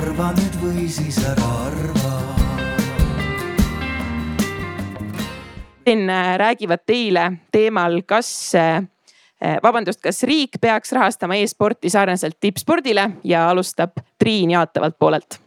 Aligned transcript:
arva 0.00 0.30
nüüd 0.32 0.54
või 0.62 0.86
siis 0.88 1.18
ära 1.28 1.48
arva. 1.66 2.12
siin 5.84 6.10
räägivad 6.36 6.84
teile 6.86 7.24
teemal, 7.52 7.96
kas, 8.06 8.52
vabandust, 9.62 9.98
kas 10.00 10.22
riik 10.28 10.60
peaks 10.60 10.92
rahastama 10.94 11.34
e-sporti 11.40 11.90
sarnaselt 11.90 12.36
tippspordile 12.40 13.08
ja 13.24 13.48
alustab 13.50 13.98
Triin 14.18 14.50
jaatavalt 14.54 14.98
poolelt. 14.98 15.40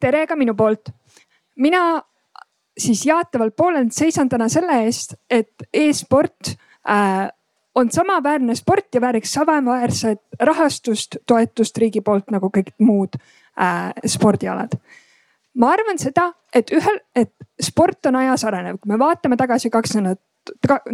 tere 0.00 0.26
ka 0.26 0.36
minu 0.36 0.54
poolt. 0.54 0.88
mina 1.56 2.02
siis 2.78 3.06
jaatavalt 3.06 3.56
poolelt 3.56 3.92
seisan 3.92 4.28
täna 4.28 4.48
selle 4.48 4.84
eest, 4.84 5.14
et 5.30 5.68
e-sport 5.74 6.54
äh, 6.88 7.28
on 7.74 7.90
samaväärne 7.92 8.54
sport 8.54 8.94
ja 8.94 9.00
vääriks 9.00 9.32
samaväärset 9.32 10.22
rahastust, 10.40 11.16
toetust 11.26 11.78
riigi 11.78 12.00
poolt 12.00 12.30
nagu 12.30 12.50
kõik 12.54 12.72
muud 12.78 13.18
äh, 13.60 13.92
spordialad. 14.06 14.78
ma 15.58 15.72
arvan 15.74 15.98
seda, 15.98 16.30
et 16.54 16.70
ühel, 16.70 17.00
et 17.16 17.32
sport 17.60 18.06
on 18.06 18.16
ajas 18.20 18.44
arenev, 18.44 18.78
kui 18.78 18.92
me 18.92 18.98
vaatame 18.98 19.36
tagasi 19.36 19.70
kaks 19.70 19.96
nädalat 19.98 20.22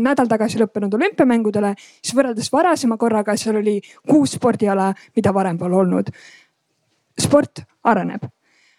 nädal 0.02 0.26
tagasi 0.26 0.58
lõppenud 0.58 0.94
olümpiamängudele, 0.96 1.74
siis 2.02 2.14
võrreldes 2.16 2.50
varasema 2.52 2.96
korraga, 2.98 3.36
seal 3.38 3.60
oli 3.60 3.80
kuus 4.08 4.36
spordiala, 4.38 4.92
mida 5.16 5.34
varem 5.34 5.58
pole 5.58 5.76
olnud. 5.76 6.10
sport 7.20 7.62
areneb. 7.84 8.24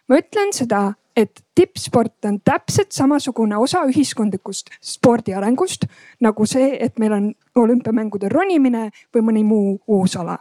ma 0.07 0.17
ütlen 0.19 0.51
seda, 0.53 0.93
et 1.15 1.41
tippsport 1.55 2.25
on 2.25 2.39
täpselt 2.43 2.91
samasugune 2.91 3.57
osa 3.57 3.85
ühiskondlikust 3.87 4.69
spordi 4.81 5.33
arengust 5.33 5.85
nagu 6.19 6.45
see, 6.45 6.77
et 6.79 6.99
meil 6.99 7.13
on 7.13 7.33
olümpiamängudel 7.55 8.29
ronimine 8.29 8.89
või 9.15 9.21
mõni 9.21 9.43
muu 9.43 9.79
uus 9.87 10.15
ala 10.15 10.37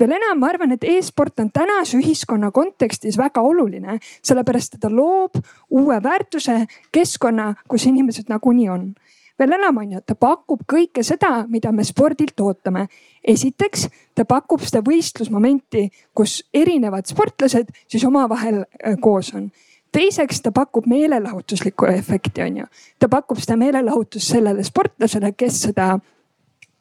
veel 0.00 0.16
enam, 0.16 0.38
ma 0.40 0.48
arvan, 0.50 0.74
et 0.74 0.84
e-sport 0.88 1.42
on 1.42 1.50
tänase 1.52 1.98
ühiskonna 1.98 2.50
kontekstis 2.54 3.18
väga 3.20 3.42
oluline, 3.44 3.98
sellepärast 4.26 4.76
et 4.76 4.84
ta 4.84 4.90
loob 4.92 5.38
uue 5.70 6.00
väärtuse 6.02 6.64
keskkonna, 6.92 7.52
kus 7.68 7.86
inimesed 7.90 8.32
nagunii 8.32 8.68
on. 8.68 8.92
veel 9.40 9.52
enam 9.56 9.78
on 9.80 9.92
ju, 9.92 10.00
ta 10.04 10.14
pakub 10.14 10.66
kõike 10.68 11.02
seda, 11.04 11.46
mida 11.48 11.72
me 11.72 11.84
spordilt 11.84 12.40
ootame. 12.40 12.88
esiteks, 13.24 13.88
ta 14.14 14.24
pakub 14.24 14.60
seda 14.60 14.82
võistlusmomenti, 14.84 15.88
kus 16.14 16.42
erinevad 16.54 17.06
sportlased 17.06 17.68
siis 17.88 18.04
omavahel 18.04 18.64
äh, 18.64 18.96
koos 19.00 19.34
on 19.34 19.50
teiseks 19.92 20.40
ta 20.42 20.52
pakub 20.52 20.86
meelelahutuslikku 20.86 21.86
efekti, 21.86 22.42
on 22.42 22.56
ju. 22.56 22.66
ta 22.98 23.08
pakub 23.08 23.38
seda 23.38 23.56
meelelahutust 23.56 24.32
sellele 24.32 24.64
sportlasele, 24.64 25.32
kes 25.32 25.62
seda 25.62 25.98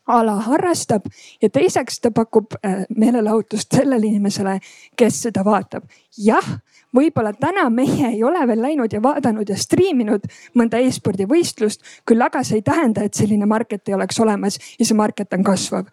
ala 0.10 0.36
harrastab 0.48 1.06
ja 1.42 1.50
teiseks 1.54 2.02
ta 2.02 2.12
pakub 2.12 2.58
äh, 2.66 2.84
meelelahutust 2.98 3.76
sellele 3.76 4.10
inimesele, 4.10 4.58
kes 4.98 5.22
seda 5.28 5.46
vaatab. 5.46 5.86
jah, 6.18 6.46
võib-olla 6.96 7.34
täna 7.38 7.70
meie 7.70 8.14
ei 8.14 8.24
ole 8.24 8.46
veel 8.48 8.62
läinud 8.62 8.94
ja 8.94 9.02
vaadanud 9.04 9.50
ja 9.50 9.58
striiminud 9.58 10.26
mõnda 10.58 10.82
e-spordivõistlust, 10.82 11.84
küll 12.06 12.22
aga 12.26 12.44
see 12.44 12.60
ei 12.60 12.66
tähenda, 12.66 13.06
et 13.06 13.14
selline 13.14 13.46
market 13.46 13.90
ei 13.90 13.98
oleks 13.98 14.20
olemas 14.20 14.60
ja 14.80 14.86
see 14.86 14.98
market 14.98 15.34
on 15.38 15.46
kasvav 15.46 15.90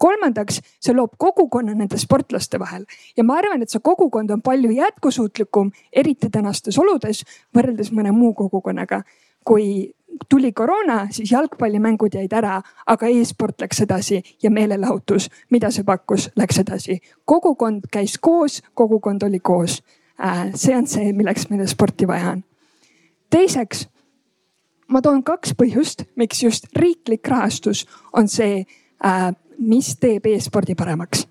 kolmandaks, 0.00 0.60
see 0.80 0.96
loob 0.96 1.16
kogukonna 1.20 1.74
nende 1.76 1.98
sportlaste 2.00 2.58
vahel 2.60 2.86
ja 3.16 3.24
ma 3.26 3.36
arvan, 3.40 3.62
et 3.62 3.72
see 3.72 3.82
kogukond 3.84 4.32
on 4.32 4.42
palju 4.42 4.72
jätkusuutlikum, 4.72 5.72
eriti 5.92 6.30
tänastes 6.32 6.78
oludes 6.80 7.24
võrreldes 7.56 7.92
mõne 7.92 8.14
muu 8.16 8.32
kogukonnaga. 8.38 9.02
kui 9.44 9.88
tuli 10.28 10.52
koroona, 10.52 11.06
siis 11.10 11.32
jalgpallimängud 11.32 12.14
jäid 12.14 12.32
ära, 12.32 12.60
aga 12.86 13.06
e-sport 13.06 13.60
läks 13.60 13.80
edasi 13.80 14.22
ja 14.42 14.50
meelelahutus, 14.50 15.28
mida 15.50 15.70
see 15.70 15.84
pakkus, 15.84 16.30
läks 16.36 16.58
edasi. 16.58 17.00
kogukond 17.24 17.88
käis 17.92 18.18
koos, 18.18 18.62
kogukond 18.74 19.22
oli 19.22 19.40
koos. 19.40 19.82
Äh, 20.24 20.50
see 20.54 20.76
on 20.76 20.86
see, 20.86 21.12
milleks 21.12 21.48
meile 21.50 21.66
sporti 21.66 22.06
vaja 22.08 22.30
on. 22.30 22.44
teiseks, 23.30 23.88
ma 24.88 25.02
toon 25.02 25.22
kaks 25.24 25.54
põhjust, 25.54 26.04
miks 26.16 26.42
just 26.42 26.66
riiklik 26.76 27.28
rahastus 27.28 27.86
on 28.12 28.28
see 28.28 28.66
äh, 29.04 29.32
mis 29.60 29.94
teeb 30.00 30.26
e-spordi 30.26 30.74
paremaks. 30.74 31.26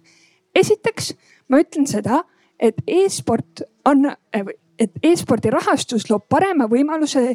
esiteks 0.55 1.13
ma 1.49 1.59
ütlen 1.61 1.87
seda, 1.89 2.23
et 2.59 2.77
e-sport 2.87 3.63
on, 3.87 4.09
et 4.33 4.91
e-spordi 5.03 5.51
rahastus 5.53 6.09
loob 6.09 6.27
parema 6.29 6.67
võimaluse 6.69 7.33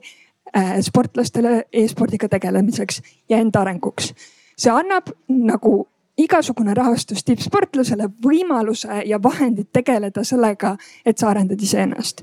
sportlastele 0.86 1.64
e-spordiga 1.72 2.28
tegelemiseks 2.28 3.00
ja 3.28 3.38
enda 3.38 3.60
arenguks. 3.60 4.12
see 4.56 4.70
annab 4.70 5.08
nagu 5.28 5.88
igasugune 6.18 6.74
rahastus 6.74 7.24
tippsportlasele 7.24 8.06
võimaluse 8.22 9.02
ja 9.06 9.18
vahendid 9.22 9.72
tegeleda 9.72 10.24
sellega, 10.24 10.76
et 11.04 11.18
sa 11.18 11.32
arendad 11.32 11.62
iseennast 11.62 12.22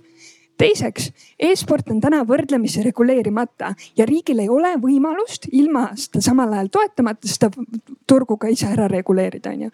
teiseks 0.61 1.09
e, 1.09 1.49
e-sport 1.51 1.89
on 1.93 2.01
täna 2.03 2.21
võrdlemisi 2.27 2.83
reguleerimata 2.85 3.73
ja 3.97 4.05
riigil 4.09 4.43
ei 4.43 4.49
ole 4.51 4.75
võimalust 4.81 5.47
ilma 5.51 5.89
seda 5.99 6.21
samal 6.25 6.53
ajal 6.55 6.71
toetamata 6.75 7.29
seda 7.29 7.49
turgu 8.09 8.37
ka 8.41 8.51
ise 8.53 8.69
ära 8.71 8.87
reguleerida, 8.91 9.53
onju 9.55 9.71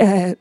äh, 0.00 0.32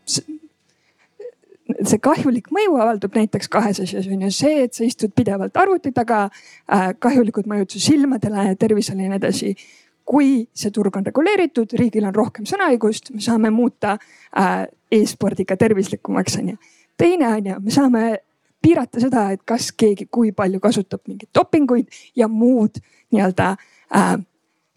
see 1.87 1.99
kahjulik 2.03 2.49
mõju 2.53 2.77
avaldub 2.81 3.15
näiteks 3.15 3.49
kahes 3.51 3.81
asjas 3.83 4.07
on 4.11 4.25
ju 4.25 4.31
see, 4.35 4.65
et 4.65 4.73
sa 4.77 4.83
istud 4.85 5.13
pidevalt 5.15 5.57
arvuti 5.57 5.91
taga 5.95 6.23
äh,, 6.27 6.91
kahjulikud 6.99 7.49
mõjud 7.49 7.75
su 7.75 7.83
silmadele, 7.83 8.55
tervisele 8.59 9.07
ja 9.07 9.13
nii 9.13 9.21
edasi. 9.21 9.55
kui 10.11 10.47
see 10.57 10.71
turg 10.73 10.95
on 10.97 11.05
reguleeritud, 11.05 11.71
riigil 11.77 12.03
on 12.09 12.15
rohkem 12.15 12.45
sõnaõigust, 12.49 13.13
me 13.13 13.21
saame 13.21 13.51
muuta 13.53 13.93
äh, 13.95 14.65
e-spordiga 14.91 15.55
tervislikumaks 15.57 16.37
on 16.41 16.49
ju. 16.49 16.57
teine 16.97 17.27
on 17.27 17.45
ju, 17.45 17.59
me 17.61 17.71
saame 17.71 18.03
piirata 18.61 18.99
seda, 19.01 19.29
et 19.31 19.41
kas 19.45 19.71
keegi, 19.71 20.07
kui 20.11 20.31
palju 20.31 20.59
kasutab 20.59 21.01
mingeid 21.07 21.29
dopinguid 21.35 21.87
ja 22.15 22.27
muud 22.27 22.81
nii-öelda 23.13 23.55
äh, 23.95 24.17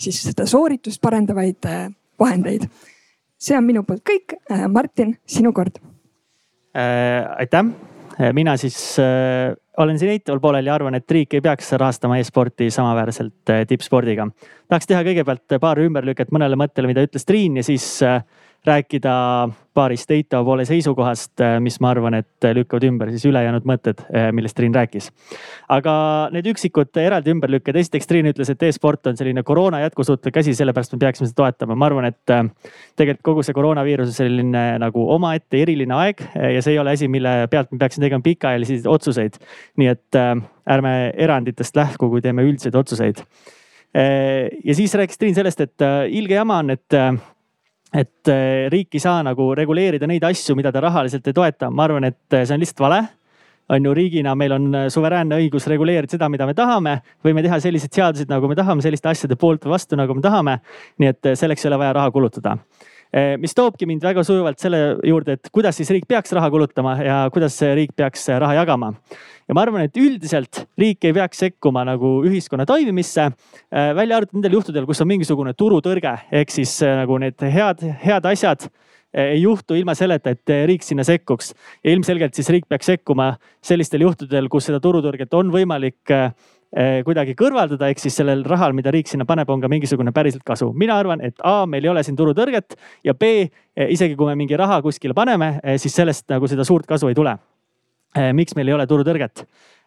siis 0.00 0.22
seda 0.22 0.47
sooritust 0.47 1.00
parendavaid 1.00 1.69
äh, 1.69 1.88
vahendeid. 2.21 2.69
see 3.38 3.56
on 3.56 3.66
minu 3.66 3.82
poolt 3.84 4.05
kõik 4.09 4.38
äh,. 4.50 4.69
Martin, 4.69 5.16
sinu 5.26 5.53
kord. 5.53 5.81
Aitäh, 6.74 7.68
äh, 8.20 8.32
mina 8.32 8.56
siis 8.56 8.98
äh, 8.98 9.54
olen 9.76 9.98
siin 9.98 10.14
eitaval 10.14 10.40
poolel 10.40 10.68
ja 10.68 10.74
arvan, 10.74 10.94
et 10.98 11.10
riik 11.10 11.34
ei 11.34 11.42
peaks 11.44 11.72
rahastama 11.78 12.18
e-sporti 12.20 12.70
samaväärselt 12.70 13.50
äh, 13.50 13.64
tippspordiga. 13.68 14.28
tahaks 14.68 14.90
teha 14.90 15.02
kõigepealt 15.06 15.58
paar 15.60 15.80
ümberlüket 15.82 16.32
mõnele 16.34 16.58
mõttele, 16.58 16.90
mida 16.90 17.04
ütles 17.06 17.26
Triin 17.26 17.58
ja 17.60 17.66
siis 17.66 17.86
äh, 18.02 18.22
rääkida 18.66 19.14
paarist 19.74 20.10
eitava 20.14 20.44
poole 20.46 20.64
seisukohast, 20.68 21.32
äh, 21.42 21.56
mis 21.62 21.76
ma 21.82 21.90
arvan, 21.90 22.18
et 22.20 22.46
lükkavad 22.56 22.86
ümber 22.88 23.10
siis 23.14 23.24
ülejäänud 23.28 23.66
mõtted, 23.68 24.04
äh, 24.06 24.28
millest 24.34 24.56
Triin 24.56 24.74
rääkis. 24.74 25.10
aga 25.68 25.94
need 26.32 26.46
üksikud 26.52 26.94
eraldi 27.00 27.32
ümberlükked, 27.34 27.76
esiteks 27.80 28.06
Triin 28.06 28.28
ütles, 28.30 28.50
et 28.50 28.62
e-sport 28.62 29.06
on 29.10 29.18
selline 29.18 29.42
koroona 29.42 29.80
jätkusuutlik 29.84 30.36
asi, 30.36 30.54
sellepärast 30.54 30.94
me 30.94 30.98
peaksime 30.98 31.28
seda 31.30 31.42
toetama. 31.42 31.74
ma 31.74 31.86
arvan, 31.86 32.04
et 32.04 32.30
äh, 32.30 32.44
tegelikult 32.96 33.24
kogu 33.24 33.42
see 33.42 33.56
koroonaviirus 33.56 34.12
on 34.12 34.18
selline 34.20 34.64
nagu 34.78 35.08
omaette 35.14 35.62
eriline 35.62 35.94
aeg 35.94 36.22
ja 36.34 36.62
see 36.62 36.74
ei 36.74 36.78
ole 36.78 36.94
asi, 36.94 37.08
mille 37.08 37.48
pealt 37.50 37.72
me 37.72 37.78
peaksime 37.78 38.06
tegema 38.06 38.22
pikaajalisi 38.22 38.82
otsuseid. 38.86 39.38
nii 39.76 39.88
et 39.90 40.16
ärme 40.70 41.12
eranditest 41.16 41.76
lähku, 41.76 42.08
kui 42.10 42.22
teeme 42.22 42.44
üldiseid 42.46 42.74
otsuseid 42.74 43.22
ja 43.94 44.74
siis 44.74 44.94
rääkis 44.94 45.18
Triin 45.18 45.34
sellest, 45.34 45.60
et 45.60 45.84
ilge 46.10 46.34
jama 46.34 46.58
on, 46.62 46.70
et 46.74 46.96
et 47.94 48.31
äh, 48.31 48.66
riik 48.72 48.97
ei 48.97 49.03
saa 49.03 49.22
nagu 49.27 49.53
reguleerida 49.55 50.09
neid 50.10 50.25
asju, 50.27 50.56
mida 50.59 50.72
ta 50.75 50.82
rahaliselt 50.84 51.27
ei 51.31 51.37
toeta, 51.37 51.71
ma 51.71 51.87
arvan, 51.87 52.09
et 52.10 52.34
äh, 52.34 52.47
see 52.47 52.56
on 52.56 52.65
lihtsalt 52.65 52.82
vale 52.84 53.03
on 53.72 53.87
ju 53.87 53.94
riigina, 53.97 54.34
meil 54.37 54.53
on 54.53 54.66
äh, 54.77 54.88
suveräänne 54.93 55.38
õigus 55.41 55.69
reguleerida 55.71 56.16
seda, 56.16 56.28
mida 56.28 56.47
me 56.49 56.56
tahame, 56.59 56.99
võime 57.25 57.44
teha 57.44 57.60
selliseid 57.65 57.94
seaduseid, 57.97 58.28
nagu 58.32 58.50
me 58.50 58.59
tahame, 58.59 58.84
selliste 58.84 59.09
asjade 59.09 59.38
poolt 59.41 59.65
või 59.65 59.77
vastu, 59.77 59.97
nagu 59.97 60.16
me 60.16 60.25
tahame. 60.25 60.59
nii 61.00 61.12
et 61.15 61.31
selleks 61.38 61.65
ei 61.65 61.71
ole 61.71 61.81
vaja 61.81 61.94
raha 61.97 62.12
kulutada. 62.12 62.59
Mis 63.38 63.55
toobki 63.55 63.87
mind 63.87 64.02
väga 64.02 64.25
sujuvalt 64.26 64.58
selle 64.58 64.81
juurde, 65.06 65.37
et 65.37 65.50
kuidas 65.55 65.76
siis 65.78 65.90
riik 65.94 66.08
peaks 66.11 66.32
raha 66.34 66.49
kulutama 66.50 66.96
ja 67.05 67.19
kuidas 67.34 67.61
riik 67.76 67.93
peaks 67.96 68.26
raha 68.43 68.56
jagama 68.58 68.93
ja 69.49 69.55
ma 69.55 69.62
arvan, 69.62 69.84
et 69.87 70.00
üldiselt 70.00 70.64
riik 70.81 71.05
ei 71.06 71.14
peaks 71.14 71.44
sekkuma 71.44 71.84
nagu 71.87 72.16
ühiskonna 72.26 72.66
toimimisse, 72.66 73.28
äh, 73.31 73.93
välja 73.96 74.19
arvatud 74.19 74.40
nendel 74.40 74.58
juhtudel, 74.58 74.88
kus 74.88 75.02
on 75.05 75.11
mingisugune 75.12 75.55
turutõrge 75.55 76.16
ehk 76.32 76.55
siis 76.55 76.75
nagu 76.82 77.20
need 77.22 77.46
head, 77.55 77.84
head 78.02 78.26
asjad 78.32 78.69
ei 79.14 79.43
juhtu 79.44 79.76
ilma 79.78 79.94
selleta, 79.94 80.32
et 80.34 80.50
riik 80.66 80.82
sinna 80.82 81.05
sekkuks. 81.06 81.52
ja 81.84 81.93
ilmselgelt 81.93 82.34
siis 82.34 82.49
riik 82.50 82.64
peaks 82.69 82.90
sekkuma 82.90 83.37
sellistel 83.62 84.02
juhtudel, 84.02 84.49
kus 84.50 84.66
seda 84.66 84.81
turutõrget 84.82 85.34
on 85.38 85.52
võimalik 85.55 86.11
kuidagi 87.06 87.37
kõrvaldada, 87.38 87.87
ehk 87.87 88.00
siis 88.03 88.17
sellel 88.19 88.41
rahal, 88.50 88.73
mida 88.75 88.91
riik 88.91 89.06
sinna 89.06 89.23
paneb, 89.29 89.47
on 89.50 89.61
ka 89.62 89.69
mingisugune 89.71 90.11
päriselt 90.11 90.43
kasu. 90.43 90.73
mina 90.75 90.99
arvan, 90.99 91.21
et 91.23 91.38
A, 91.44 91.67
meil 91.71 91.85
ei 91.87 91.93
ole 91.93 92.03
siin 92.03 92.17
turutõrget 92.19 92.75
ja 93.06 93.15
B, 93.15 93.47
isegi 93.76 94.17
kui 94.19 94.26
me 94.26 94.35
mingi 94.35 94.59
raha 94.59 94.82
kuskile 94.82 95.15
paneme, 95.15 95.61
siis 95.79 95.94
sellest 95.94 96.26
nagu 96.35 96.50
seda 96.50 96.67
suurt 96.67 96.87
kasu 96.91 97.09
ei 97.09 97.15
tule 97.15 97.38
Eh, 98.15 98.31
miks 98.37 98.55
meil 98.55 98.71
ei 98.71 98.76
ole 98.76 98.87
turutõrget? 98.87 99.43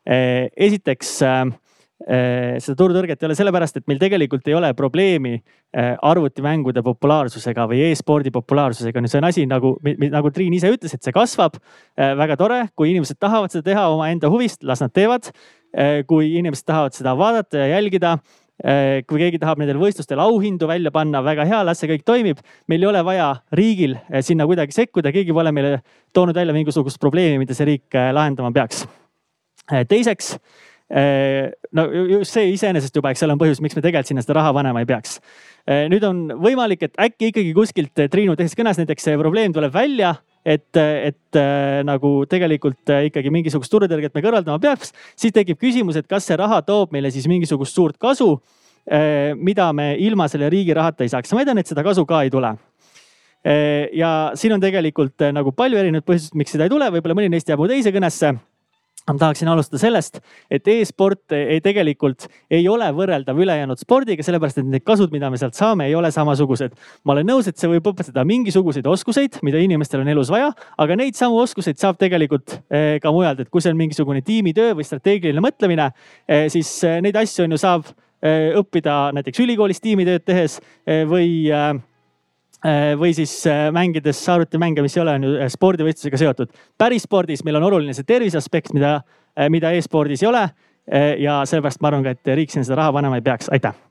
Eh, 0.08 0.50
esiteks, 0.68 1.12
eh, 1.24 2.58
seda 2.64 2.76
turutõrget 2.80 3.22
ei 3.22 3.30
ole 3.30 3.38
sellepärast, 3.40 3.80
et 3.80 3.88
meil 3.88 4.02
tegelikult 4.02 4.48
ei 4.48 4.58
ole 4.58 4.74
probleemi 4.78 5.40
arvutimängude 5.78 6.82
populaarsusega 6.82 7.66
või 7.68 7.82
e-spordi 7.90 8.32
populaarsusega. 8.32 9.08
see 9.08 9.18
on 9.18 9.24
asi 9.24 9.46
nagu, 9.46 9.78
nagu 9.84 10.32
Triin 10.32 10.54
ise 10.54 10.72
ütles, 10.72 10.94
et 10.94 11.04
see 11.04 11.12
kasvab. 11.12 11.58
väga 11.98 12.38
tore, 12.38 12.70
kui 12.76 12.92
inimesed 12.92 13.18
tahavad 13.20 13.52
seda 13.52 13.64
teha 13.64 13.90
omaenda 13.90 14.30
huvist, 14.30 14.64
las 14.64 14.82
nad 14.82 14.94
teevad. 14.94 15.32
Kui 16.08 16.32
inimesed 16.40 16.66
tahavad 16.66 16.96
seda 16.96 17.12
vaadata 17.20 17.60
ja 17.60 17.76
jälgida 17.76 18.18
Äh, 18.58 19.04
kui 19.06 19.20
keegi 19.22 19.38
tahab 19.38 19.60
nendel 19.62 19.78
võistlustel 19.78 20.18
auhindu 20.18 20.66
välja 20.66 20.90
panna, 20.90 21.20
väga 21.22 21.44
hea, 21.46 21.60
las 21.62 21.78
see 21.78 21.92
kõik 21.92 22.02
toimib. 22.08 22.40
meil 22.66 22.82
ei 22.82 22.88
ole 22.90 23.04
vaja 23.06 23.28
riigil 23.54 23.94
äh, 23.94 24.24
sinna 24.26 24.48
kuidagi 24.50 24.74
sekkuda, 24.74 25.12
keegi 25.14 25.36
pole 25.36 25.52
meile 25.54 25.84
toonud 26.10 26.34
välja 26.34 26.56
mingisugust 26.56 26.98
probleemi, 26.98 27.38
mida 27.38 27.54
see 27.54 27.68
riik 27.70 27.94
lahendama 27.94 28.50
peaks. 28.52 28.88
teiseks, 29.68 30.38
no 31.76 31.84
just 32.08 32.32
see 32.32 32.54
iseenesest 32.56 32.96
juba, 32.96 33.12
eks 33.12 33.22
ole, 33.28 33.36
on 33.36 33.42
põhjus, 33.42 33.60
miks 33.62 33.76
me 33.76 33.84
tegelikult 33.84 34.10
sinna 34.10 34.24
seda 34.24 34.40
raha 34.40 34.56
panema 34.56 34.82
ei 34.82 34.90
peaks. 34.90 35.20
nüüd 35.92 36.08
on 36.08 36.24
võimalik, 36.42 36.88
et 36.88 36.98
äkki 36.98 37.30
ikkagi 37.30 37.54
kuskilt 37.54 38.08
Triinu 38.10 38.34
teises 38.40 38.58
kõnes 38.58 38.80
näiteks 38.80 39.06
see 39.06 39.20
probleem 39.20 39.54
tuleb 39.54 39.76
välja 39.76 40.16
et, 40.48 40.80
et 40.80 41.40
äh, 41.40 41.82
nagu 41.88 42.12
tegelikult 42.30 42.94
äh, 42.94 43.08
ikkagi 43.10 43.32
mingisugust 43.34 43.72
turutõrget 43.74 44.16
me 44.16 44.24
kõrvaldama 44.24 44.62
peaks, 44.64 44.94
siis 45.20 45.36
tekib 45.36 45.60
küsimus, 45.60 46.00
et 46.00 46.08
kas 46.08 46.28
see 46.30 46.38
raha 46.40 46.62
toob 46.66 46.96
meile 46.96 47.12
siis 47.12 47.28
mingisugust 47.28 47.76
suurt 47.76 48.00
kasu, 48.02 48.36
äh, 48.88 49.36
mida 49.36 49.68
me 49.76 49.94
ilma 50.00 50.30
selle 50.32 50.50
riigi 50.54 50.76
rahata 50.78 51.04
ei 51.04 51.12
saaks. 51.12 51.34
ma 51.34 51.44
väidan, 51.44 51.60
et 51.60 51.68
seda 51.68 51.84
kasu 51.84 52.06
ka 52.08 52.24
ei 52.24 52.34
tule. 52.34 52.56
Ja 53.96 54.34
siin 54.36 54.52
on 54.52 54.60
tegelikult 54.60 55.24
nagu 55.32 55.54
palju 55.56 55.78
erinevaid 55.80 56.04
põhjuseid, 56.04 56.34
miks 56.36 56.52
seda 56.52 56.66
ei 56.66 56.72
tule, 56.74 56.90
võib-olla 56.92 57.16
mõni 57.16 57.30
neist 57.32 57.48
jääb 57.48 57.62
mu 57.62 57.68
teise 57.70 57.94
kõnesse 57.96 58.34
ma 59.14 59.20
tahaksin 59.22 59.48
alustada 59.48 59.80
sellest, 59.80 60.20
et 60.52 60.68
e-sport 60.68 61.32
ei 61.36 61.62
tegelikult 61.64 62.28
ei 62.52 62.66
ole 62.68 62.90
võrreldav 62.96 63.40
ülejäänud 63.40 63.80
spordiga, 63.80 64.24
sellepärast 64.26 64.60
et 64.62 64.68
need 64.68 64.84
kasud, 64.88 65.14
mida 65.14 65.30
me 65.32 65.40
sealt 65.40 65.56
saame, 65.58 65.88
ei 65.88 65.96
ole 65.96 66.12
samasugused. 66.12 66.76
ma 67.08 67.16
olen 67.16 67.30
nõus, 67.32 67.48
et 67.48 67.58
see 67.58 67.72
võib 67.72 67.88
õpetada 67.94 68.26
mingisuguseid 68.28 68.88
oskuseid, 68.88 69.40
mida 69.48 69.62
inimestel 69.64 70.04
on 70.04 70.12
elus 70.12 70.32
vaja, 70.34 70.52
aga 70.78 71.00
neid 71.00 71.16
samu 71.16 71.40
oskuseid 71.40 71.80
saab 71.80 72.00
tegelikult 72.02 72.60
eh, 72.70 72.98
ka 73.04 73.12
mujalt, 73.16 73.46
et 73.46 73.52
kui 73.54 73.64
see 73.64 73.72
on 73.72 73.80
mingisugune 73.80 74.24
tiimitöö 74.28 74.76
või 74.78 74.88
strateegiline 74.88 75.44
mõtlemine, 75.44 75.92
eh, 76.28 76.48
siis 76.52 76.72
eh, 76.84 77.00
neid 77.04 77.16
asju 77.16 77.48
on 77.48 77.56
ju 77.56 77.64
saab 77.64 77.96
õppida 78.18 79.12
näiteks 79.14 79.44
ülikoolis 79.44 79.78
tiimitööd 79.78 80.24
tehes 80.26 80.56
või 81.06 81.46
või 83.00 83.14
siis 83.14 83.34
äh, 83.48 83.68
mängides 83.72 84.22
arvutimänge, 84.30 84.82
mis 84.82 84.98
ei 84.98 85.04
ole 85.04 85.18
on 85.20 85.28
ju 85.28 85.34
äh, 85.38 85.52
spordivõistlusega 85.54 86.22
seotud. 86.24 86.54
päris 86.78 87.06
spordis 87.06 87.44
meil 87.46 87.60
on 87.60 87.68
oluline 87.70 87.94
see 87.94 88.08
tervise 88.08 88.40
aspekt, 88.42 88.74
mida, 88.74 89.02
mida 89.54 89.72
e-spordis 89.78 90.24
ei 90.24 90.32
ole. 90.32 90.48
ja 91.20 91.42
sellepärast 91.44 91.82
ma 91.84 91.90
arvan 91.92 92.06
ka, 92.06 92.16
et 92.16 92.30
riik 92.40 92.54
sinna 92.54 92.64
seda 92.64 92.80
raha 92.80 92.94
panema 92.96 93.20
ei 93.20 93.26
peaks, 93.26 93.50
aitäh 93.52 93.87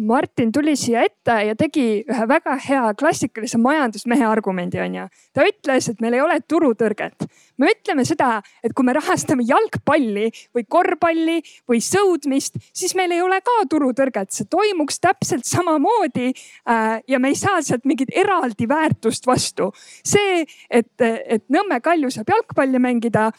Martin 0.00 0.52
tuli 0.52 0.76
siia 0.80 1.02
ette 1.04 1.34
ja 1.44 1.54
tegi 1.58 1.84
ühe 2.08 2.26
väga 2.28 2.54
hea 2.64 2.82
klassikalise 2.96 3.58
majandusmehe 3.60 4.24
argumendi, 4.24 4.80
onju. 4.80 5.06
ta 5.36 5.44
ütles, 5.44 5.90
et 5.90 6.00
meil 6.00 6.16
ei 6.16 6.22
ole 6.24 6.38
turutõrget. 6.48 7.26
me 7.60 7.68
ütleme 7.74 8.06
seda, 8.08 8.40
et 8.64 8.72
kui 8.72 8.86
me 8.88 8.94
rahastame 8.96 9.44
jalgpalli 9.44 10.30
või 10.56 10.64
korvpalli 10.64 11.36
või 11.68 11.82
sõudmist, 11.84 12.56
siis 12.72 12.94
meil 12.96 13.12
ei 13.12 13.20
ole 13.20 13.42
ka 13.44 13.58
turutõrget, 13.68 14.32
see 14.32 14.48
toimuks 14.48 15.00
täpselt 15.04 15.44
samamoodi. 15.44 16.32
Äh, 16.70 17.02
ja 17.08 17.18
me 17.20 17.34
ei 17.34 17.36
saa 17.36 17.60
sealt 17.62 17.84
mingit 17.84 18.08
eraldi 18.16 18.68
väärtust 18.68 19.26
vastu. 19.26 19.72
see, 20.04 20.46
et, 20.70 20.92
et 21.00 21.44
Nõmme 21.50 21.80
Kalju 21.80 22.10
saab 22.14 22.30
jalgpalli 22.30 22.78
mängida 22.80 23.30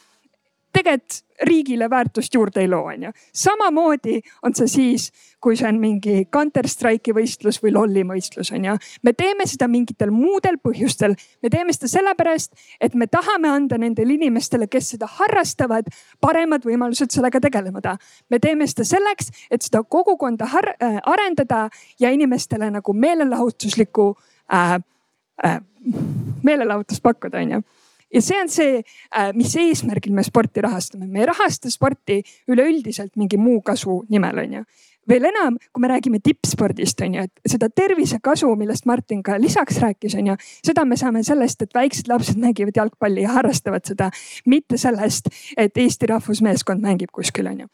tegelikult 0.74 1.22
riigile 1.42 1.90
väärtust 1.90 2.34
juurde 2.34 2.62
ei 2.62 2.70
loo, 2.70 2.86
onju. 2.86 3.12
samamoodi 3.34 4.22
on 4.44 4.56
see 4.56 4.68
siis, 4.68 5.12
kui 5.42 5.56
see 5.58 5.68
on 5.68 5.80
mingi 5.82 6.26
Counter 6.34 6.68
Strike'i 6.70 7.16
võistlus 7.18 7.58
või 7.64 7.74
LOL-i 7.74 8.04
võistlus, 8.08 8.52
onju. 8.54 8.76
me 9.04 9.14
teeme 9.18 9.48
seda 9.50 9.68
mingitel 9.68 10.12
muudel 10.14 10.60
põhjustel. 10.64 11.16
me 11.42 11.50
teeme 11.50 11.74
seda 11.74 11.88
sellepärast, 11.88 12.54
et 12.82 12.94
me 12.94 13.08
tahame 13.08 13.50
anda 13.50 13.78
nendele 13.78 14.14
inimestele, 14.14 14.68
kes 14.68 14.94
seda 14.96 15.10
harrastavad, 15.18 15.90
paremad 16.22 16.66
võimalused 16.66 17.12
sellega 17.12 17.42
tegeleda. 17.42 17.98
me 18.30 18.40
teeme 18.40 18.68
seda 18.68 18.86
selleks, 18.86 19.32
et 19.52 19.62
seda 19.62 19.84
kogukonda 19.84 20.46
äh, 20.46 21.02
arendada 21.04 21.70
ja 22.00 22.12
inimestele 22.12 22.70
nagu 22.72 22.94
meelelahutuslikku 22.94 24.16
äh, 24.54 24.80
äh, 25.46 25.62
meelelahutust 26.44 27.02
pakkuda, 27.02 27.38
onju 27.38 27.64
ja 28.14 28.22
see 28.22 28.40
on 28.42 28.50
see, 28.52 28.84
äh, 29.16 29.32
mis 29.38 29.56
eesmärgil 29.56 30.14
me 30.14 30.24
sporti 30.24 30.62
rahastame. 30.62 31.08
me 31.08 31.24
ei 31.24 31.30
rahasta 31.32 31.70
sporti 31.72 32.22
üleüldiselt 32.48 33.16
mingi 33.16 33.38
muu 33.38 33.62
kasu 33.62 34.04
nimel, 34.10 34.46
onju 34.46 34.66
veel 35.10 35.26
enam, 35.32 35.58
kui 35.74 35.82
me 35.82 35.90
räägime 35.92 36.20
tippspordist, 36.24 37.02
on 37.02 37.16
ju, 37.18 37.26
et 37.26 37.54
seda 37.54 37.70
tervisekasu, 37.74 38.52
millest 38.60 38.86
Martin 38.90 39.24
ka 39.26 39.38
lisaks 39.42 39.80
rääkis, 39.82 40.16
on 40.20 40.32
ju, 40.32 40.36
seda 40.66 40.86
me 40.86 40.98
saame 41.00 41.24
sellest, 41.26 41.66
et 41.66 41.74
väiksed 41.76 42.12
lapsed 42.12 42.40
mängivad 42.42 42.78
jalgpalli 42.78 43.26
ja 43.26 43.36
harrastavad 43.38 43.86
seda, 43.88 44.12
mitte 44.46 44.78
sellest, 44.82 45.32
et 45.58 45.78
Eesti 45.82 46.12
rahvusmeeskond 46.12 46.84
mängib 46.84 47.14
kuskil, 47.14 47.50
on 47.52 47.66
ju 47.66 47.72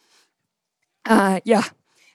äh,. 1.12 1.42
jah, 1.46 1.68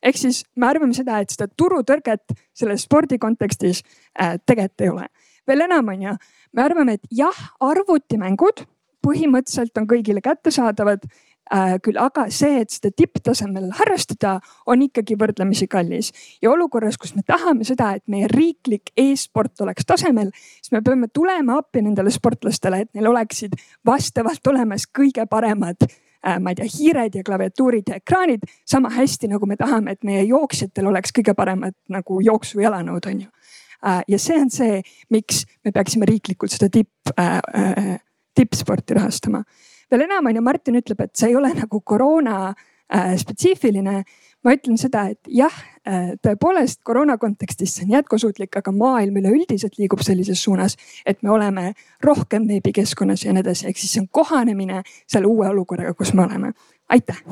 ehk 0.02 0.18
siis 0.18 0.42
me 0.56 0.70
arvame 0.70 0.96
seda, 0.96 1.20
et 1.22 1.34
seda 1.34 1.48
turutõrget 1.48 2.34
selles 2.56 2.88
spordi 2.88 3.20
kontekstis 3.22 3.82
äh, 4.18 4.38
tegelikult 4.46 4.86
ei 4.86 4.94
ole. 4.96 5.06
Veel 5.52 5.68
enam, 5.68 5.92
on 5.92 6.08
ju 6.08 6.16
me 6.52 6.64
arvame, 6.64 6.96
et 6.98 7.12
jah, 7.12 7.44
arvutimängud 7.60 8.64
põhimõtteliselt 9.02 9.78
on 9.80 9.88
kõigile 9.90 10.22
kättesaadavad 10.22 11.04
äh, 11.08 11.74
küll, 11.82 11.98
aga 11.98 12.28
see, 12.30 12.60
et 12.62 12.70
seda 12.74 12.92
tipptasemel 12.94 13.70
harrastada, 13.80 14.36
on 14.70 14.84
ikkagi 14.86 15.16
võrdlemisi 15.18 15.66
kallis. 15.70 16.12
ja 16.42 16.52
olukorras, 16.52 16.98
kus 17.00 17.16
me 17.16 17.24
tahame 17.26 17.66
seda, 17.68 17.92
et 17.96 18.04
meie 18.06 18.28
riiklik 18.30 18.92
e-sport 18.96 19.64
oleks 19.64 19.88
tasemel, 19.88 20.30
siis 20.60 20.72
me 20.72 20.82
peame 20.84 21.10
tulema 21.12 21.58
appi 21.58 21.82
nendele 21.82 22.14
sportlastele, 22.14 22.84
et 22.84 22.94
neil 22.94 23.10
oleksid 23.10 23.58
vastavalt 23.86 24.46
olemas 24.46 24.86
kõige 24.86 25.26
paremad 25.26 25.82
äh, 25.88 26.38
ma 26.38 26.52
ei 26.52 26.60
tea, 26.60 26.70
hiired 26.78 27.18
ja 27.18 27.26
klaviatuurid 27.26 27.90
ja 27.90 27.98
ekraanid. 27.98 28.46
sama 28.64 28.90
hästi 28.90 29.34
nagu 29.34 29.46
me 29.46 29.56
tahame, 29.56 29.96
et 29.96 30.04
meie 30.04 30.22
jooksjatel 30.28 30.86
oleks 30.86 31.10
kõige 31.10 31.34
paremad 31.34 31.74
nagu 31.88 32.20
jooksu-jalanõud, 32.22 33.10
on 33.10 33.26
ju 33.26 33.41
ja 33.82 34.18
see 34.18 34.38
on 34.40 34.50
see, 34.50 34.80
miks 35.10 35.44
me 35.64 35.72
peaksime 35.74 36.06
riiklikult 36.08 36.54
seda 36.54 36.70
tipp 36.72 37.12
äh,, 37.18 37.38
äh, 37.38 37.96
tippsporti 38.34 38.94
rahastama. 38.94 39.42
veel 39.90 40.06
enam 40.06 40.26
on 40.26 40.36
ju, 40.36 40.42
Martin 40.42 40.78
ütleb, 40.80 41.00
et 41.04 41.16
see 41.16 41.32
ei 41.32 41.36
ole 41.36 41.52
nagu 41.56 41.80
koroona 41.80 42.36
äh, 42.48 43.16
spetsiifiline. 43.20 44.02
ma 44.42 44.54
ütlen 44.56 44.78
seda, 44.78 45.04
et 45.12 45.28
jah 45.30 45.54
äh,, 45.86 46.14
tõepoolest 46.22 46.80
koroona 46.86 47.18
kontekstis 47.18 47.76
see 47.76 47.86
on 47.86 47.96
jätkusuutlik, 47.98 48.56
aga 48.58 48.72
maailm 48.74 49.20
üleüldiselt 49.20 49.78
liigub 49.78 50.02
sellises 50.02 50.42
suunas, 50.42 50.76
et 51.06 51.22
me 51.22 51.30
oleme 51.30 51.72
rohkem 52.02 52.48
veebikeskkonnas 52.48 53.26
ja 53.26 53.34
nii 53.34 53.44
edasi, 53.44 53.68
ehk 53.70 53.78
siis 53.78 53.94
see 53.94 54.02
on 54.02 54.10
kohanemine 54.10 54.82
selle 55.06 55.30
uue 55.30 55.48
olukorraga, 55.48 55.94
kus 55.94 56.14
me 56.14 56.26
oleme. 56.26 56.52
aitäh. 56.88 57.22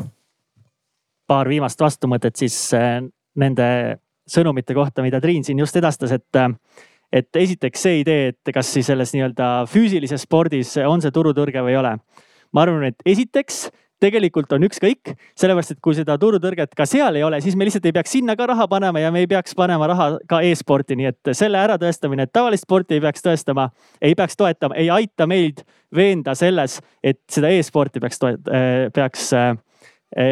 paar 1.27 1.49
viimast 1.49 1.81
vastumõtet 1.81 2.37
siis 2.37 2.75
äh, 2.75 3.03
nende 3.35 4.01
sõnumite 4.31 4.75
kohta, 4.77 5.03
mida 5.03 5.21
Triin 5.21 5.45
siin 5.47 5.59
just 5.59 5.77
edastas, 5.77 6.15
et 6.17 6.43
et 7.11 7.37
esiteks 7.37 7.83
see 7.83 8.01
idee, 8.05 8.31
et 8.31 8.53
kas 8.55 8.69
siis 8.71 8.87
selles 8.87 9.11
nii-öelda 9.17 9.67
füüsilises 9.71 10.29
spordis 10.29 10.77
on 10.87 11.03
see 11.03 11.11
turutõrge 11.11 11.63
või 11.67 11.75
ei 11.75 11.81
ole. 11.81 11.97
ma 12.53 12.63
arvan, 12.63 12.85
et 12.91 13.03
esiteks 13.07 13.69
tegelikult 14.01 14.53
on 14.57 14.65
ükskõik, 14.65 15.13
sellepärast 15.39 15.75
et 15.75 15.81
kui 15.85 15.95
seda 15.97 16.17
turutõrget 16.21 16.73
ka 16.77 16.87
seal 16.89 17.19
ei 17.19 17.25
ole, 17.27 17.41
siis 17.45 17.57
me 17.59 17.67
lihtsalt 17.69 17.87
ei 17.89 17.95
peaks 17.95 18.15
sinna 18.17 18.37
ka 18.39 18.47
raha 18.51 18.67
panema 18.71 19.03
ja 19.03 19.11
me 19.13 19.25
ei 19.25 19.29
peaks 19.31 19.55
panema 19.59 19.91
raha 19.91 20.07
ka 20.31 20.41
e-sporti, 20.47 20.97
nii 20.97 21.11
et 21.11 21.33
selle 21.37 21.61
äratõestamine, 21.61 22.25
et 22.25 22.33
tavalist 22.33 22.65
sporti 22.67 22.97
ei 22.97 23.05
peaks 23.05 23.27
tõestama, 23.27 23.69
ei 24.01 24.17
peaks 24.19 24.39
toetama, 24.41 24.79
ei 24.81 24.89
aita 24.95 25.29
meid 25.31 25.63
veenda 25.97 26.35
selles, 26.39 26.79
et 27.05 27.21
seda 27.31 27.53
e-sporti 27.53 28.01
peaks, 28.01 28.23
peaks 28.95 29.31
äh, 29.37 29.53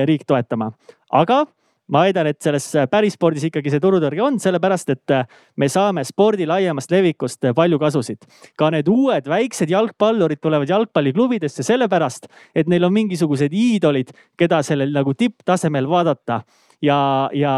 riik 0.09 0.25
toetama. 0.27 0.73
aga 1.13 1.45
ma 1.93 2.05
väidan, 2.05 2.29
et 2.31 2.41
selles 2.45 2.67
äh, 2.77 2.87
pärisspordis 2.91 3.49
ikkagi 3.49 3.73
see 3.73 3.83
turutõrge 3.83 4.23
on, 4.25 4.39
sellepärast 4.43 4.93
et 4.95 5.15
äh, 5.15 5.25
me 5.57 5.69
saame 5.73 6.05
spordi 6.07 6.47
laiemast 6.49 6.93
levikust 6.93 7.49
äh, 7.49 7.55
palju 7.57 7.81
kasusid. 7.81 8.27
ka 8.59 8.71
need 8.75 8.89
uued 8.93 9.29
väiksed 9.29 9.71
jalgpallurid 9.73 10.41
tulevad 10.43 10.69
jalgpalliklubidesse 10.69 11.65
sellepärast, 11.67 12.29
et 12.55 12.69
neil 12.69 12.85
on 12.85 12.95
mingisugused 12.95 13.53
iidolid, 13.53 14.13
keda 14.39 14.63
sellel 14.63 14.93
nagu 14.93 15.15
tipptasemel 15.15 15.89
vaadata 15.89 16.43
ja, 16.83 16.99
ja 17.33 17.55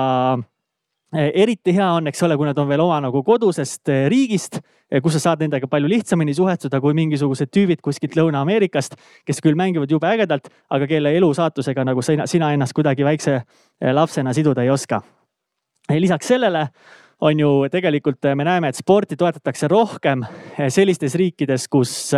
eriti 1.13 1.75
hea 1.75 1.89
on, 1.97 2.07
eks 2.07 2.23
ole, 2.23 2.37
kui 2.39 2.47
nad 2.47 2.59
on 2.59 2.69
veel 2.71 2.83
oma 2.85 3.01
nagu 3.03 3.23
kodusest 3.27 3.91
eh, 3.91 4.05
riigist, 4.11 4.61
eh, 4.91 5.01
kus 5.03 5.17
sa 5.17 5.23
saad 5.25 5.43
nendega 5.43 5.67
palju 5.71 5.91
lihtsamini 5.91 6.35
suhestuda 6.37 6.81
kui 6.83 6.95
mingisugused 6.95 7.51
tüübid 7.55 7.83
kuskilt 7.83 8.15
Lõuna-Ameerikast, 8.19 8.95
kes 9.27 9.43
küll 9.43 9.59
mängivad 9.59 9.91
jube 9.91 10.07
ägedalt, 10.07 10.47
aga 10.71 10.87
kelle 10.91 11.15
elu 11.19 11.33
saatusega 11.35 11.85
nagu 11.89 12.05
sina, 12.07 12.29
sina 12.31 12.53
ennast 12.55 12.77
kuidagi 12.77 13.07
väikse 13.07 13.41
lapsena 13.97 14.35
siduda 14.37 14.63
ei 14.63 14.71
oska. 14.71 15.03
lisaks 15.91 16.29
sellele 16.29 16.69
on 17.21 17.41
ju 17.41 17.51
tegelikult 17.71 18.31
me 18.35 18.45
näeme, 18.45 18.69
et 18.69 18.77
sporti 18.77 19.17
toetatakse 19.17 19.69
rohkem 19.69 20.23
sellistes 20.69 21.15
riikides, 21.15 21.67
kus, 21.69 22.13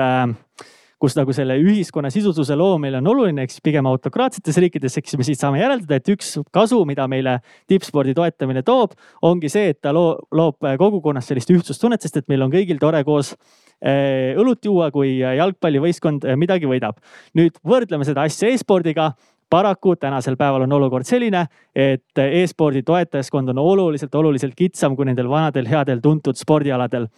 kus 1.02 1.16
nagu 1.18 1.34
selle 1.34 1.56
ühiskonna 1.58 2.12
sidususe 2.14 2.54
loomine 2.58 3.00
on 3.00 3.10
oluline, 3.10 3.48
siis 3.50 3.62
pigem 3.64 3.88
autokraatsetes 3.90 4.60
riikides, 4.62 5.00
eks 5.00 5.16
me 5.18 5.26
siit 5.26 5.40
saame 5.40 5.58
järeldada, 5.58 5.98
et 5.98 6.12
üks 6.14 6.36
kasu, 6.54 6.78
mida 6.86 7.08
meile 7.10 7.40
tippspordi 7.70 8.14
toetamine 8.14 8.62
toob, 8.66 8.94
ongi 9.26 9.50
see, 9.50 9.72
et 9.74 9.80
ta 9.82 9.90
loo, 9.96 10.14
loob 10.30 10.62
kogukonnas 10.78 11.26
sellist 11.32 11.50
ühtsustunnet, 11.50 12.06
sest 12.06 12.22
et 12.22 12.30
meil 12.30 12.46
on 12.46 12.54
kõigil 12.54 12.78
tore 12.82 13.02
koos 13.08 13.32
eh, 13.34 14.38
õlut 14.38 14.62
juua, 14.70 14.92
kui 14.94 15.16
jalgpallivõistkond 15.18 16.28
eh, 16.28 16.38
midagi 16.38 16.70
võidab. 16.70 17.02
nüüd 17.34 17.58
võrdleme 17.66 18.06
seda 18.06 18.28
asja 18.28 18.52
e-spordiga 18.54 19.10
paraku 19.52 19.96
tänasel 19.98 20.38
päeval 20.38 20.68
on 20.68 20.78
olukord 20.78 21.04
selline, 21.04 21.48
et 21.74 22.22
e-spordi 22.22 22.86
toetajaskond 22.86 23.50
on 23.52 23.58
oluliselt, 23.58 24.14
oluliselt 24.14 24.54
kitsam 24.56 24.94
kui 24.96 25.10
nendel 25.10 25.28
vanadel 25.28 25.66
headel 25.68 26.00
tuntud 26.00 26.38
spordialadel 26.38 27.10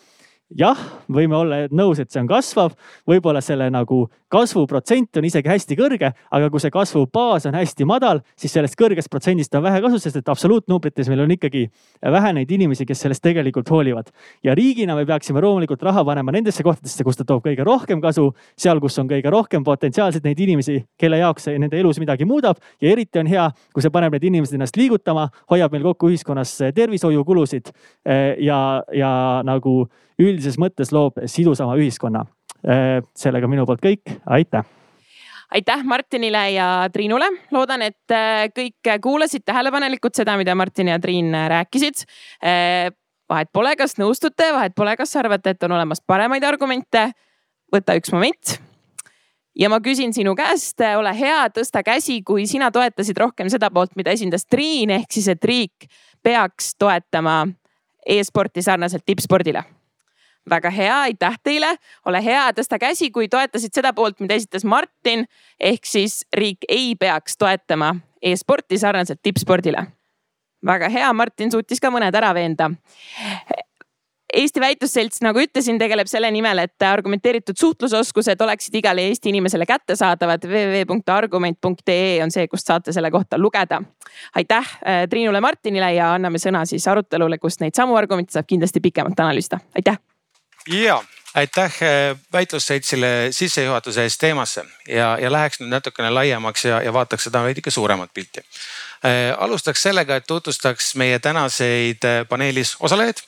jah, 0.58 0.78
võime 1.10 1.36
olla 1.36 1.56
nõus, 1.74 2.00
et 2.00 2.10
see 2.12 2.20
on 2.22 2.28
kasvav, 2.30 2.74
võib-olla 3.08 3.42
selle 3.44 3.66
nagu 3.72 4.04
kasvuprotsent 4.34 5.18
on 5.20 5.26
isegi 5.28 5.50
hästi 5.50 5.76
kõrge, 5.78 6.10
aga 6.34 6.50
kui 6.50 6.62
see 6.62 6.72
kasvubaas 6.74 7.46
on 7.50 7.56
hästi 7.58 7.86
madal, 7.86 8.20
siis 8.38 8.54
sellest 8.54 8.76
kõrgest 8.78 9.10
protsendist 9.12 9.54
on 9.54 9.64
vähe 9.66 9.80
kasu, 9.84 10.00
sest 10.02 10.18
et 10.20 10.30
absoluutnumbrites 10.30 11.10
meil 11.10 11.24
on 11.24 11.34
ikkagi 11.34 11.64
vähe 12.16 12.32
neid 12.38 12.50
inimesi, 12.56 12.86
kes 12.86 13.04
sellest 13.06 13.22
tegelikult 13.24 13.70
hoolivad. 13.70 14.10
ja 14.42 14.54
riigina 14.54 14.96
me 14.96 15.06
peaksime 15.06 15.42
loomulikult 15.42 15.82
raha 15.82 16.04
panema 16.04 16.32
nendesse 16.34 16.62
kohtadesse, 16.62 17.04
kus 17.04 17.16
ta 17.16 17.24
toob 17.24 17.44
kõige 17.46 17.66
rohkem 17.66 18.00
kasu, 18.02 18.30
seal, 18.56 18.80
kus 18.80 18.98
on 18.98 19.08
kõige 19.10 19.30
rohkem 19.30 19.64
potentsiaalselt 19.64 20.24
neid 20.24 20.40
inimesi, 20.40 20.84
kelle 20.98 21.18
jaoks 21.18 21.48
see 21.48 21.58
nende 21.58 21.78
elus 21.78 21.98
midagi 22.02 22.24
muudab 22.24 22.58
ja 22.80 22.90
eriti 22.90 23.18
on 23.18 23.30
hea, 23.30 23.50
kui 23.74 23.82
see 23.82 23.94
paneb 23.94 24.14
need 24.14 24.30
inimesed 24.30 24.58
ennast 24.58 24.76
liigutama, 24.76 25.28
hoiab 25.50 25.74
meil 25.74 25.86
kokku 25.90 26.10
ühiskonnas 26.10 26.56
tervishoiukulusid 26.74 27.70
eh, 27.70 28.34
ja, 28.42 28.82
ja 28.92 29.12
nagu 29.46 29.84
üldises 30.20 30.58
mõttes 30.60 30.92
loob 30.94 31.20
sidusama 31.30 31.76
ühiskonna. 31.80 32.24
Äh, 32.64 33.02
sellega 33.18 33.48
minu 33.50 33.66
poolt 33.68 33.82
kõik, 33.84 34.18
aitäh 34.24 34.64
aitäh 35.54 35.84
Martinile 35.84 36.50
ja 36.50 36.88
Triinule, 36.92 37.28
loodan, 37.54 37.82
et 37.82 38.10
äh, 38.10 38.48
kõik 38.54 38.90
kuulasid 39.02 39.44
tähelepanelikult 39.46 40.16
seda, 40.16 40.36
mida 40.40 40.54
Martin 40.54 40.90
ja 40.90 40.98
Triin 40.98 41.34
rääkisid. 41.48 42.04
Äh, 42.42 42.90
vahet 43.30 43.50
pole, 43.52 43.74
kas 43.76 43.98
nõustute, 44.00 44.50
vahet 44.54 44.74
pole, 44.76 44.96
kas 44.96 45.14
arvate, 45.16 45.54
et 45.54 45.62
on 45.66 45.76
olemas 45.76 46.02
paremaid 46.06 46.44
argumente. 46.44 47.10
võta 47.74 47.96
üks 47.98 48.12
moment. 48.12 48.58
ja 49.58 49.68
ma 49.68 49.80
küsin 49.80 50.12
sinu 50.14 50.34
käest, 50.34 50.80
ole 50.98 51.14
hea, 51.18 51.48
tõsta 51.54 51.82
käsi, 51.82 52.22
kui 52.22 52.46
sina 52.46 52.70
toetasid 52.70 53.18
rohkem 53.18 53.48
seda 53.50 53.70
poolt, 53.70 53.96
mida 53.96 54.10
esindas 54.10 54.46
Triin, 54.46 54.90
ehk 54.90 55.12
siis, 55.12 55.28
et 55.28 55.44
riik 55.44 55.86
peaks 56.22 56.74
toetama 56.78 57.46
e-sporti 58.06 58.62
sarnaselt 58.62 59.04
tippspordile 59.06 59.64
väga 60.50 60.70
hea, 60.70 61.00
aitäh 61.08 61.38
teile, 61.42 61.74
ole 62.06 62.24
hea, 62.24 62.46
tõsta 62.56 62.78
käsi, 62.78 63.10
kui 63.10 63.28
toetasid 63.28 63.74
seda 63.74 63.92
poolt, 63.96 64.20
mida 64.20 64.34
esitas 64.34 64.64
Martin. 64.64 65.26
ehk 65.60 65.86
siis 65.86 66.24
riik 66.36 66.64
ei 66.68 66.94
peaks 67.00 67.36
toetama 67.36 67.94
e-sporti 68.22 68.78
sarnaselt 68.78 69.22
tippspordile. 69.22 69.86
väga 70.66 70.88
hea, 70.88 71.12
Martin 71.12 71.52
suutis 71.52 71.80
ka 71.80 71.90
mõned 71.90 72.14
ära 72.14 72.34
veenda. 72.34 72.70
Eesti 74.34 74.60
Väitlusselts, 74.60 75.20
nagu 75.22 75.38
ütlesin, 75.38 75.76
tegeleb 75.78 76.08
selle 76.10 76.26
nimel, 76.34 76.58
et 76.58 76.82
argumenteeritud 76.82 77.54
suhtlusoskused 77.60 78.40
oleksid 78.42 78.74
igale 78.80 79.04
Eesti 79.06 79.30
inimesele 79.30 79.66
kättesaadavad. 79.66 80.42
www.argument.ee 80.48 82.22
on 82.22 82.34
see, 82.34 82.48
kust 82.50 82.66
saate 82.66 82.92
selle 82.92 83.10
kohta 83.14 83.38
lugeda. 83.38 83.82
aitäh 84.34 84.72
äh, 84.86 85.04
Triinule, 85.10 85.40
Martinile 85.40 85.92
ja 85.94 86.14
anname 86.14 86.38
sõna 86.42 86.64
siis 86.66 86.88
arutelule, 86.88 87.38
kus 87.38 87.60
neid 87.60 87.78
samu 87.78 87.94
argumente 87.96 88.32
saab 88.32 88.50
kindlasti 88.50 88.80
pikemalt 88.80 89.20
analüüsida. 89.20 89.60
aitäh 89.76 90.00
ja 90.68 91.02
aitäh 91.34 91.72
äh, 91.82 92.16
väitlusseltsile 92.32 93.28
sissejuhatuse 93.30 94.02
eest 94.02 94.20
teemasse. 94.20 94.64
Ja, 94.88 95.16
ja 95.20 95.32
läheks 95.32 95.60
nüüd 95.60 95.72
natukene 95.72 96.10
laiemaks 96.14 96.64
ja, 96.64 96.80
ja 96.82 96.92
vaataks 96.92 97.28
seda 97.28 97.42
veidike 97.44 97.70
suuremat 97.74 98.12
pilti. 98.14 98.44
Äh, 99.04 99.34
alustaks 99.38 99.82
sellega, 99.82 100.16
et 100.16 100.26
tutvustaks 100.26 100.94
meie 101.00 101.18
tänaseid 101.18 102.04
äh, 102.04 102.22
paneelis 102.28 102.76
osalejaid 102.80 103.24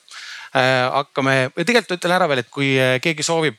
hakkame, 0.53 1.49
tegelikult 1.57 1.97
ütlen 1.97 2.15
ära 2.15 2.27
veel, 2.29 2.41
et 2.43 2.51
kui 2.53 2.69
keegi 3.03 3.25
soovib 3.25 3.57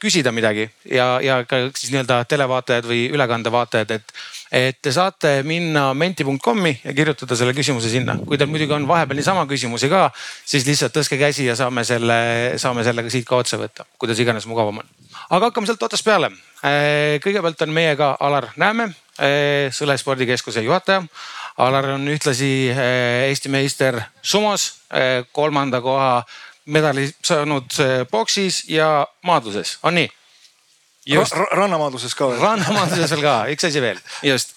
küsida 0.00 0.32
midagi 0.32 0.68
ja, 0.88 1.16
ja 1.24 1.40
ka 1.48 1.64
siis 1.74 1.90
nii-öelda 1.92 2.22
televaatajad 2.30 2.86
või 2.88 3.08
ülekande 3.12 3.52
vaatajad, 3.52 3.96
et 3.98 4.14
et 4.52 4.76
te 4.84 4.92
saate 4.92 5.38
minna 5.48 5.86
menti.com'i 5.96 6.74
ja 6.84 6.92
kirjutada 6.94 7.36
selle 7.38 7.54
küsimuse 7.56 7.88
sinna. 7.88 8.18
kui 8.26 8.38
teil 8.38 8.50
muidugi 8.52 8.74
on 8.76 8.84
vahepeal 8.88 9.16
niisama 9.16 9.46
küsimusi 9.48 9.88
ka, 9.88 10.10
siis 10.44 10.66
lihtsalt 10.68 10.92
tõstke 10.96 11.16
käsi 11.20 11.46
ja 11.48 11.56
saame 11.56 11.84
selle, 11.88 12.18
saame 12.60 12.84
selle 12.84 13.04
ka 13.04 13.12
siit 13.12 13.26
ka 13.28 13.40
otsa 13.40 13.58
võtta, 13.60 13.88
kuidas 13.98 14.20
iganes 14.20 14.46
mugavam 14.50 14.82
on. 14.82 14.90
aga 15.30 15.48
hakkame 15.48 15.70
sealt 15.70 15.88
otsast 15.88 16.04
peale. 16.04 16.30
Äh, 16.62 17.16
kõigepealt 17.24 17.64
on 17.64 17.72
meiega 17.74 18.12
Alar 18.20 18.50
Nääme, 18.60 18.92
äh, 19.18 19.72
Sõle 19.72 19.96
spordikeskuse 19.98 20.62
juhataja. 20.62 21.02
Alar 21.58 21.90
on 21.94 22.08
ühtlasi 22.08 22.70
äh, 22.72 23.28
Eesti 23.28 23.48
meister 23.52 24.00
sumos, 24.22 24.70
kolmanda 25.32 25.80
koha 25.80 26.22
medali 26.66 27.06
saanud 27.24 27.76
boksis 28.10 28.64
ja 28.68 29.06
maadluses, 29.24 29.78
on 29.82 29.96
nii? 29.96 30.10
rannamaadluses 31.10 32.14
ka 32.14 32.28
veel. 32.30 32.40
rannamaadluses 32.40 33.10
veel 33.10 33.24
ka, 33.24 33.36
üks 33.50 33.66
asi 33.66 33.80
veel, 33.82 33.98
just. 34.22 34.54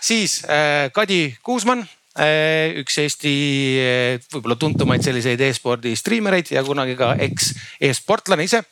siis 0.00 0.42
äh, 0.44 0.90
Kadi 0.92 1.36
Kuusmann 1.42 1.84
äh,, 2.18 2.74
üks 2.82 2.98
Eesti 2.98 3.34
võib-olla 4.32 4.56
tuntumaid 4.58 5.04
selliseid 5.06 5.40
e-spordi 5.40 5.94
striimereid 5.96 6.50
ja 6.50 6.64
kunagi 6.66 6.96
ka 6.98 7.14
eks 7.22 7.52
e-sportlane 7.80 8.48
ise. 8.48 8.64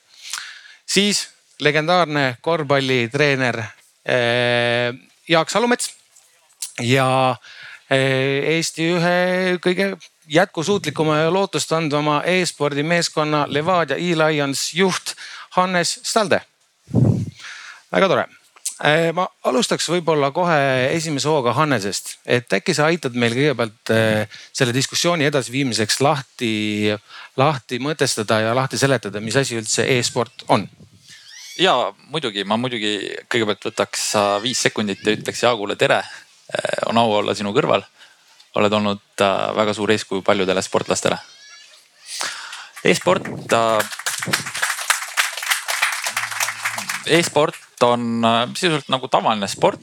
siis 0.86 1.28
legendaarne 1.62 2.36
korvpallitreener 2.42 3.60
äh, 3.62 4.90
Jaak 5.28 5.50
Salumets 5.50 5.92
ja 6.82 7.36
Eesti 7.90 8.86
ühe 8.96 9.58
kõige 9.64 9.90
jätkusuutlikuma 10.32 11.18
ja 11.18 11.32
lootustandvama 11.34 12.22
e-spordimeeskonna 12.24 13.44
Levadia 13.48 13.98
E-Lions 14.00 14.70
juht 14.74 15.12
Hannes 15.56 15.98
Stalde 16.02 16.40
väga 17.94 18.08
tore 18.10 18.24
äh, 18.84 19.10
ma 19.16 19.26
alustaks 19.48 19.86
võib-olla 19.92 20.30
kohe 20.34 20.56
esimese 20.94 21.30
hooga 21.30 21.54
Hannesest, 21.56 22.16
et 22.26 22.52
äkki 22.58 22.74
sa 22.76 22.88
aitad 22.90 23.16
meil 23.18 23.36
kõigepealt 23.36 23.92
äh, 23.94 24.40
selle 24.52 24.74
diskussiooni 24.76 25.28
edasiviimiseks 25.28 26.00
lahti, 26.04 26.54
lahti 27.40 27.80
mõtestada 27.82 28.40
ja 28.46 28.56
lahti 28.56 28.80
seletada, 28.80 29.22
mis 29.22 29.38
asi 29.38 29.60
üldse 29.60 29.86
e-sport 29.96 30.46
on? 30.48 30.66
ja 31.60 31.74
muidugi, 32.10 32.42
ma 32.48 32.58
muidugi 32.58 32.96
kõigepealt 33.30 33.70
võtaks 33.70 34.08
viis 34.42 34.62
sekundit 34.66 35.04
ja 35.06 35.14
ütleks 35.14 35.44
Jaagule 35.44 35.76
tere. 35.78 36.00
Äh, 36.52 36.88
on 36.90 36.98
au 36.98 37.12
olla 37.20 37.34
sinu 37.34 37.52
kõrval. 37.56 37.84
oled 38.54 38.72
olnud 38.72 39.22
väga 39.56 39.72
suur 39.74 39.90
eeskuju 39.90 40.22
paljudele 40.22 40.62
sportlastele 40.62 41.16
e. 42.84 42.90
e-sport 42.92 43.26
e-sport 47.06 47.82
on 47.82 48.24
äh, 48.24 48.48
sisuliselt 48.54 48.88
nagu 48.92 49.08
tavaline 49.08 49.48
sport, 49.48 49.80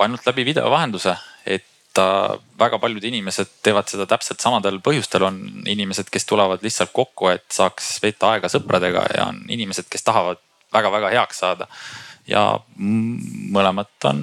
ainult 0.00 0.26
läbi 0.26 0.44
video 0.44 0.70
vahenduse, 0.70 1.16
et 1.46 2.00
äh, 2.00 2.38
väga 2.58 2.78
paljud 2.78 3.04
inimesed 3.04 3.58
teevad 3.62 3.90
seda 3.90 4.06
täpselt 4.10 4.40
samadel 4.40 4.80
põhjustel, 4.84 5.26
on 5.28 5.40
inimesed, 5.68 6.08
kes 6.10 6.26
tulevad 6.26 6.64
lihtsalt 6.64 6.94
kokku, 6.96 7.28
et 7.34 7.44
saaks 7.52 7.98
veeta 8.02 8.34
aega 8.34 8.50
sõpradega 8.52 9.04
ja 9.16 9.28
on 9.30 9.44
inimesed, 9.48 9.88
kes 9.90 10.06
tahavad 10.06 10.40
väga-väga 10.74 11.12
heaks 11.18 11.44
saada. 11.44 11.68
ja 12.26 12.58
mõlemat 12.78 14.06
on 14.08 14.22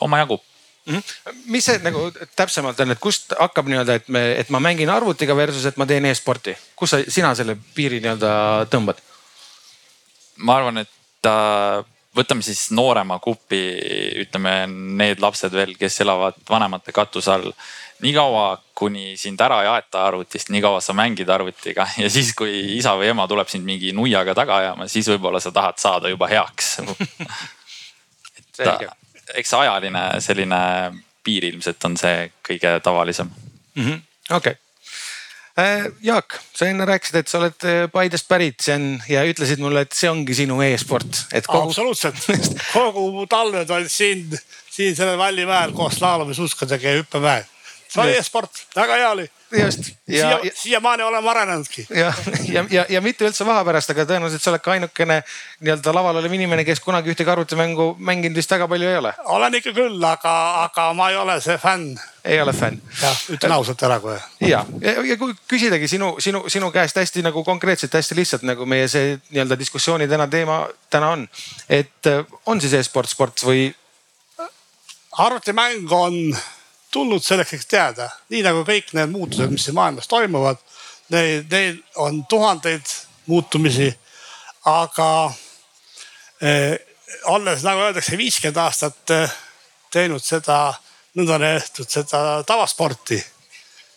omajagu 0.00 0.40
Mm 0.84 0.96
-hmm. 0.96 1.32
mis 1.46 1.64
see 1.64 1.78
nagu 1.78 2.12
täpsemalt 2.36 2.80
on, 2.80 2.90
et 2.90 2.98
kust 3.00 3.32
hakkab 3.40 3.68
nii-öelda, 3.68 3.94
et 3.94 4.08
me, 4.08 4.32
et 4.36 4.50
ma 4.52 4.60
mängin 4.60 4.90
arvutiga 4.92 5.36
versus, 5.36 5.64
et 5.64 5.76
ma 5.80 5.86
teen 5.86 6.04
e-sporti, 6.04 6.52
kus 6.76 6.90
sa, 6.90 6.98
sina 7.08 7.34
selle 7.34 7.56
piiri 7.74 8.00
nii-öelda 8.04 8.32
tõmbad? 8.68 9.00
ma 10.36 10.56
arvan, 10.56 10.82
et 10.82 11.28
äh, 11.30 11.84
võtame 12.16 12.42
siis 12.42 12.66
noorema 12.70 13.18
grupi, 13.22 13.62
ütleme 14.24 14.66
need 14.68 15.22
lapsed 15.24 15.52
veel, 15.52 15.72
kes 15.78 16.00
elavad 16.04 16.36
vanemate 16.50 16.92
katuse 16.92 17.32
all. 17.32 17.52
niikaua, 18.04 18.58
kuni 18.74 19.16
sind 19.16 19.40
ära 19.40 19.62
ei 19.62 19.68
aeta 19.70 20.02
arvutist, 20.06 20.50
niikaua 20.50 20.80
sa 20.84 20.92
mängid 20.92 21.30
arvutiga 21.30 21.86
ja 22.02 22.10
siis, 22.10 22.34
kui 22.36 22.76
isa 22.76 22.92
või 22.98 23.08
ema 23.14 23.28
tuleb 23.30 23.48
sind 23.48 23.64
mingi 23.64 23.92
nuiaga 23.92 24.34
taga 24.34 24.56
ajama, 24.56 24.88
siis 24.88 25.08
võib-olla 25.08 25.40
sa 25.40 25.54
tahad 25.54 25.80
saada 25.80 26.12
juba 26.12 26.28
heaks 26.28 26.76
et 28.38 28.66
äh, 28.66 28.86
eks 29.34 29.54
ajaline 29.54 30.04
selline 30.24 30.60
piir 31.24 31.44
ilmselt 31.48 31.84
on 31.84 31.96
see 31.96 32.28
kõige 32.44 32.80
tavalisem. 32.84 33.30
Mm 33.74 33.84
-hmm.. 33.84 34.00
okei. 34.30 34.36
Okay 34.36 34.64
Äh, 35.58 35.84
Jaak, 36.02 36.34
sa 36.50 36.66
enne 36.66 36.82
rääkisid, 36.82 37.20
et 37.20 37.30
sa 37.30 37.38
oled 37.38 37.64
äh, 37.70 37.84
Paidest 37.92 38.26
pärit, 38.26 38.56
see 38.64 38.74
on 38.74 38.86
ja 39.06 39.20
ütlesid 39.22 39.60
mulle, 39.62 39.84
et 39.86 39.94
see 39.94 40.08
ongi 40.10 40.34
sinu 40.34 40.56
e-sport, 40.66 41.20
et 41.30 41.46
kogu.... 41.46 41.68
absoluutselt, 41.70 42.18
kogu 42.72 43.22
talved 43.30 43.70
olid 43.70 43.92
siin, 43.92 44.24
siin 44.66 44.96
sellel 44.98 45.14
Vallimäel 45.20 45.70
koos 45.76 46.00
laulamishuskadega 46.02 46.88
ja 46.90 46.98
hüppemäel. 46.98 47.46
see 47.86 48.02
oli 48.02 48.16
e-sport, 48.18 48.64
väga 48.74 48.98
hea 48.98 49.12
oli 49.12 49.28
just 49.60 49.90
siia, 50.10 50.38
siiamaani 50.54 51.02
oleme 51.02 51.30
arenenudki. 51.30 51.86
ja, 51.90 52.12
ja, 52.48 52.64
ja, 52.70 52.86
ja 52.88 53.00
mitte 53.00 53.26
üldse 53.26 53.46
vaha 53.46 53.64
pärast, 53.64 53.90
aga 53.90 54.06
tõenäoliselt 54.08 54.42
sa 54.42 54.52
oled 54.52 54.62
ka 54.64 54.72
ainukene 54.74 55.20
nii-öelda 55.60 55.94
laval 55.94 56.20
olev 56.20 56.32
inimene, 56.32 56.64
kes 56.64 56.80
kunagi 56.84 57.12
ühtegi 57.12 57.30
arvutimängu 57.30 57.94
mänginud 57.98 58.36
vist 58.36 58.50
väga 58.50 58.68
palju 58.68 58.88
ei 58.88 58.98
ole. 59.00 59.14
olen 59.36 59.58
ikka 59.60 59.74
küll, 59.76 60.00
aga, 60.08 60.34
aga 60.64 60.88
ma 60.96 61.10
ei 61.12 61.20
ole 61.20 61.38
see 61.44 61.58
fänn. 61.60 61.94
ei 62.24 62.40
ole 62.40 62.52
fänn. 62.56 62.80
jah, 63.02 63.22
ütlen 63.36 63.56
ausalt 63.56 63.82
ära 63.86 64.00
kohe. 64.00 64.18
ja, 64.40 64.64
ja, 64.80 64.96
ja 65.12 65.16
kui 65.20 65.36
küsidagi 65.50 65.88
sinu, 65.88 66.14
sinu, 66.18 66.44
sinu 66.48 66.72
käest 66.74 66.98
hästi 67.00 67.24
nagu 67.26 67.44
konkreetselt, 67.44 67.94
hästi 67.94 68.18
lihtsalt 68.20 68.48
nagu 68.48 68.66
meie 68.66 68.88
see 68.88 69.16
nii-öelda 69.30 69.58
diskussiooni 69.60 70.08
täna 70.08 70.28
teema 70.28 70.64
täna 70.90 71.14
on. 71.16 71.28
et 71.68 72.10
äh, 72.10 72.24
on 72.46 72.60
siis 72.60 72.74
e-sport 72.80 73.10
sport 73.10 73.46
või 73.46 73.70
arvutimäng 75.18 75.92
on 75.92 76.36
tulnud 76.94 77.24
selleks, 77.24 77.56
et 77.58 77.68
teada, 77.68 78.08
nii 78.30 78.44
nagu 78.46 78.62
kõik 78.66 78.94
need 78.94 79.10
muutused, 79.10 79.50
mis 79.50 79.66
siin 79.66 79.76
maailmas 79.78 80.08
toimuvad. 80.10 80.60
Neid, 81.12 81.50
neid 81.50 81.80
on 82.00 82.22
tuhandeid 82.30 82.94
muutumisi, 83.26 83.90
aga 84.70 85.08
eh, 86.40 86.78
olles 87.34 87.64
nagu 87.66 87.84
öeldakse, 87.84 88.16
viiskümmend 88.18 88.60
aastat 88.62 89.12
eh, 89.12 89.36
teinud 89.92 90.24
seda 90.24 90.58
nõndanimetatud 91.14 91.90
seda 91.90 92.42
tavasporti, 92.46 93.20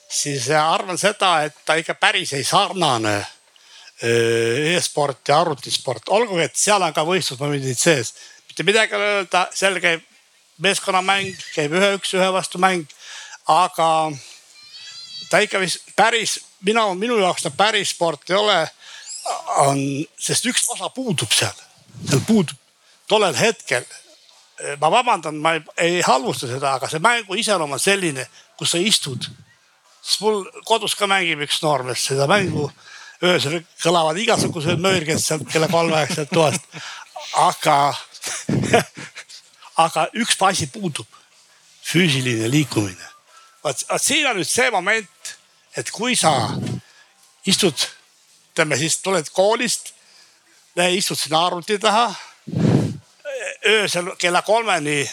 siis 0.09 0.49
arvan 0.53 0.99
seda, 1.01 1.41
et 1.47 1.55
ta 1.65 1.77
ikka 1.79 1.97
päris 1.97 2.33
ei 2.37 2.45
sarnane 2.47 3.15
eh, 3.17 4.75
e-sport 4.75 5.31
ja 5.31 5.41
arvutisport, 5.41 6.11
olgugi 6.17 6.45
et 6.45 6.59
seal 6.59 6.83
on 6.83 6.93
ka 6.93 7.05
võistlusmomendid 7.07 7.79
sees. 7.79 8.13
mitte 8.47 8.67
midagi 8.67 8.93
ei 8.93 8.99
ole 8.99 9.15
öelda, 9.21 9.47
seal 9.53 9.81
käib 9.83 10.06
meeskonnamäng, 10.63 11.35
käib 11.55 11.75
ühe, 11.77 11.93
üks-ühe 11.99 12.27
vastu 12.33 12.61
mäng, 12.61 12.87
aga 13.47 13.89
ta 15.29 15.41
ikka 15.43 15.59
vist 15.61 15.93
päris, 15.95 16.37
mina, 16.65 16.87
minu 16.95 17.19
jaoks 17.21 17.45
ta 17.45 17.51
päris 17.51 17.93
sport 17.95 18.29
ei 18.29 18.35
ole. 18.35 18.59
on, 19.57 19.79
sest 20.19 20.45
üks 20.47 20.69
osa 20.71 20.87
puudub 20.95 21.31
seal, 21.35 21.55
seal 22.07 22.21
puudub 22.27 22.55
tollel 23.07 23.35
hetkel. 23.35 23.83
ma 24.81 24.89
vabandan, 24.91 25.35
ma 25.35 25.53
ei, 25.53 25.61
ei 25.77 25.97
halvusta 26.01 26.47
seda, 26.49 26.73
aga 26.79 26.87
see 26.89 27.01
mängu 27.03 27.35
iseloom 27.37 27.75
on 27.75 27.79
selline, 27.79 28.25
kus 28.57 28.73
sa 28.73 28.79
istud. 28.81 29.27
siis 30.01 30.21
mul 30.23 30.45
kodus 30.65 30.95
ka 30.95 31.07
mängib 31.07 31.43
üks 31.45 31.61
noormees 31.61 32.05
seda 32.09 32.27
mängu. 32.27 32.71
öösel 33.23 33.61
kõlavad 33.83 34.17
igasugused 34.21 34.81
möörged 34.81 35.21
sealt 35.21 35.45
kella 35.51 35.67
kolme 35.67 35.99
aeg 35.99 36.13
sealt 36.13 36.33
toast. 36.33 36.65
aga, 37.35 37.93
aga 39.77 40.07
üks 40.17 40.37
asi 40.41 40.67
puudub, 40.67 41.07
füüsiline 41.83 42.51
liikumine. 42.51 43.09
vot, 43.63 43.83
vot 43.89 44.01
siin 44.01 44.27
on 44.27 44.37
nüüd 44.37 44.49
see 44.49 44.69
moment, 44.71 45.33
et 45.77 45.91
kui 45.91 46.15
sa 46.15 46.33
istud, 47.45 47.87
ütleme 48.53 48.77
siis 48.77 48.97
tuled 49.01 49.29
koolist, 49.33 49.93
istud 50.77 51.17
sinna 51.17 51.45
arvuti 51.45 51.79
taha. 51.79 52.13
öösel 53.67 54.15
kella 54.17 54.41
kolmeni, 54.41 55.09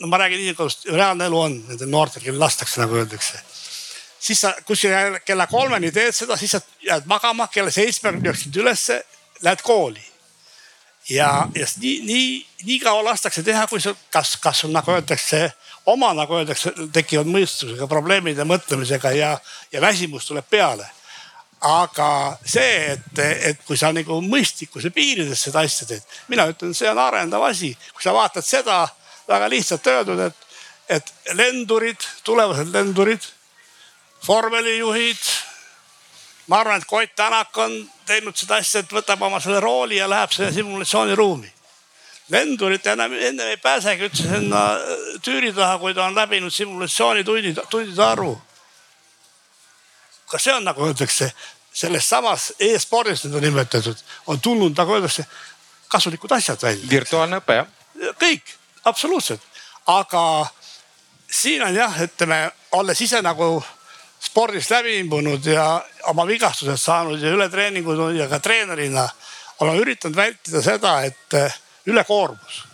no 0.00 0.06
ma 0.06 0.18
räägin 0.18 0.38
nii, 0.38 0.54
kuidas 0.54 0.84
reaalne 0.86 1.26
elu 1.26 1.40
on 1.40 1.56
nendel 1.68 1.88
noortel, 1.88 2.22
kellel 2.22 2.40
lastakse, 2.40 2.80
nagu 2.80 2.96
öeldakse 2.96 3.40
siis 4.20 4.40
sa 4.40 4.54
kuskil 4.66 5.18
kella 5.24 5.46
kolmeni 5.46 5.92
teed 5.92 6.14
seda, 6.14 6.36
siis 6.36 6.52
sa 6.56 6.60
jääd 6.84 7.08
magama, 7.08 7.48
kella 7.52 7.72
seitsmel 7.72 8.20
jooksid 8.24 8.56
ülesse, 8.56 9.00
lähed 9.42 9.62
kooli. 9.64 10.04
ja, 11.08 11.48
ja 11.54 11.66
nii, 11.80 12.00
nii, 12.06 12.46
nii 12.64 12.78
kaua 12.80 13.04
lastakse 13.04 13.42
teha, 13.42 13.66
kui 13.66 13.80
sa, 13.80 13.94
kas, 14.10 14.36
kas 14.36 14.62
sul 14.62 14.72
nagu 14.74 14.92
öeldakse 14.92 15.48
oma, 15.90 16.12
nagu 16.14 16.38
öeldakse, 16.38 16.72
tekivad 16.92 17.28
mõistusega 17.30 17.88
probleemid 17.90 18.38
ja 18.38 18.46
mõtlemisega 18.48 19.12
ja, 19.16 19.34
ja 19.72 19.80
väsimus 19.80 20.28
tuleb 20.28 20.46
peale. 20.50 20.88
aga 21.60 22.38
see, 22.40 22.92
et, 22.94 23.18
et 23.20 23.58
kui 23.68 23.76
sa 23.76 23.90
nagu 23.92 24.16
mõistlikkuse 24.24 24.88
piirides 24.96 25.42
seda 25.44 25.60
asja 25.60 25.86
teed, 25.90 26.06
mina 26.32 26.46
ütlen, 26.48 26.72
see 26.72 26.88
on 26.88 26.98
arendav 26.98 27.42
asi, 27.44 27.74
kui 27.92 28.02
sa 28.02 28.14
vaatad 28.16 28.44
seda 28.44 28.86
väga 29.28 29.48
lihtsalt 29.52 29.86
öeldud, 29.92 30.22
et, 30.24 30.46
et 30.88 31.12
lendurid, 31.36 32.00
tulevased 32.24 32.72
lendurid 32.72 33.28
vormelijuhid. 34.26 35.20
Ma 36.50 36.58
arvan, 36.60 36.80
et 36.80 36.84
Koit 36.84 37.14
Tänak 37.16 37.58
on 37.58 37.74
teinud 38.06 38.36
seda 38.36 38.58
asja, 38.58 38.82
et 38.82 38.92
võtab 38.92 39.22
oma 39.22 39.38
selle 39.40 39.60
rooli 39.62 40.00
ja 40.00 40.08
läheb 40.10 40.32
selle 40.34 40.52
simulatsiooniruumi. 40.52 41.52
lendurid 42.30 42.86
enam 42.86 43.12
ennem 43.12 43.48
ei 43.50 43.56
pääsegi 43.56 44.06
üldse 44.06 44.22
sinna 44.22 44.60
tüüri 45.22 45.52
taha, 45.54 45.78
kui 45.78 45.94
ta 45.94 46.04
on 46.04 46.14
läbinud 46.14 46.52
simulatsioonitunnid, 46.54 47.58
tundide 47.70 48.02
arvu. 48.02 48.40
ka 50.26 50.38
see 50.38 50.54
on 50.54 50.64
nagu 50.64 50.86
öeldakse, 50.86 51.32
selles 51.72 52.08
samas 52.08 52.52
e-spordis 52.58 53.24
nüüd 53.24 53.34
on 53.38 53.42
nimetatud, 53.42 53.98
on 54.26 54.40
tulnud 54.40 54.78
nagu 54.78 54.94
öeldakse 54.94 55.26
kasulikud 55.88 56.32
asjad 56.32 56.62
välja 56.62 56.90
virtuaalne 56.90 57.42
õpe 57.42 57.60
jah? 57.60 57.66
kõik, 58.18 58.56
absoluutselt, 58.84 59.42
aga 59.86 60.46
siin 61.30 61.62
on 61.62 61.74
jah, 61.74 62.02
ütleme, 62.02 62.50
olles 62.72 63.00
ise 63.00 63.22
nagu 63.22 63.58
spordist 64.20 64.70
läbi 64.70 64.98
imbunud 65.00 65.46
ja 65.46 65.66
oma 66.12 66.26
vigastused 66.28 66.76
saanud 66.80 67.22
ja 67.22 67.32
ületreeningud 67.34 68.02
ja 68.16 68.28
ka 68.28 68.40
treenerina 68.40 69.08
olen 69.60 69.80
üritanud 69.80 70.16
vältida 70.16 70.62
seda, 70.64 71.00
et 71.04 71.36
eh, 71.36 71.56
ülekoormus. 71.86 72.64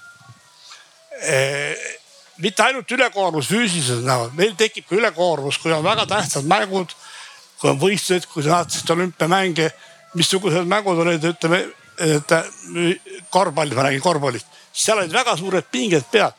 mitte 2.37 2.63
ainult 2.63 2.91
ülekoormus 2.93 3.49
füüsiliselt 3.49 4.05
näol, 4.05 4.29
meil 4.37 4.53
tekib 4.59 4.85
ka 4.89 4.99
ülekoormus, 4.99 5.57
kui 5.59 5.73
on 5.73 5.85
väga 5.85 6.05
tähtsad 6.07 6.45
mängud, 6.45 6.93
kui 7.61 7.71
on 7.71 7.79
võistlused, 7.81 8.27
kui 8.29 8.45
sa 8.45 8.59
vaatasid 8.59 8.91
olümpiamänge, 8.93 9.71
missugused 10.15 10.69
mängud 10.69 11.01
olid, 11.01 11.25
ütleme, 11.25 11.63
et 12.05 12.35
korvpall, 13.33 13.73
ma 13.73 13.87
räägin 13.89 14.05
korvpallist, 14.05 14.47
seal 14.73 15.01
olid 15.01 15.17
väga 15.17 15.39
suured 15.41 15.65
pinged 15.73 16.05
peal 16.13 16.35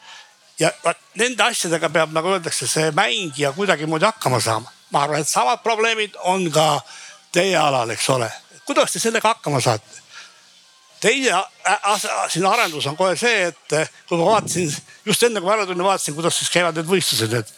ja 0.59 0.71
nende 1.17 1.43
asjadega 1.43 1.89
peab, 1.93 2.13
nagu 2.13 2.35
öeldakse, 2.35 2.67
see 2.69 2.91
mängija 2.97 3.51
kuidagimoodi 3.57 4.05
hakkama 4.05 4.39
saama. 4.43 4.76
Ma 4.91 5.03
arvan, 5.03 5.21
et 5.21 5.29
samad 5.29 5.63
probleemid 5.63 6.15
on 6.23 6.47
ka 6.51 6.81
teie 7.31 7.57
alal, 7.57 7.89
eks 7.95 8.09
ole. 8.09 8.29
kuidas 8.65 8.91
te 8.91 8.99
sellega 8.99 9.33
hakkama 9.33 9.61
saate? 9.63 10.03
teine 10.99 11.43
siin 12.29 12.45
arendus 12.45 12.87
on 12.87 12.97
kohe 12.97 13.15
see, 13.15 13.47
et 13.51 13.73
eh, 13.77 13.89
kui 14.09 14.17
ma 14.17 14.31
vaatasin 14.31 14.71
just 15.05 15.23
enne 15.23 15.41
kui 15.41 15.49
ma 15.49 15.57
ära 15.57 15.67
tulin, 15.69 15.83
vaatasin, 15.85 16.15
kuidas 16.17 16.39
siis 16.39 16.49
käivad 16.53 16.77
need 16.77 16.89
võistlused, 16.89 17.35
et 17.37 17.51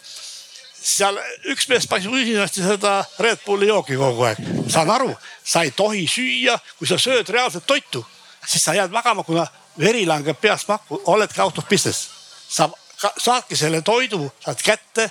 seal 0.80 1.16
üks 1.52 1.68
mees 1.70 1.86
passis 1.88 2.12
usinasti 2.12 2.64
seda 2.64 2.98
Red 3.20 3.40
Bulli 3.46 3.68
jooki 3.68 3.96
kogu 4.00 4.26
aeg. 4.28 4.42
saan 4.72 4.90
aru, 4.90 5.12
sa 5.44 5.64
ei 5.64 5.72
tohi 5.76 6.06
süüa, 6.08 6.58
kui 6.78 6.88
sa 6.88 6.98
sööd 7.00 7.28
reaalset 7.32 7.66
toitu, 7.66 8.04
siis 8.46 8.64
sa 8.64 8.76
jääd 8.76 8.92
magama, 8.92 9.24
kuna 9.24 9.46
veri 9.78 10.06
langeb 10.08 10.40
peast 10.40 10.68
makku, 10.68 11.02
oledki 11.14 11.40
out 11.40 11.58
of 11.58 11.68
business. 11.68 12.08
sa 12.48 12.68
saadki 13.16 13.56
selle 13.56 13.82
toidu, 13.82 14.26
saad 14.44 14.60
kätte 14.64 15.10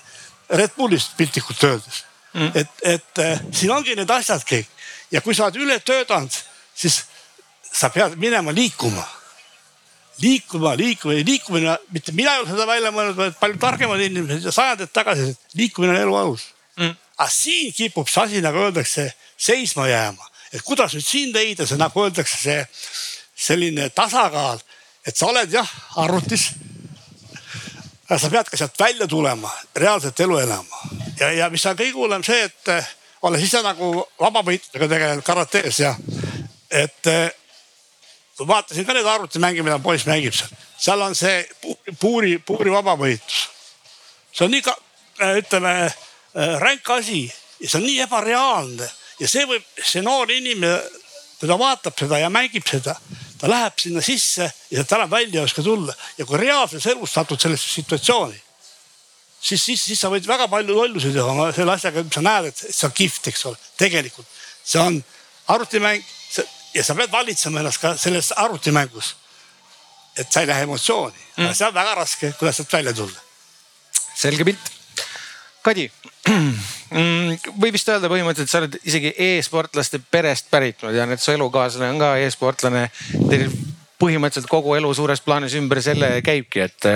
Red 0.50 0.78
Bullist 0.78 1.18
piltlikult 1.18 1.64
öeldes 1.64 2.09
mm.. 2.34 2.52
et, 2.56 2.84
et 2.84 3.24
eh, 3.24 3.46
siin 3.52 3.72
ongi 3.74 3.96
need 3.98 4.12
asjad 4.12 4.44
kõik 4.48 4.68
ja 5.12 5.22
kui 5.22 5.36
sa 5.36 5.48
oled 5.48 5.62
üle 5.64 5.80
töötanud, 5.80 6.34
siis 6.76 7.04
sa 7.72 7.90
pead 7.94 8.18
minema 8.22 8.54
liikuma 8.56 9.06
liikuma, 10.22 10.76
liikuma 10.78 11.14
ja 11.14 11.26
liikumine, 11.26 11.78
mitte 11.92 12.12
mina 12.12 12.34
ei 12.34 12.42
ole 12.42 12.50
seda 12.50 12.66
välja 12.68 12.92
mõelnud, 12.92 13.18
vaid 13.18 13.38
palju 13.40 13.60
targemad 13.62 14.02
inimesed 14.04 14.48
ja 14.50 14.52
sajandid 14.52 14.92
tagasi, 14.94 15.30
liikumine 15.56 15.94
on 15.94 16.02
elu 16.02 16.18
alus 16.20 16.48
mm.. 16.78 16.96
aga 17.18 17.30
siin 17.34 17.74
kipub 17.76 18.10
see 18.10 18.26
asi, 18.26 18.42
nagu 18.44 18.60
öeldakse, 18.66 19.10
seisma 19.40 19.88
jääma, 19.90 20.28
et 20.52 20.64
kuidas 20.66 20.96
nüüd 20.98 21.08
siin 21.08 21.32
leida 21.36 21.68
see, 21.68 21.80
nagu 21.80 22.04
öeldakse, 22.04 22.42
see 22.42 22.60
selline 23.50 23.90
tasakaal, 23.96 24.60
et 25.08 25.16
sa 25.16 25.30
oled 25.32 25.54
jah 25.54 25.70
arvutis. 26.04 26.50
aga 28.10 28.20
sa 28.20 28.30
pead 28.34 28.50
ka 28.52 28.58
sealt 28.58 28.80
välja 28.80 29.08
tulema, 29.08 29.52
reaalset 29.76 30.20
elu 30.20 30.40
elama 30.44 30.84
ja, 31.20 31.32
ja 31.32 31.50
mis 31.50 31.66
on 31.66 31.78
kõige 31.78 31.98
hullem 31.98 32.24
see, 32.24 32.44
et 32.50 32.74
eh, 32.76 32.94
olles 33.22 33.44
ise 33.44 33.62
nagu 33.66 33.92
vabavõitlustega 34.20 34.88
tegelenud 34.88 35.28
karates 35.28 35.80
ja 35.84 35.96
et 36.70 37.08
kui 38.40 38.48
vaatasin 38.48 38.88
ka 38.88 38.96
neid 38.96 39.08
arvutimänge, 39.10 39.64
mida 39.68 39.82
poiss 39.84 40.08
mängib 40.08 40.36
seal, 40.36 40.52
seal 40.80 41.02
on 41.04 41.16
see 41.18 41.42
pu- 41.60 41.76
puuri, 42.00 42.38
puuri 42.40 42.72
vabavõitlus. 42.72 43.40
see 44.32 44.46
on 44.46 44.54
nii 44.56 44.64
ka 44.64 44.76
äh, 45.20 45.34
ütleme 45.42 45.74
äh, 45.84 46.54
ränk 46.64 46.88
asi 46.96 47.26
ja 47.60 47.68
see 47.68 47.82
on 47.82 47.88
nii 47.88 48.00
ebareaalne 48.06 48.88
ja 49.20 49.28
see 49.28 49.44
võib, 49.50 49.66
see 49.84 50.04
noor 50.06 50.32
inimene, 50.32 50.78
kui 51.40 51.52
ta 51.52 51.60
vaatab 51.60 52.00
seda 52.00 52.22
ja 52.22 52.30
mängib 52.32 52.64
seda, 52.68 52.96
ta 53.42 53.52
läheb 53.52 53.76
sinna 53.84 54.04
sisse 54.06 54.48
ja 54.48 54.80
sealt 54.80 54.96
enam 54.96 55.12
välja 55.12 55.42
ei 55.42 55.44
oska 55.44 55.66
tulla 55.66 55.96
ja 56.18 56.26
kui 56.26 56.40
reaalses 56.40 56.88
elus 56.94 57.18
satud 57.20 57.44
sellesse 57.44 57.68
situatsiooni, 57.74 58.40
siis, 59.42 59.64
siis, 59.64 59.86
siis 59.92 60.00
sa 60.00 60.12
võid 60.12 60.28
väga 60.28 60.48
palju 60.52 60.76
lollusi 60.76 61.14
teha 61.16 61.52
selle 61.56 61.74
asjaga, 61.78 62.04
sa 62.14 62.24
näed, 62.26 62.52
et 62.52 62.66
see 62.68 62.88
on 62.88 62.96
kihvt, 62.96 63.32
eks 63.32 63.46
ole, 63.50 63.60
tegelikult 63.80 64.38
see 64.70 64.82
on 64.82 65.04
arvutimäng 65.48 66.04
ja 66.74 66.84
sa 66.84 66.96
pead 66.96 67.12
valitsema 67.12 67.64
ennast 67.64 67.82
ka 67.82 67.96
selles 67.98 68.32
arvutimängus. 68.32 69.16
et 70.18 70.32
sa 70.32 70.42
ei 70.42 70.48
lähe 70.48 70.66
emotsiooni 70.68 71.16
mm., 71.38 71.46
aga 71.46 71.54
see 71.56 71.68
on 71.68 71.74
väga 71.74 71.96
raske, 71.96 72.34
kuidas 72.40 72.58
sealt 72.60 72.74
välja 72.74 72.94
tulla. 72.94 73.20
selge 74.16 74.44
pilt. 74.44 74.72
Kadi, 75.64 75.86
mm,, 76.28 77.38
võib 77.62 77.76
vist 77.76 77.90
öelda 77.90 78.10
põhimõtteliselt, 78.12 78.52
sa 78.52 78.62
oled 78.62 78.78
isegi 78.84 79.14
e-sportlaste 79.26 80.02
perest 80.12 80.50
pärit, 80.52 80.82
ma 80.84 80.92
tean, 80.96 81.14
et 81.14 81.24
su 81.24 81.32
elukaaslane 81.32 81.94
on 81.94 82.02
ka 82.02 82.10
e-sportlane. 82.24 82.86
Teil 83.30 83.48
põhimõtteliselt 84.00 84.50
kogu 84.52 84.76
elu 84.76 84.92
suures 84.96 85.24
plaanis 85.24 85.56
ümber 85.60 85.82
selle 85.84 86.12
käibki, 86.26 86.68
et 86.68 86.90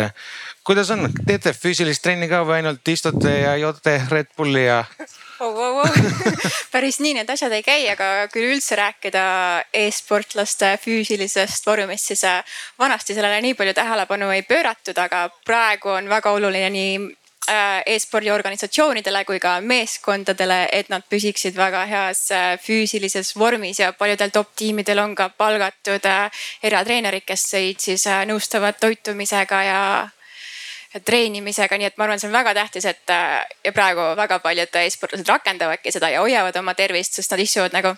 kuidas 0.63 0.89
on, 0.95 1.09
teete 1.27 1.53
füüsilist 1.53 2.03
trenni 2.03 2.29
ka 2.31 2.43
või 2.47 2.61
ainult 2.61 2.87
istute 2.87 3.31
ja 3.41 3.55
joote 3.59 3.97
Red 4.09 4.31
Bulli 4.37 4.65
ja? 4.65 4.83
oh,. 5.39 5.57
Oh, 5.57 5.77
oh. 5.83 5.89
päris 6.71 6.99
nii 7.03 7.17
need 7.17 7.29
asjad 7.29 7.51
ei 7.51 7.63
käi, 7.65 7.81
aga 7.91 8.29
kui 8.31 8.45
üldse 8.47 8.77
rääkida 8.79 9.23
e-sportlaste 9.75 10.77
füüsilisest 10.83 11.67
vormist, 11.67 12.07
siis 12.11 12.23
äh, 12.27 12.55
vanasti 12.79 13.15
sellele 13.17 13.41
nii 13.43 13.57
palju 13.59 13.73
tähelepanu 13.75 14.31
ei 14.31 14.45
pööratud, 14.47 14.97
aga 15.03 15.27
praegu 15.45 15.91
on 15.97 16.07
väga 16.09 16.31
oluline 16.37 16.69
nii 16.71 16.95
äh, 17.51 17.83
e-spordiorganisatsioonidele 17.95 19.25
kui 19.27 19.41
ka 19.43 19.57
meeskondadele, 19.61 20.63
et 20.71 20.89
nad 20.93 21.03
püsiksid 21.11 21.59
väga 21.59 21.83
heas 21.91 22.25
äh, 22.31 22.49
füüsilises 22.63 23.35
vormis 23.35 23.83
ja 23.83 23.91
paljudel 23.93 24.31
top 24.31 24.55
tiimidel 24.55 25.03
on 25.03 25.15
ka 25.15 25.27
palgatud 25.29 26.07
eratreenerid, 26.63 27.27
kes 27.27 27.49
neid 27.57 27.83
siis 27.83 28.07
nõustavad 28.31 28.79
toitumisega 28.79 29.63
ja 29.67 29.79
treenimisega, 31.05 31.77
nii 31.77 31.89
et 31.89 31.97
ma 31.97 32.05
arvan, 32.07 32.21
see 32.21 32.29
on 32.29 32.35
väga 32.35 32.53
tähtis, 32.53 32.85
et 32.85 33.13
ja 33.65 33.73
praegu 33.73 34.13
väga 34.19 34.39
paljud 34.43 34.81
e-sportlased 34.83 35.29
rakendavadki 35.29 35.91
seda 35.91 36.11
ja 36.13 36.21
hoiavad 36.21 36.55
oma 36.61 36.75
tervist, 36.77 37.17
sest 37.17 37.33
nad 37.33 37.41
istuvad 37.41 37.73
nagu 37.73 37.95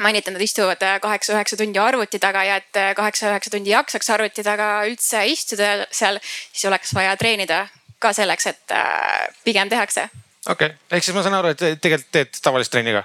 mainiti, 0.00 0.30
nad 0.30 0.40
istuvad 0.44 0.82
kaheksa-üheksa 1.00 1.56
tundi 1.60 1.78
arvuti 1.78 2.18
taga 2.18 2.44
ja 2.44 2.56
et 2.60 2.80
kaheksa-üheksa 2.96 3.52
tundi 3.52 3.72
jaksaks 3.72 4.10
arvuti 4.10 4.44
taga 4.44 4.70
üldse 4.88 5.24
istuda 5.28 5.86
seal, 5.92 6.20
siis 6.24 6.64
oleks 6.68 6.94
vaja 6.96 7.16
treenida 7.20 7.66
ka 8.00 8.12
selleks, 8.16 8.46
et 8.46 8.74
äh, 8.76 9.28
pigem 9.44 9.68
tehakse. 9.68 10.08
okei 10.46 10.72
okay., 10.72 10.76
ehk 10.90 11.04
siis 11.04 11.16
ma 11.16 11.24
saan 11.24 11.36
aru, 11.40 11.52
et 11.52 11.80
tegelikult 11.82 12.12
teed 12.16 12.40
tavalist 12.42 12.72
trenni 12.72 12.96
ka 12.96 13.04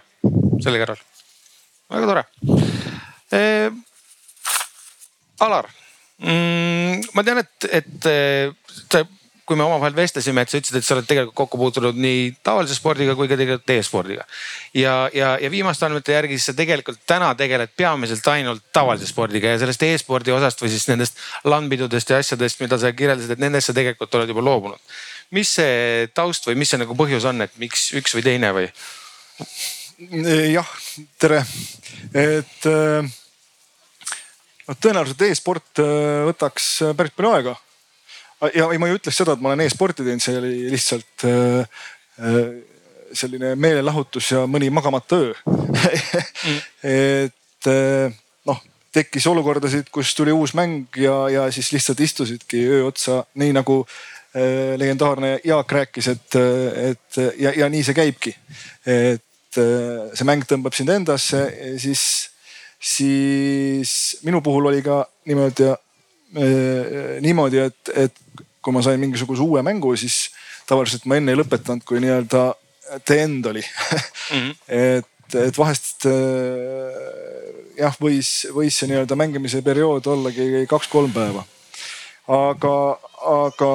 selle 0.64 0.80
kõrval. 0.84 1.02
väga 1.96 2.12
tore 2.12 2.24
e,. 3.32 3.42
Alar 5.44 5.68
mm,, 6.24 7.12
ma 7.14 7.24
tean, 7.28 7.44
et, 7.44 7.70
et 7.82 8.10
sa, 8.92 9.04
kui 9.46 9.58
me 9.58 9.66
omavahel 9.66 9.94
vestlesime, 9.96 10.42
et 10.42 10.50
sa 10.50 10.58
ütlesid, 10.58 10.80
et 10.80 10.86
sa 10.86 10.96
oled 10.96 11.06
tegelikult 11.06 11.38
kokku 11.38 11.60
puutunud 11.62 11.98
nii 12.02 12.32
tavalise 12.46 12.78
spordiga 12.78 13.14
kui 13.18 13.30
ka 13.30 13.38
tegelikult 13.38 13.74
e-spordiga. 13.76 14.26
ja, 14.74 14.96
ja, 15.14 15.36
ja 15.42 15.52
viimaste 15.54 15.86
andmete 15.86 16.16
järgi 16.16 16.40
sa 16.42 16.56
tegelikult 16.58 17.04
täna 17.08 17.30
tegeled 17.38 17.76
peamiselt 17.78 18.26
ainult 18.34 18.64
tavalise 18.74 19.08
spordiga 19.10 19.54
ja 19.54 19.60
sellest 19.62 19.86
e-spordi 19.86 20.34
osast 20.34 20.64
või 20.64 20.74
siis 20.74 20.88
nendest 20.90 21.22
landpidudest 21.46 22.10
ja 22.10 22.22
asjadest, 22.24 22.64
mida 22.64 22.80
sa 22.82 22.94
kirjeldasid, 22.94 23.36
et 23.36 23.44
nendest 23.44 23.70
sa 23.70 23.78
tegelikult 23.78 24.18
oled 24.18 24.34
juba 24.34 24.46
loobunud. 24.50 24.98
mis 25.36 25.52
see 25.60 26.08
taust 26.14 26.48
või 26.48 26.58
mis 26.58 26.74
see 26.74 26.82
nagu 26.82 26.98
põhjus 26.98 27.26
on, 27.30 27.46
et 27.46 27.54
miks 27.62 27.92
üks 27.94 28.18
või 28.18 28.26
teine 28.26 28.54
või? 28.56 28.72
jah, 30.58 30.74
tere, 31.22 31.46
et 32.18 32.66
noh, 34.68 34.80
tõenäoliselt 34.82 35.28
e-sport 35.30 35.84
äh, 35.84 36.24
võtaks 36.30 36.72
päris 36.98 37.16
palju 37.16 37.36
aega 37.36 37.56
ja 38.54 38.68
ma 38.80 38.90
ei 38.90 38.96
ütleks 38.98 39.20
seda, 39.22 39.36
et 39.36 39.44
ma 39.44 39.54
olen 39.54 39.66
e-sporti 39.66 40.06
teinud, 40.06 40.24
see 40.24 40.40
oli 40.40 40.54
lihtsalt 40.74 41.26
äh, 41.30 41.84
äh, 42.20 42.40
selline 43.16 43.54
meelelahutus 43.60 44.32
ja 44.34 44.44
mõni 44.50 44.70
magamata 44.74 45.20
öö 45.22 45.34
mm. 45.46 46.58
et 46.92 47.70
äh, 47.72 48.18
noh, 48.50 48.60
tekkis 48.96 49.28
olukordasid, 49.32 49.90
kus 49.94 50.14
tuli 50.18 50.36
uus 50.36 50.56
mäng 50.58 51.00
ja, 51.00 51.16
ja 51.32 51.48
siis 51.56 51.72
lihtsalt 51.76 52.04
istusidki 52.04 52.66
öö 52.68 52.84
otsa, 52.90 53.22
nii 53.40 53.56
nagu 53.56 53.82
äh, 53.86 54.76
legendaarne 54.82 55.40
Jaak 55.44 55.72
rääkis, 55.80 56.12
et, 56.12 56.40
et 56.92 57.22
ja, 57.40 57.56
ja 57.64 57.70
nii 57.72 57.84
see 57.88 57.98
käibki. 57.98 58.36
et 58.86 59.62
äh, 59.62 60.12
see 60.14 60.28
mäng 60.28 60.46
tõmbab 60.50 60.76
sind 60.76 60.92
endasse, 60.94 61.48
siis, 61.82 62.04
siis 62.86 64.20
minu 64.28 64.44
puhul 64.46 64.70
oli 64.70 64.84
ka 64.86 65.00
niimoodi 65.26 65.72
Äh, 66.36 67.22
niimoodi, 67.24 67.62
et, 67.64 67.92
et 67.96 68.42
kui 68.60 68.74
ma 68.76 68.82
sain 68.84 69.00
mingisuguse 69.00 69.44
uue 69.46 69.62
mängu, 69.64 69.94
siis 69.96 70.34
tavaliselt 70.68 71.06
ma 71.08 71.16
enne 71.16 71.32
ei 71.32 71.40
lõpetanud, 71.40 71.86
kui 71.88 72.02
nii-öelda 72.04 72.42
the 73.08 73.20
end 73.24 73.46
oli 73.48 73.62
mm. 73.64 74.34
-hmm. 74.34 74.56
et, 74.98 75.38
et 75.46 75.58
vahest 75.58 76.08
äh, 76.12 77.78
jah, 77.80 77.96
võis, 78.02 78.50
võis 78.52 78.76
see 78.76 78.90
nii-öelda 78.92 79.16
mängimise 79.16 79.62
periood 79.64 80.10
ollagi 80.12 80.66
kaks-kolm 80.68 81.14
päeva. 81.16 81.46
aga, 82.28 82.76
aga 83.32 83.72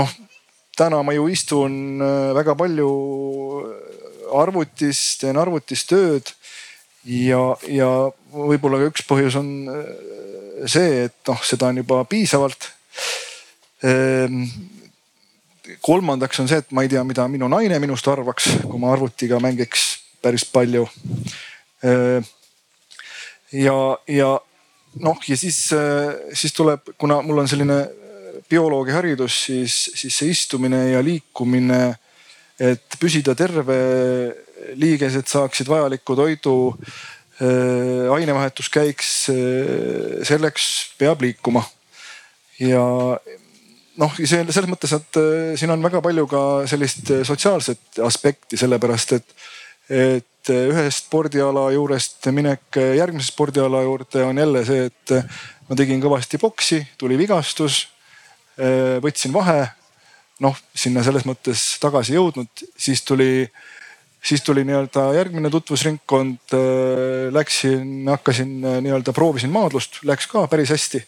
noh, 0.00 0.16
täna 0.80 1.02
ma 1.02 1.12
ju 1.12 1.28
istun 1.28 2.00
äh, 2.00 2.34
väga 2.40 2.54
palju 2.56 2.90
arvutis, 4.32 5.18
teen 5.20 5.36
arvutis 5.36 5.84
tööd 5.84 6.32
ja, 7.04 7.42
ja 7.68 7.90
võib-olla 8.32 8.80
ka 8.82 8.90
üks 8.90 9.04
põhjus 9.08 9.38
on 9.38 9.52
see, 10.66 11.04
et 11.06 11.28
noh, 11.28 11.44
seda 11.46 11.70
on 11.70 11.80
juba 11.82 12.02
piisavalt. 12.08 12.70
Ehm, 13.86 14.42
kolmandaks 15.84 16.40
on 16.42 16.48
see, 16.50 16.62
et 16.62 16.74
ma 16.74 16.82
ei 16.84 16.90
tea, 16.90 17.04
mida 17.06 17.28
minu 17.30 17.48
naine 17.50 17.78
minust 17.82 18.08
arvaks, 18.10 18.50
kui 18.64 18.80
ma 18.80 18.92
arvutiga 18.94 19.38
mängiks 19.42 19.86
päris 20.24 20.46
palju. 20.48 20.86
Ehm, 21.86 22.26
ja, 23.52 23.78
ja 24.10 24.32
noh, 25.04 25.22
ja 25.28 25.38
siis, 25.38 25.60
siis 26.32 26.56
tuleb, 26.56 26.94
kuna 26.98 27.20
mul 27.22 27.44
on 27.44 27.50
selline 27.50 27.78
bioloogi 28.48 28.94
haridus, 28.96 29.44
siis, 29.48 29.76
siis 29.94 30.16
see 30.16 30.32
istumine 30.32 30.88
ja 30.94 31.02
liikumine, 31.04 31.82
et 32.58 32.96
püsida 32.98 33.36
terve, 33.38 33.78
liigesed 34.78 35.26
saaksid 35.30 35.68
vajaliku 35.70 36.16
toidu 36.18 36.56
Äh, 37.38 38.10
ainevahetus 38.10 38.66
käiks, 38.66 39.28
äh, 39.30 40.24
selleks 40.26 40.64
peab 40.98 41.20
liikuma. 41.22 41.62
ja 42.58 42.82
noh, 44.02 44.16
see 44.18 44.40
selles 44.42 44.66
mõttes, 44.66 44.90
et 44.96 45.18
äh, 45.20 45.52
siin 45.54 45.70
on 45.70 45.84
väga 45.84 46.00
palju 46.02 46.26
ka 46.26 46.40
sellist 46.66 47.12
sotsiaalset 47.28 48.00
aspekti, 48.02 48.58
sellepärast 48.58 49.14
et, 49.20 49.36
et 49.86 50.50
ühest 50.50 51.04
spordiala 51.04 51.68
juurest 51.76 52.26
minek 52.34 52.80
järgmise 52.98 53.30
spordiala 53.30 53.84
juurde 53.86 54.26
on 54.26 54.42
jälle 54.42 54.66
see, 54.66 54.90
et 54.90 55.14
ma 55.70 55.78
tegin 55.78 56.02
kõvasti 56.02 56.42
boksi, 56.42 56.82
tuli 56.98 57.20
vigastus, 57.20 57.84
võtsin 59.04 59.30
vahe, 59.30 59.60
noh 60.42 60.58
sinna 60.74 61.06
selles 61.06 61.28
mõttes 61.28 61.68
tagasi 61.78 62.16
jõudnud, 62.18 62.66
siis 62.74 63.04
tuli 63.06 63.44
äh, 63.44 63.66
siis 64.22 64.42
tuli 64.42 64.64
nii-öelda 64.64 65.12
järgmine 65.14 65.50
tutvusringkond, 65.50 66.54
äh, 66.54 66.58
läksin, 67.32 68.08
hakkasin 68.08 68.64
äh, 68.64 68.80
nii-öelda 68.82 69.12
proovisin 69.12 69.50
maadlust, 69.50 70.02
läks 70.02 70.26
ka 70.26 70.46
päris 70.46 70.70
hästi. 70.70 71.04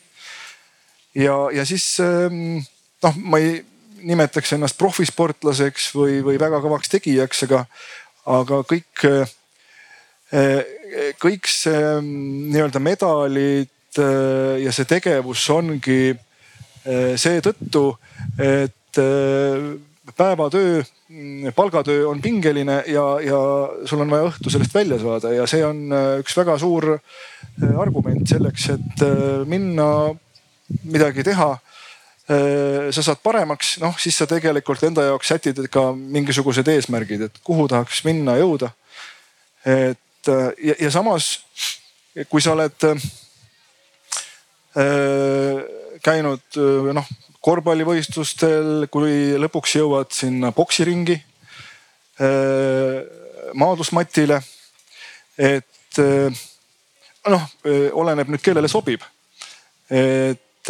ja, 1.14 1.36
ja 1.52 1.64
siis 1.64 2.00
ähm, 2.00 2.62
noh, 3.02 3.16
ma 3.16 3.38
ei 3.38 3.64
nimetaks 4.00 4.54
ennast 4.56 4.78
profisportlaseks 4.78 5.90
või, 5.94 6.20
või 6.24 6.38
väga 6.40 6.62
kõvaks 6.62 6.88
tegijaks, 6.92 7.42
aga, 7.48 7.64
aga 8.26 8.62
kõik, 8.70 9.04
äh, 9.04 9.34
kõik 11.20 11.50
see 11.50 11.82
ähm, 11.96 12.14
nii-öelda 12.54 12.80
medalid 12.80 13.68
ja 13.90 14.70
see 14.70 14.86
tegevus 14.86 15.42
ongi 15.50 16.14
seetõttu, 17.18 17.82
et 18.38 19.00
päevatöö 20.14 20.84
palgatöö 21.54 22.08
on 22.08 22.22
pingeline 22.22 22.84
ja, 22.86 23.04
ja 23.20 23.38
sul 23.84 24.00
on 24.00 24.10
vaja 24.10 24.28
õhtu 24.28 24.50
sellest 24.52 24.74
välja 24.74 24.98
saada 25.00 25.32
ja 25.34 25.46
see 25.50 25.62
on 25.66 25.88
äh, 25.92 26.10
üks 26.22 26.36
väga 26.38 26.54
suur 26.60 26.86
äh, 26.94 27.80
argument 27.82 28.28
selleks, 28.30 28.68
et 28.76 29.02
äh, 29.06 29.42
minna 29.46 29.88
midagi 30.84 31.26
teha. 31.26 31.56
sa 32.94 33.02
saad 33.02 33.18
paremaks, 33.26 33.72
noh 33.82 33.96
siis 33.98 34.14
sa 34.14 34.26
tegelikult 34.30 34.84
enda 34.86 35.02
jaoks 35.02 35.32
sätid 35.32 35.56
ka 35.66 35.88
mingisugused 35.90 36.68
eesmärgid, 36.70 37.24
et 37.26 37.40
kuhu 37.42 37.64
tahaks 37.66 38.04
minna, 38.06 38.36
jõuda. 38.38 38.68
et 39.66 40.30
ja, 40.62 40.76
ja 40.78 40.90
samas, 40.94 41.40
kui 42.30 42.38
sa 42.38 42.52
oled 42.54 42.86
käinud 46.06 46.60
noh 47.00 47.10
korvpallivõistlustel, 47.44 48.86
kui 48.92 49.32
lõpuks 49.40 49.76
jõuad 49.78 50.12
sinna 50.12 50.52
poksiringi, 50.52 51.16
äh, 52.20 53.00
maadlusmatile. 53.54 54.40
et 55.38 55.98
äh, 55.98 56.40
noh, 57.32 57.48
äh, 57.64 57.88
oleneb 57.92 58.28
nüüd 58.28 58.44
kellele 58.44 58.68
sobib. 58.68 59.02
et 59.90 60.68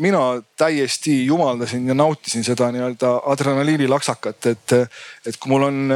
mina 0.00 0.20
täiesti 0.56 1.26
jumaldasin 1.26 1.88
ja 1.88 1.94
nautisin 1.94 2.44
seda 2.44 2.70
nii-öelda 2.72 3.10
adrenaliinilaksakat, 3.28 4.46
et, 4.46 4.72
et 5.26 5.36
kui 5.36 5.50
mul 5.50 5.66
on 5.66 5.92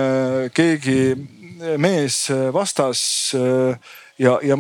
keegi 0.53 1.15
mees 1.81 2.19
vastas 2.53 3.33
ja, 3.33 4.35
ja, 4.43 4.59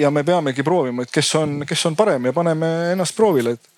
ja 0.00 0.10
me 0.10 0.24
peamegi 0.24 0.64
proovima, 0.66 1.04
et 1.04 1.12
kes 1.14 1.30
on, 1.38 1.60
kes 1.68 1.86
on 1.86 1.94
parem 1.94 2.26
ja 2.26 2.32
paneme 2.34 2.72
ennast 2.96 3.14
proovile, 3.14 3.54
et 3.54 3.73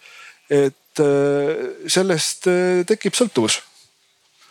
et 0.51 1.03
äh, 1.03 1.55
sellest 1.91 2.47
äh, 2.51 2.85
tekib 2.89 3.17
sõltuvus. 3.19 3.61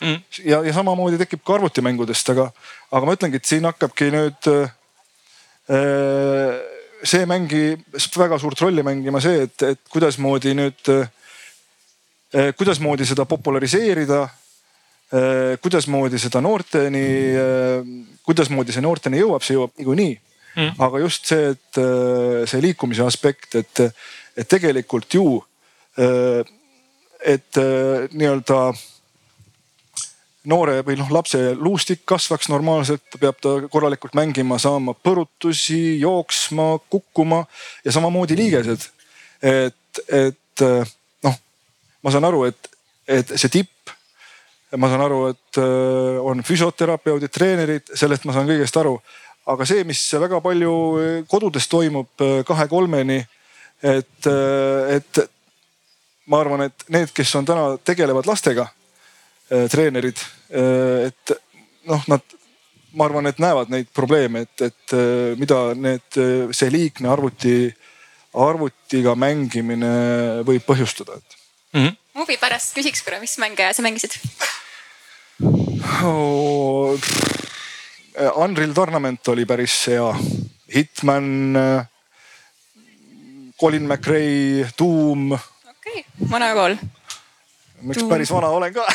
mm.. 0.00 0.22
ja, 0.44 0.62
ja 0.66 0.72
samamoodi 0.76 1.18
tekib 1.20 1.44
ka 1.46 1.56
arvutimängudest, 1.56 2.32
aga, 2.34 2.50
aga 2.92 3.08
ma 3.08 3.16
ütlengi, 3.16 3.40
et 3.40 3.48
siin 3.48 3.68
hakkabki 3.68 4.10
nüüd 4.14 4.50
äh, 4.52 4.72
see 7.06 7.26
mängi 7.28 7.76
väga 8.16 8.38
suurt 8.40 8.60
rolli 8.60 8.84
mängima 8.86 9.20
see, 9.24 9.46
et, 9.46 9.62
et 9.62 9.80
kuidasmoodi 9.92 10.54
nüüd 10.56 10.92
äh,, 10.92 12.52
kuidasmoodi 12.56 13.06
seda 13.08 13.24
populariseerida 13.28 14.20
äh,. 14.26 15.56
kuidasmoodi 15.62 16.20
seda 16.20 16.42
noorteni 16.44 17.08
äh,, 17.40 17.90
kuidasmoodi 18.26 18.74
see 18.74 18.84
noorteni 18.84 19.24
jõuab, 19.24 19.44
see 19.44 19.56
jõuab 19.56 19.74
niikuinii 19.80 20.14
mm.. 20.56 20.72
aga 20.82 21.02
just 21.04 21.28
see, 21.30 21.52
et 21.54 21.80
äh, 21.80 22.46
see 22.48 22.62
liikumise 22.64 23.04
aspekt, 23.06 23.54
et, 23.60 23.84
et 24.36 24.48
tegelikult 24.48 25.18
ju, 25.18 25.26
äh, 25.40 25.55
et 25.96 27.58
äh, 27.58 28.06
nii-öelda 28.12 28.60
noore 30.46 30.78
või 30.86 30.96
noh, 30.98 31.10
lapse 31.10 31.40
luustik 31.58 32.04
kasvaks 32.06 32.50
normaalselt, 32.52 33.18
peab 33.20 33.40
ta 33.42 33.56
korralikult 33.70 34.14
mängima, 34.14 34.60
saama 34.62 34.94
põrutusi, 34.94 35.98
jooksma, 36.00 36.76
kukkuma 36.92 37.42
ja 37.84 37.94
samamoodi 37.94 38.38
liigesed. 38.38 38.86
et, 39.42 40.02
et 40.06 40.64
noh, 41.26 41.38
ma 42.02 42.14
saan 42.14 42.28
aru, 42.28 42.44
et, 42.46 42.70
et 43.10 43.34
see 43.34 43.50
tipp, 43.58 43.90
ma 44.78 44.90
saan 44.92 45.02
aru, 45.08 45.20
et 45.34 45.60
on 46.22 46.42
füsioterapeudid, 46.46 47.32
treenerid, 47.34 47.90
sellest 47.98 48.24
ma 48.24 48.36
saan 48.36 48.46
kõigest 48.46 48.78
aru. 48.78 49.00
aga 49.46 49.66
see, 49.66 49.82
mis 49.86 50.00
väga 50.14 50.40
palju 50.42 50.72
kodudes 51.30 51.66
toimub 51.70 52.22
kahe-kolmeni, 52.46 53.18
et, 53.82 54.30
et 54.94 55.26
ma 56.26 56.40
arvan, 56.40 56.66
et 56.66 56.88
need, 56.88 57.12
kes 57.14 57.34
on 57.38 57.46
täna, 57.46 57.76
tegelevad 57.84 58.26
lastega 58.26 58.66
Äh, 59.46 59.68
treenerid, 59.70 60.18
äh, 60.50 61.06
et 61.06 61.30
noh, 61.86 62.02
nad, 62.10 62.32
ma 62.98 63.06
arvan, 63.06 63.28
et 63.30 63.38
näevad 63.38 63.70
neid 63.70 63.92
probleeme, 63.94 64.40
et, 64.42 64.64
et 64.66 64.94
äh, 64.96 65.36
mida 65.38 65.60
need, 65.78 66.18
see 66.50 66.72
liigne 66.74 67.12
arvuti, 67.12 67.52
arvutiga 68.42 69.14
mängimine 69.14 69.92
võib 70.48 70.66
põhjustada, 70.66 71.20
et 71.20 71.38
mm. 71.76 71.84
-hmm. 71.84 71.94
huvi 72.18 72.36
pärast 72.42 72.74
küsiks 72.74 73.06
korra, 73.06 73.20
mis 73.22 73.38
mänge 73.38 73.70
sa 73.70 73.86
mängisid 73.86 74.18
oh,? 76.02 76.98
Unreal 78.42 78.74
Tournament 78.74 79.28
oli 79.28 79.44
päris 79.46 79.76
hea, 79.86 80.10
Hitman, 80.74 81.54
Colin 83.60 83.86
McRae, 83.86 84.72
Doom. 84.78 85.36
Okay., 85.96 86.30
vana 86.30 86.52
kool 86.56 86.76
miks 87.82 88.04
päris 88.08 88.32
vana 88.32 88.48
olen 88.48 88.74
ka 88.74 88.86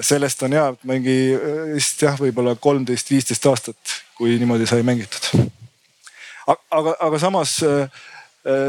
sellest 0.00 0.42
on 0.42 0.52
ja 0.52 0.74
mingi 0.82 1.38
vist 1.74 2.02
jah, 2.02 2.18
võib-olla 2.18 2.56
kolmteist, 2.60 3.10
viisteist 3.10 3.46
aastat, 3.46 3.78
kui 4.18 4.38
niimoodi 4.40 4.66
sai 4.66 4.82
mängitud. 4.86 5.24
aga, 6.50 6.96
aga 6.98 7.18
samas, 7.22 7.64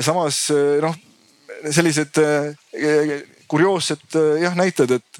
samas 0.05 0.51
noh, 0.85 0.95
sellised 1.65 2.13
kurioossed 3.49 4.17
jah 4.43 4.55
näited, 4.57 4.91
et, 4.99 5.11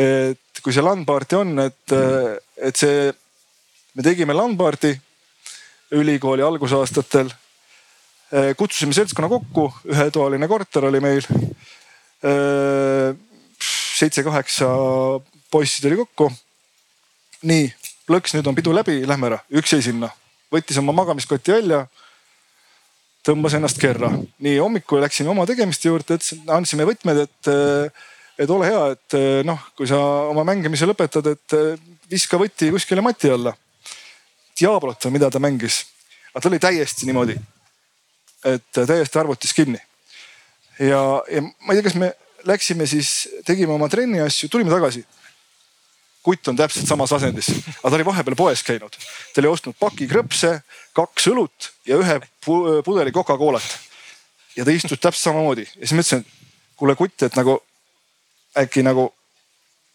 et 0.00 0.60
kui 0.64 0.72
see 0.72 0.84
LAN-party 0.84 1.34
on, 1.36 1.58
et, 1.66 1.86
et 2.56 2.76
see, 2.76 3.12
me 3.92 4.02
tegime 4.08 4.32
LAN-party 4.36 5.00
ülikooli 6.00 6.42
algusaastatel 6.48 7.28
Äh, 7.28 7.41
kutsusime 8.56 8.94
seltskonna 8.96 9.28
kokku, 9.28 9.66
ühetoaline 9.92 10.48
korter 10.48 10.86
oli 10.88 11.00
meil. 11.04 11.26
Äh, 12.24 13.12
seitse-kaheksa 13.98 14.68
poissi 15.50 15.82
tuli 15.82 15.98
kokku. 16.00 16.30
nii, 17.42 17.66
plõks, 18.06 18.36
nüüd 18.36 18.46
on 18.46 18.54
pidu 18.54 18.72
läbi, 18.74 19.00
lähme 19.06 19.26
ära, 19.26 19.40
üks 19.50 19.72
jäi 19.74 19.82
sinna, 19.82 20.08
võttis 20.54 20.78
oma 20.78 20.94
magamiskoti 20.94 21.52
välja 21.52 21.80
tõmbas 23.26 23.56
ennast 23.58 23.80
kerra. 23.82 24.12
nii 24.38 24.56
hommikul 24.62 25.02
läksime 25.02 25.30
oma 25.34 25.46
tegemiste 25.46 25.90
juurde, 25.90 26.18
andsime 26.54 26.86
võtmed, 26.86 27.22
et, 27.26 27.50
et 28.38 28.50
ole 28.50 28.70
hea, 28.70 28.84
et 28.94 29.18
noh, 29.46 29.66
kui 29.76 29.90
sa 29.90 29.98
oma 30.30 30.46
mängimise 30.46 30.86
lõpetad, 30.86 31.32
et 31.34 31.56
viska 32.10 32.38
võti 32.38 32.70
kuskile 32.70 33.02
mati 33.02 33.30
alla. 33.30 33.54
Diablot 34.58 35.08
või 35.08 35.18
mida 35.18 35.30
ta 35.30 35.42
mängis, 35.42 35.82
aga 36.30 36.44
ta 36.44 36.50
oli 36.50 36.62
täiesti 36.62 37.10
niimoodi 37.10 37.36
et 38.44 38.64
täiesti 38.74 39.18
arvutis 39.18 39.54
kinni. 39.54 39.78
ja, 40.78 41.00
ja 41.30 41.42
ma 41.42 41.72
ei 41.72 41.78
tea, 41.78 41.86
kas 41.88 41.98
me 41.98 42.12
läksime 42.44 42.86
siis, 42.86 43.28
tegime 43.46 43.72
oma 43.72 43.88
trenni 43.88 44.20
asju, 44.20 44.48
tulime 44.48 44.70
tagasi. 44.70 45.04
kutt 46.22 46.48
on 46.48 46.56
täpselt 46.56 46.86
samas 46.86 47.10
asendis, 47.12 47.48
aga 47.50 47.90
ta 47.90 47.96
oli 47.96 48.04
vahepeal 48.06 48.36
poes 48.38 48.62
käinud. 48.62 48.94
ta 49.34 49.42
oli 49.42 49.50
ostnud 49.50 49.78
paki 49.78 50.06
krõpse, 50.10 50.60
kaks 50.94 51.26
õlut 51.32 51.72
ja 51.86 51.98
ühe 51.98 52.20
pudeli 52.44 53.12
Coca-Colat. 53.12 53.78
ja 54.56 54.64
ta 54.64 54.70
istus 54.70 54.98
täpselt 54.98 55.22
samamoodi 55.22 55.66
ja 55.66 55.86
siis 55.86 55.92
ma 55.92 56.04
ütlesin, 56.04 56.22
et 56.22 56.76
kuule 56.76 56.96
kutt, 56.96 57.22
et 57.22 57.36
nagu 57.36 57.60
äkki 58.58 58.82
nagu 58.82 59.12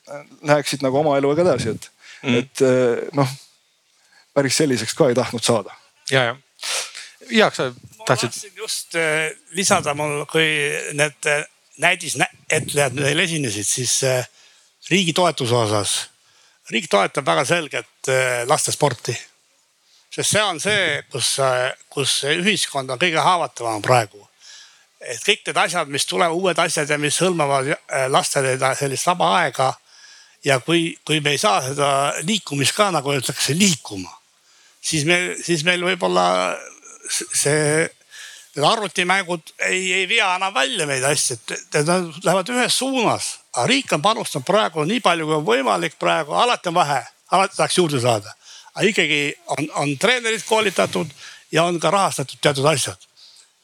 äh, 0.10 0.26
läheksid 0.42 0.84
nagu 0.84 1.00
oma 1.00 1.18
eluga 1.18 1.44
edasi, 1.44 1.76
et 1.76 1.92
mm., 2.24 2.42
et 2.42 2.66
äh, 2.66 3.08
noh, 3.14 3.30
päris 4.34 4.58
selliseks 4.58 4.96
ka 4.96 5.10
ei 5.10 5.16
tahtnud 5.16 5.44
saada. 5.44 5.76
ja, 6.12 6.24
ja 6.24 6.36
Jaak, 7.30 7.56
sa 7.56 7.72
tahtsid? 8.08 8.30
tahtsin 8.30 8.52
just 8.56 8.96
äh, 8.96 9.32
lisada 9.52 9.94
mul, 9.94 10.26
kui 10.32 10.48
need 10.94 11.30
äh, 11.30 11.44
näidisetlejad 11.84 12.96
meil 12.98 13.20
esinesid, 13.20 13.68
siis 13.68 14.04
äh, 14.04 14.28
riigi 14.90 15.14
toetuse 15.14 15.56
osas. 15.56 15.98
riik 16.70 16.90
toetab 16.92 17.26
väga 17.26 17.46
selgelt 17.46 18.10
lastesporti. 18.46 19.16
sest 20.12 20.32
see 20.32 20.44
on 20.44 20.60
see, 20.60 21.04
kus, 21.12 21.38
kus 21.90 22.24
ühiskond 22.28 22.90
on 22.92 23.00
kõige 23.00 23.24
haavatavam 23.24 23.82
praegu. 23.82 24.28
et 25.00 25.22
kõik 25.24 25.44
need 25.48 25.58
asjad, 25.58 25.88
mis 25.88 26.06
tulevad, 26.06 26.36
uued 26.36 26.60
asjad 26.60 26.90
ja 26.90 26.98
mis 26.98 27.20
hõlmavad 27.22 27.76
lastele 28.10 28.58
sellist 28.76 29.06
vaba 29.06 29.34
aega. 29.42 29.74
ja 30.44 30.60
kui, 30.60 30.98
kui 31.06 31.20
me 31.20 31.36
ei 31.36 31.38
saa 31.38 31.62
seda 31.62 31.90
liikumist 32.24 32.76
ka 32.76 32.92
nagu 32.92 33.12
öeldakse 33.12 33.54
liikuma, 33.54 34.12
siis 34.82 35.06
meil, 35.06 35.36
siis 35.44 35.64
meil 35.64 35.84
võib-olla 35.84 36.58
see 37.10 37.88
need 38.58 38.66
arvutimängud 38.66 39.54
ei, 39.60 39.94
ei 39.94 40.10
vea 40.10 40.36
enam 40.36 40.54
välja 40.54 40.86
neid 40.90 41.04
asju, 41.06 41.38
et 41.54 41.86
nad 41.86 42.10
lähevad 42.24 42.50
ühes 42.50 42.78
suunas. 42.78 43.38
aga 43.54 43.68
riik 43.70 43.94
on 43.94 44.02
panustanud 44.02 44.46
praegu 44.46 44.84
nii 44.84 45.00
palju, 45.06 45.26
kui 45.26 45.36
on 45.36 45.46
võimalik 45.46 45.98
praegu, 46.00 46.34
alati 46.34 46.70
on 46.70 46.78
vähe, 46.80 47.04
alati 47.32 47.58
tahaks 47.58 47.78
juurde 47.78 48.02
saada. 48.02 48.34
aga 48.74 48.88
ikkagi 48.90 49.22
on, 49.58 49.70
on 49.84 49.98
treenerid 49.98 50.44
koolitatud 50.46 51.14
ja 51.52 51.64
on 51.64 51.80
ka 51.80 51.92
rahastatud 51.92 52.42
teatud 52.42 52.66
asjad. 52.66 52.98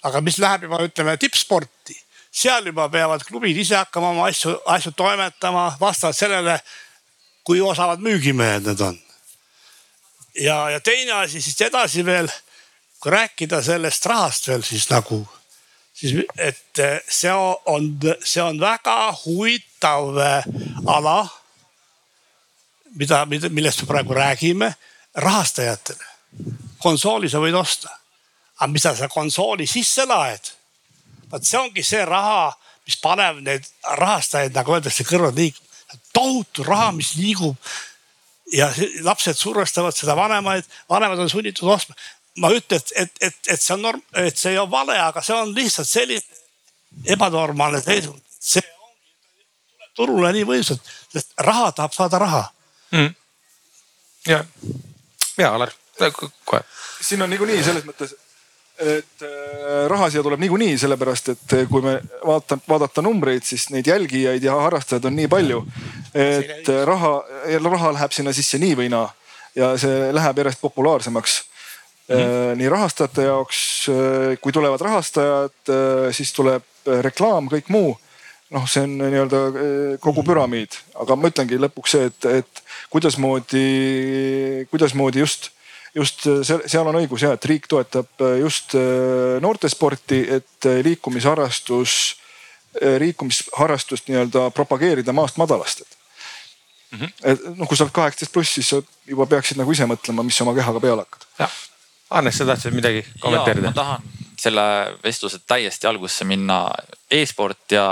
aga 0.03 0.21
mis 0.21 0.38
läheb 0.38 0.69
juba 0.69 0.84
ütleme 0.86 1.17
tippsporti, 1.17 1.97
seal 2.32 2.65
juba 2.65 2.89
peavad 2.89 3.23
klubid 3.25 3.58
ise 3.58 3.75
hakkama 3.75 4.10
oma 4.10 4.27
asju, 4.29 4.60
asju 4.65 4.91
toimetama 4.91 5.71
vastavalt 5.79 6.17
sellele, 6.17 6.60
kui 7.43 7.62
osavad 7.62 7.99
müügimehed 7.99 8.69
need 8.69 8.82
on. 8.82 8.99
ja, 10.36 10.69
ja 10.69 10.79
teine 10.79 11.12
asi 11.23 11.41
siis 11.41 11.62
edasi 11.62 12.06
veel 12.06 12.29
kui 13.04 13.12
rääkida 13.12 13.60
sellest 13.63 14.06
rahast 14.06 14.48
veel, 14.48 14.62
siis 14.63 14.86
nagu, 14.88 15.18
siis 15.94 16.22
et 16.39 16.80
eh, 16.80 17.02
see 17.12 17.34
on, 17.68 17.89
see 18.24 18.39
on 18.44 18.60
väga 18.62 18.96
huvitav 19.26 20.20
eh, 20.24 20.46
ala. 20.88 21.28
mida, 22.96 23.26
mida, 23.26 23.50
millest 23.50 23.82
me 23.82 23.88
praegu 23.88 24.13
räägime 24.13 24.74
rahastajatele. 25.16 26.06
konsooli 26.78 27.30
sa 27.30 27.44
võid 27.44 27.60
osta, 27.60 27.92
aga 28.58 28.72
mida 28.72 28.96
sa 28.96 29.08
konsooli 29.08 29.68
sisse 29.68 30.06
laed? 30.06 30.54
vot 31.32 31.44
see 31.44 31.60
ongi 31.60 31.84
see 31.84 32.06
raha, 32.06 32.54
mis 32.88 32.96
paneb 33.02 33.42
need 33.44 33.68
rahastajaid, 34.00 34.56
nagu 34.56 34.78
öeldakse, 34.78 35.04
kõrvad 35.04 35.36
liikuma. 35.36 35.68
tohutu 36.13 36.63
raha, 36.63 36.92
mis 36.92 37.16
liigub 37.20 37.58
ja 38.54 38.70
lapsed 39.02 39.38
survestavad 39.38 39.96
seda 39.96 40.16
vanemaid, 40.16 40.63
vanemad 40.89 41.20
on 41.20 41.30
sunnitud 41.30 41.70
ostma 41.70 41.96
ma 42.38 42.50
ei 42.50 42.62
ütle, 42.62 42.78
et, 42.78 42.93
et, 42.96 43.12
et, 43.22 43.36
et 43.54 43.62
see 43.62 43.76
on 43.76 43.84
norm, 43.88 44.02
et 44.24 44.38
see 44.38 44.56
on 44.60 44.69
vale, 44.72 44.96
aga 45.00 45.22
see 45.22 45.36
on 45.38 45.54
lihtsalt 45.56 45.89
selline 45.89 46.41
ebanormaalne 47.15 47.82
seisund. 47.82 48.22
see 48.39 48.63
tuleb 48.63 49.93
turule 49.98 50.34
nii 50.34 50.48
võimsalt, 50.50 50.93
sest 51.13 51.34
raha 51.46 51.72
tahab 51.72 51.93
saada 51.93 52.19
raha 52.22 52.43
mm.. 52.91 53.13
ja, 54.28 54.43
ja 55.38 55.54
Alar, 55.54 55.72
kohe. 56.46 56.62
siin 57.02 57.22
on 57.22 57.30
niikuinii 57.30 57.63
selles 57.63 57.86
mõttes, 57.86 58.15
et 58.82 59.26
äh, 59.28 59.86
raha 59.91 60.10
siia 60.10 60.26
tuleb 60.26 60.41
niikuinii, 60.41 60.78
sellepärast 60.82 61.34
et 61.36 61.58
äh, 61.60 61.65
kui 61.69 61.86
me 61.86 62.00
vaata, 62.26 62.58
vaadata 62.69 63.06
numbreid, 63.06 63.46
siis 63.46 63.69
neid 63.69 63.88
jälgijaid 63.88 64.43
ja 64.43 64.58
harrastajaid 64.65 65.06
on 65.06 65.15
nii 65.22 65.30
palju. 65.30 65.65
et 66.13 66.69
äh, 66.69 66.86
raha, 66.89 67.15
raha 67.69 67.93
läheb 68.00 68.12
sinna 68.17 68.34
sisse 68.34 68.58
nii 68.58 68.78
või 68.82 68.89
naa 68.93 69.08
ja 69.56 69.76
see 69.78 70.10
läheb 70.13 70.38
järjest 70.41 70.62
populaarsemaks 70.62 71.41
Mm. 72.04 72.58
nii 72.60 72.70
rahastajate 72.70 73.24
jaoks, 73.30 73.60
äh, 73.88 74.34
kui 74.44 74.52
tulevad 74.52 74.82
rahastajad, 74.84 75.56
äh, 75.72 76.10
siis 76.12 76.34
tuleb 76.36 76.66
reklaam, 77.06 77.48
kõik 77.52 77.72
muu. 77.72 77.98
noh, 78.54 78.68
see 78.70 78.84
on 78.86 78.92
nii-öelda 79.00 79.39
kogu 80.04 80.22
püramiid, 80.22 80.76
aga 81.02 81.16
ma 81.18 81.32
ütlengi 81.32 81.58
lõpuks 81.58 81.96
see, 81.96 82.10
et, 82.12 82.26
et 82.30 82.60
kuidasmoodi, 82.94 83.63
kuidasmoodi 84.70 85.24
just, 85.24 85.48
just 85.96 86.28
seal 86.70 86.86
on 86.92 87.00
õigus 87.00 87.24
ja 87.26 87.32
et 87.34 87.48
riik 87.50 87.66
toetab 87.72 88.22
just 88.38 88.76
noortesporti, 89.42 90.22
et 90.38 90.70
liikumisharrastus, 90.86 91.96
liikumisharrastust 93.08 94.12
nii-öelda 94.12 94.52
propageerida 94.54 95.18
maast 95.18 95.42
madalast 95.42 95.82
mm. 96.94 97.00
-hmm. 97.00 97.12
et 97.24 97.58
noh, 97.58 97.68
kui 97.68 97.78
sa 97.78 97.88
oled 97.88 97.96
kaheksateist 97.96 98.34
pluss, 98.34 98.54
siis 98.54 98.70
sa 98.70 98.82
juba 99.08 99.26
peaksid 99.26 99.58
nagu 99.58 99.72
ise 99.72 99.89
mõtlema, 99.89 100.26
mis 100.30 100.42
oma 100.46 100.54
kehaga 100.54 100.80
peale 100.84 101.08
hakkad. 101.08 101.26
jah, 101.39 101.62
Hannes, 102.13 102.38
sa 102.38 102.45
tahtsid 102.45 102.76
midagi 102.78 103.02
kommenteerida? 103.19 103.71
ma 103.71 103.78
tahan 103.78 104.12
selle 104.43 104.63
vestluse 105.04 105.39
täiesti 105.47 105.88
algusse 105.88 106.26
minna 106.28 106.65
e. 106.73 107.21
e-sport 107.21 107.76
ja 107.76 107.86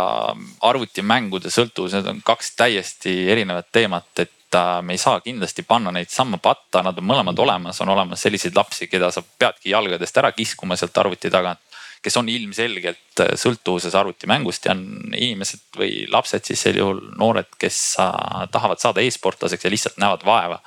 arvutimängude 0.68 1.52
sõltuvus, 1.54 1.96
need 1.96 2.10
on 2.12 2.22
kaks 2.26 2.56
täiesti 2.60 3.14
erinevat 3.32 3.70
teemat, 3.72 4.10
et 4.20 4.58
äh, 4.58 4.78
me 4.86 4.98
ei 4.98 5.02
saa 5.02 5.22
kindlasti 5.24 5.64
panna 5.68 5.94
neid 5.96 6.12
samma 6.12 6.42
patta, 6.44 6.84
nad 6.86 6.98
on 6.98 7.08
mõlemad 7.08 7.40
olemas, 7.40 7.82
on 7.82 7.94
olemas 7.94 8.24
selliseid 8.26 8.58
lapsi, 8.58 8.90
keda 8.92 9.12
sa 9.14 9.24
peadki 9.24 9.72
jalgadest 9.74 10.18
ära 10.22 10.34
kiskuma 10.36 10.78
sealt 10.80 10.98
arvuti 11.04 11.32
tagant 11.32 11.62
kes 12.02 12.18
on 12.18 12.30
ilmselgelt 12.34 13.22
äh, 13.22 13.34
sõltuvuses 13.40 13.96
arvutimängust 13.98 14.66
ja 14.66 14.76
on 14.76 15.14
inimesed 15.14 15.78
või 15.78 16.06
lapsed 16.12 16.50
siis 16.50 16.66
sel 16.66 16.80
juhul 16.82 17.02
noored, 17.18 17.50
kes 17.62 17.80
äh, 18.02 18.46
tahavad 18.52 18.82
saada 18.82 19.04
e-sportlaseks 19.06 19.68
ja 19.68 19.74
lihtsalt 19.74 20.02
näevad 20.02 20.26
vaeva. 20.26 20.60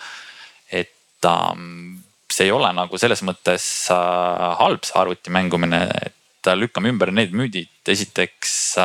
et 0.71 1.27
ähm, 1.27 2.04
see 2.35 2.49
ei 2.49 2.53
ole 2.55 2.73
nagu 2.75 2.99
selles 2.99 3.23
mõttes 3.27 3.65
äh, 3.95 4.45
halb 4.61 4.85
see 4.87 4.99
arvuti 5.01 5.33
mängumine, 5.35 5.87
et 6.03 6.51
lükkame 6.59 6.91
ümber 6.93 7.13
need 7.15 7.33
müüdid. 7.33 7.71
esiteks 7.89 8.77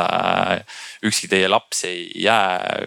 ükski 1.04 1.28
teie 1.28 1.48
laps 1.48 1.84
ei 1.84 2.06
jää 2.22 2.86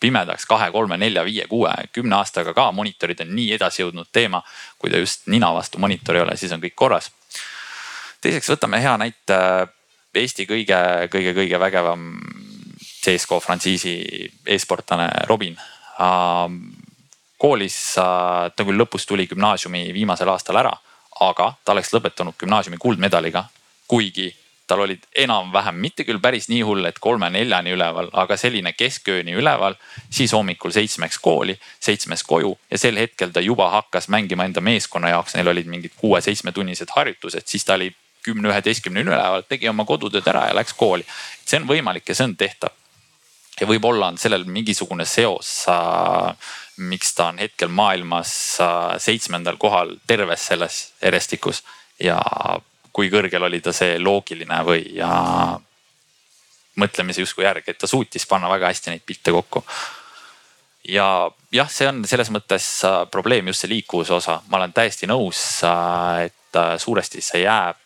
pimedaks 0.00 0.46
kahe, 0.46 0.70
kolme, 0.74 0.96
nelja, 0.98 1.22
viie, 1.26 1.46
kuue, 1.50 1.70
kümne 1.92 2.16
aastaga 2.16 2.54
ka 2.54 2.70
monitorid 2.72 3.20
on 3.22 3.30
nii 3.34 3.52
edasi 3.54 3.82
jõudnud 3.82 4.10
teema. 4.12 4.42
kui 4.78 4.90
ta 4.90 4.98
just 4.98 5.26
nina 5.26 5.52
vastu 5.54 5.78
monitor 5.78 6.16
ei 6.16 6.24
ole, 6.26 6.36
siis 6.36 6.52
on 6.52 6.62
kõik 6.62 6.74
korras 6.74 7.12
teiseks 8.24 8.50
võtame 8.54 8.80
hea 8.82 8.96
näite 9.00 9.38
Eesti 10.18 10.48
kõige, 10.48 10.78
kõige, 11.12 11.34
kõige 11.36 11.58
vägevam 11.62 12.08
CSGO 12.80 13.38
frantsiisi 13.44 13.92
e-sportlane 14.50 15.06
Robin. 15.28 15.54
Koolis 17.38 17.76
ta 17.94 18.64
küll 18.64 18.78
lõpus 18.78 19.06
tuli 19.06 19.28
gümnaasiumi 19.30 19.88
viimasel 19.94 20.28
aastal 20.28 20.58
ära, 20.60 20.74
aga 21.20 21.52
ta 21.64 21.72
oleks 21.72 21.92
lõpetanud 21.94 22.36
gümnaasiumi 22.38 22.78
kuldmedaliga, 22.82 23.44
kuigi 23.88 24.32
tal 24.68 24.82
olid 24.84 25.06
enam-vähem, 25.16 25.78
mitte 25.80 26.04
küll 26.04 26.20
päris 26.20 26.50
nii 26.52 26.60
hull, 26.66 26.84
et 26.84 26.98
kolme-neljani 27.00 27.72
üleval, 27.72 28.10
aga 28.12 28.36
selline 28.36 28.74
keskööni 28.76 29.32
üleval. 29.40 29.78
siis 30.10 30.32
hommikul 30.32 30.70
seitsmeks 30.70 31.18
kooli, 31.18 31.56
seitsmest 31.80 32.26
koju 32.26 32.52
ja 32.70 32.78
sel 32.78 33.00
hetkel 33.00 33.32
ta 33.32 33.40
juba 33.40 33.70
hakkas 33.70 34.08
mängima 34.08 34.44
enda 34.44 34.60
meeskonna 34.60 35.08
jaoks, 35.08 35.34
neil 35.34 35.48
olid 35.48 35.66
mingid 35.66 35.96
kuue-seitsmetunnised 35.96 36.92
harjutused, 36.96 37.46
siis 37.46 37.64
ta 37.64 37.78
oli 37.80 37.88
kümne, 38.22 38.48
üheteistkümne 38.48 39.06
üleval, 39.06 39.46
tegi 39.48 39.68
oma 39.68 39.86
kodutööd 39.88 40.26
ära 40.28 40.48
ja 40.50 40.58
läks 40.60 40.76
kooli. 40.76 41.06
see 41.46 41.60
on 41.60 41.68
võimalik 41.68 42.08
ja 42.08 42.14
see 42.14 42.28
on 42.28 42.36
tehtav. 42.36 42.76
ja 43.60 43.66
võib-olla 43.66 44.12
on 44.12 44.18
sellel 44.18 44.44
mingisugune 44.44 45.04
seos 45.04 45.66
miks 46.78 47.14
ta 47.14 47.28
on 47.32 47.38
hetkel 47.42 47.68
maailmas 47.68 48.32
äh, 48.62 48.96
seitsmendal 49.02 49.58
kohal 49.58 49.96
terves 50.06 50.46
selles 50.50 50.80
järjestikus 51.02 51.62
ja 52.02 52.18
kui 52.92 53.10
kõrgel 53.10 53.44
oli 53.46 53.60
ta 53.62 53.72
see 53.74 53.98
loogiline 53.98 54.58
või 54.66 54.82
mõtlemise 56.78 57.22
justkui 57.22 57.44
järg, 57.44 57.66
et 57.66 57.78
ta 57.78 57.90
suutis 57.90 58.26
panna 58.26 58.50
väga 58.50 58.70
hästi 58.70 58.92
neid 58.92 59.04
pilte 59.06 59.34
kokku. 59.34 59.64
Ja 60.88 61.28
jah, 61.52 61.70
see 61.70 61.88
on 61.90 62.04
selles 62.08 62.30
mõttes 62.34 62.66
äh, 62.86 63.02
probleem 63.10 63.50
just 63.50 63.64
see 63.64 63.72
liikuvuse 63.74 64.14
osa, 64.14 64.38
ma 64.48 64.60
olen 64.60 64.74
täiesti 64.76 65.10
nõus, 65.10 65.42
äh, 65.66 66.28
et 66.28 66.34
suuresti 66.80 67.20
see 67.20 67.42
jääb 67.42 67.76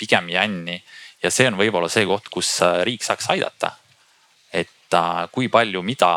pigem 0.00 0.28
jänni. 0.32 0.80
Ja 1.22 1.30
see 1.30 1.46
on 1.46 1.54
võib-olla 1.60 1.86
see 1.92 2.08
koht, 2.08 2.26
kus 2.32 2.56
riik 2.82 3.04
saaks 3.06 3.28
aidata. 3.30 3.76
et 4.52 4.96
kui 5.30 5.46
palju, 5.48 5.82
mida, 5.86 6.08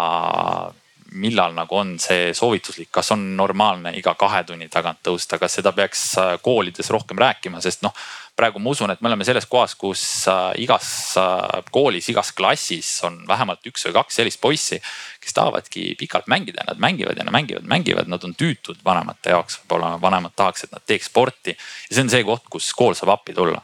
millal 1.13 1.54
nagu 1.56 1.78
on 1.78 1.95
see 2.02 2.32
soovituslik, 2.36 2.89
kas 2.93 3.12
on 3.15 3.23
normaalne 3.38 3.93
iga 3.97 4.15
kahe 4.19 4.43
tunni 4.47 4.69
tagant 4.71 5.02
tõusta, 5.06 5.39
kas 5.41 5.60
seda 5.60 5.73
peaks 5.76 6.04
äh, 6.21 6.36
koolides 6.43 6.89
rohkem 6.93 7.19
rääkima, 7.21 7.62
sest 7.63 7.84
noh 7.86 7.93
praegu 8.38 8.58
ma 8.60 8.71
usun, 8.73 8.89
et 8.89 9.02
me 9.02 9.12
oleme 9.12 9.26
selles 9.28 9.45
kohas, 9.49 9.76
kus 9.78 10.04
äh, 10.32 10.45
igas 10.63 10.88
äh, 11.21 11.60
koolis, 11.73 12.10
igas 12.10 12.34
klassis 12.36 12.89
on 13.06 13.19
vähemalt 13.30 13.65
üks 13.69 13.86
või 13.88 13.97
kaks 13.99 14.19
sellist 14.21 14.41
poissi, 14.41 14.80
kes 15.21 15.38
tahavadki 15.38 15.91
pikalt 15.99 16.30
mängida 16.32 16.65
nad 16.67 16.82
mängivad 16.82 17.19
ja 17.19 17.28
nad 17.28 17.36
mängivad, 17.36 17.67
mängivad, 17.69 18.10
nad 18.10 18.26
on 18.26 18.34
tüütud 18.38 18.82
vanemate 18.86 19.36
jaoks, 19.36 19.60
võib-olla 19.62 19.93
vanemad 20.02 20.34
tahaks, 20.36 20.65
et 20.65 20.73
nad 20.73 20.86
teeks 20.86 21.12
sporti. 21.12 21.54
ja 21.89 21.95
see 21.95 22.08
on 22.08 22.13
see 22.13 22.26
koht, 22.26 22.49
kus 22.49 22.73
kool 22.78 22.97
saab 22.97 23.13
appi 23.17 23.38
tulla. 23.38 23.62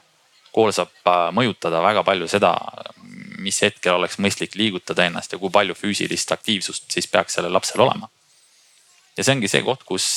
kool 0.53 0.71
saab 0.73 1.33
mõjutada 1.33 1.81
väga 1.81 2.01
palju 2.03 2.27
seda, 2.27 2.55
mis 3.39 3.61
hetkel 3.65 3.95
oleks 3.95 4.19
mõistlik 4.19 4.55
liigutada 4.59 5.05
ennast 5.05 5.33
ja 5.33 5.39
kui 5.41 5.51
palju 5.53 5.75
füüsilist 5.77 6.31
aktiivsust 6.35 6.91
siis 6.91 7.07
peaks 7.07 7.39
sellel 7.39 7.53
lapsel 7.53 7.85
olema. 7.85 8.09
ja 9.17 9.23
see 9.23 9.35
ongi 9.35 9.51
see 9.51 9.63
koht, 9.63 9.83
kus 9.83 10.09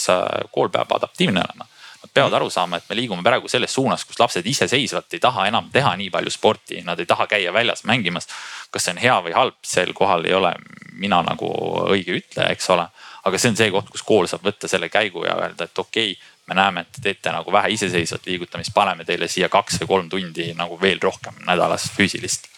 kool 0.52 0.68
peab 0.74 0.92
adaptiivne 0.98 1.44
olema 1.44 1.68
Nad 2.02 2.11
peavad 2.14 2.32
aru 2.35 2.50
saama, 2.50 2.80
et 2.80 2.88
me 2.90 2.96
liigume 2.98 3.22
praegu 3.22 3.46
selles 3.48 3.70
suunas, 3.74 4.02
kus 4.04 4.18
lapsed 4.18 4.46
iseseisvalt 4.50 5.14
ei 5.14 5.20
taha 5.22 5.44
enam 5.46 5.68
teha 5.70 5.92
nii 6.00 6.08
palju 6.11 6.32
sporti, 6.35 6.80
nad 6.82 6.98
ei 6.98 7.06
taha 7.06 7.28
käia 7.30 7.52
väljas 7.54 7.85
mängimas. 7.87 8.26
kas 8.70 8.85
see 8.85 8.94
on 8.96 8.98
hea 8.98 9.18
või 9.22 9.35
halb, 9.37 9.58
sel 9.62 9.92
kohal 9.94 10.26
ei 10.26 10.35
ole 10.35 10.50
mina 10.98 11.20
nagu 11.22 11.46
õige 11.94 12.16
ütleja, 12.18 12.48
eks 12.50 12.70
ole. 12.74 12.88
aga 13.22 13.38
see 13.38 13.52
on 13.52 13.56
see 13.56 13.70
koht, 13.70 13.90
kus 13.94 14.02
kool 14.02 14.26
saab 14.26 14.42
võtta 14.42 14.68
selle 14.68 14.88
käigu 14.88 15.22
ja 15.24 15.37
öelda, 15.38 15.70
et 15.70 15.78
okei 15.78 16.11
okay, 16.11 16.32
me 16.50 16.58
näeme, 16.58 16.80
et 16.80 16.90
te 16.96 17.04
teete 17.06 17.30
nagu 17.30 17.52
vähe 17.52 17.70
iseseisvat 17.76 18.26
liigutamist, 18.26 18.74
paneme 18.74 19.04
teile 19.04 19.28
siia 19.28 19.48
kaks 19.48 19.78
või 19.82 19.92
kolm 19.94 20.08
tundi 20.11 20.48
nagu 20.58 20.80
veel 20.80 20.98
rohkem 21.02 21.38
nädalas 21.46 21.87
füüsilist. 21.94 22.50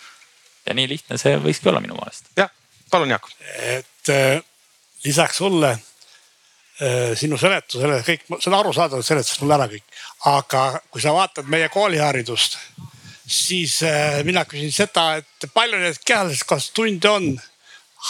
Ja 0.67 0.75
nii 0.75 0.89
lihtne 0.89 1.19
see 1.21 1.37
võikski 1.41 1.71
olla 1.73 1.83
minu 1.85 1.99
meelest. 1.99 2.31
jah, 2.37 2.53
palun 2.91 3.11
Jaak. 3.15 3.29
et 3.59 4.13
äh, 4.13 4.43
lisaks 5.05 5.43
sulle 5.43 5.77
Äh, 6.83 7.13
sinu 7.15 7.37
seletusele, 7.39 8.01
kõik, 8.03 8.25
see 8.27 8.49
on 8.51 8.57
arusaadav, 8.59 8.99
et 8.99 9.07
seletasid 9.07 9.45
mulle 9.45 9.55
ära 9.55 9.69
kõik. 9.71 9.85
aga 10.27 10.63
kui 10.91 10.99
sa 11.05 11.13
vaatad 11.15 11.47
meie 11.47 11.69
kooliharidust, 11.71 12.57
siis 13.31 13.77
äh, 13.87 14.25
mina 14.27 14.43
küsin 14.43 14.73
seda, 14.75 15.21
et 15.21 15.47
palju 15.55 15.79
neid 15.79 16.01
kehalise 16.03 16.43
kasvatuse 16.43 16.75
tunde 16.75 17.13
on 17.13 17.29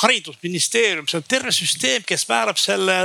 haridusministeerium, 0.01 1.05
see 1.05 1.21
on 1.21 1.27
terve 1.29 1.53
süsteem, 1.53 2.07
kes 2.09 2.25
määrab 2.31 2.57
selle 2.57 2.97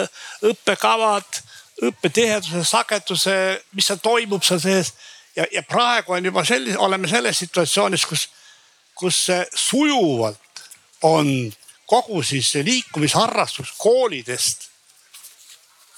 õppekavad, 0.47 1.41
õppetiheduse, 1.89 2.63
sageduse, 2.63 3.35
mis 3.75 3.91
seal 3.91 3.99
toimub 3.99 4.47
seal 4.47 4.63
sees. 4.63 4.93
ja, 5.35 5.43
ja 5.51 5.63
praegu 5.67 6.15
on 6.15 6.31
juba 6.31 6.47
sellise, 6.47 6.79
oleme 6.79 7.11
selles 7.11 7.43
situatsioonis, 7.43 8.07
kus, 8.07 8.29
kus 8.99 9.27
sujuvalt 9.55 10.63
on 11.07 11.29
kogu 11.89 12.23
siis 12.23 12.51
liikumisharrastus 12.53 13.71
koolidest 13.77 14.67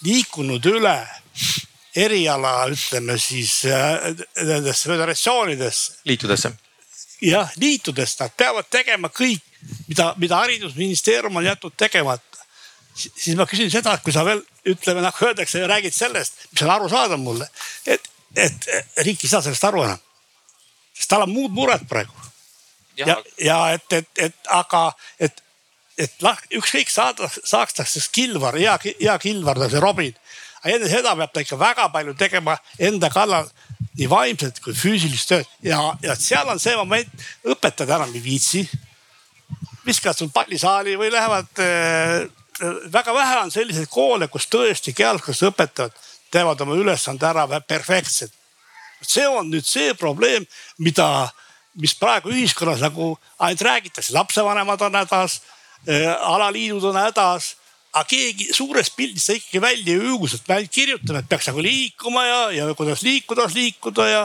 liikunud 0.05 0.65
üle 0.65 0.97
eriala, 1.95 2.53
ütleme 2.71 3.17
siis 3.19 3.65
äh, 3.65 4.13
nendesse 4.45 4.89
föderatsioonidesse. 4.89 5.93
liitudesse. 6.05 6.51
jah, 7.21 7.51
liitudest, 7.57 8.19
nad 8.19 8.33
peavad 8.37 8.69
tegema 8.69 9.09
kõik, 9.13 9.43
mida, 9.87 10.13
mida 10.17 10.39
haridusministeerium 10.41 11.35
on 11.35 11.45
jätnud 11.45 11.75
tegemata. 11.77 12.45
siis 12.95 13.35
ma 13.37 13.45
küsin 13.45 13.71
seda, 13.71 13.93
et 13.93 14.03
kui 14.03 14.13
sa 14.13 14.25
veel 14.25 14.41
ütleme 14.65 15.03
nagu 15.03 15.25
öeldakse, 15.25 15.65
räägid 15.67 15.95
sellest, 15.95 16.47
mis 16.51 16.63
on 16.63 16.69
arusaadav 16.69 17.19
mulle, 17.19 17.47
et, 17.85 18.09
et 18.35 18.67
riik 19.05 19.23
ei 19.23 19.29
saa 19.29 19.41
sellest 19.41 19.63
aru 19.69 19.83
enam. 19.83 19.99
sest 20.93 21.09
tal 21.09 21.27
on 21.27 21.33
muud 21.35 21.51
mured 21.51 21.85
praegu. 21.89 22.20
Ja, 22.97 23.17
ja, 23.37 23.59
et, 23.73 23.93
et, 23.93 24.09
et 24.17 24.51
aga, 24.61 24.91
et 25.19 25.41
et 26.01 26.23
lah, 26.23 26.37
ükskõik 26.57 26.89
saada, 26.89 27.27
tast 27.27 28.11
Kilvar, 28.15 28.55
hea, 28.57 28.73
hea 28.99 29.17
Kilvar, 29.21 29.59
see 29.69 29.81
Robin. 29.83 30.15
aga 30.61 30.75
enne 30.75 30.89
seda 30.89 31.15
peab 31.17 31.33
ta 31.33 31.41
ikka 31.41 31.57
väga 31.57 31.87
palju 31.93 32.13
tegema 32.17 32.55
enda 32.79 33.09
kallal 33.09 33.47
nii 33.97 34.07
vaimset 34.09 34.59
kui 34.63 34.75
füüsilist 34.77 35.31
tööd 35.31 35.47
ja, 35.65 35.79
ja 36.03 36.15
seal 36.15 36.49
on 36.49 36.61
see 36.61 36.75
moment, 36.77 37.09
õpetajad 37.43 37.95
enam 37.97 38.13
ei 38.15 38.23
viitsi. 38.23 38.69
viskavad 39.85 40.17
sul 40.17 40.29
pallisaali 40.29 40.95
või 40.97 41.11
lähevad 41.11 41.59
äh,. 41.59 42.29
väga 42.93 43.13
vähe 43.13 43.37
on 43.41 43.51
selliseid 43.51 43.89
koole, 43.89 44.27
kus 44.27 44.45
tõesti 44.47 44.93
kehalkasvatuse 44.93 45.49
õpetajad 45.49 45.97
teevad 46.31 46.61
oma 46.61 46.75
ülesande 46.75 47.25
ära 47.25 47.47
perfektselt. 47.59 48.33
see 49.01 49.27
on 49.27 49.49
nüüd 49.49 49.65
see 49.65 49.93
probleem, 49.93 50.45
mida, 50.77 51.31
mis 51.79 51.93
praegu 51.95 52.33
ühiskonnas 52.33 52.81
nagu 52.83 53.13
ainult 53.39 53.61
räägitakse, 53.67 54.13
lapsevanemad 54.13 54.81
on 54.87 54.99
hädas 54.99 55.41
Äh, 55.89 56.13
alaliidud 56.21 56.83
on 56.83 56.97
hädas 56.99 57.55
aga 57.91 58.05
keegi 58.05 58.51
suures 58.53 58.91
pildis 58.93 59.23
seda 59.25 59.39
ikkagi 59.39 59.61
välja 59.63 59.95
ei 59.95 60.03
õõgustat, 60.11 60.43
me 60.45 60.59
ainult 60.59 60.73
kirjutame, 60.75 61.23
et 61.23 61.29
peaks 61.31 61.47
nagu 61.49 61.63
liikuma 61.65 62.21
ja, 62.27 62.41
ja 62.53 62.67
kuidas 62.77 63.01
liikuda, 63.01 63.47
liikuda 63.49 64.05
ja. 64.07 64.19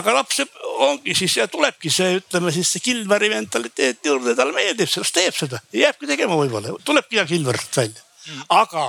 aga 0.00 0.14
laps 0.16 0.40
ongi 0.86 1.14
siis 1.14 1.36
ja 1.36 1.44
tulebki 1.52 1.92
see, 1.92 2.16
ütleme 2.22 2.54
siis 2.56 2.72
see 2.72 2.82
Kilveri 2.86 3.28
mentaliteet 3.34 4.08
juurde, 4.08 4.32
talle 4.38 4.56
meeldib, 4.56 4.88
sellest 4.88 5.14
teeb 5.14 5.36
seda 5.36 5.60
jääbki 5.76 6.08
tegema 6.08 6.40
võib-olla, 6.40 6.72
tulebki 6.88 7.20
ja 7.20 7.26
Kilverist 7.28 7.76
välja 7.76 8.00
mm.. 8.00 8.48
aga 8.56 8.88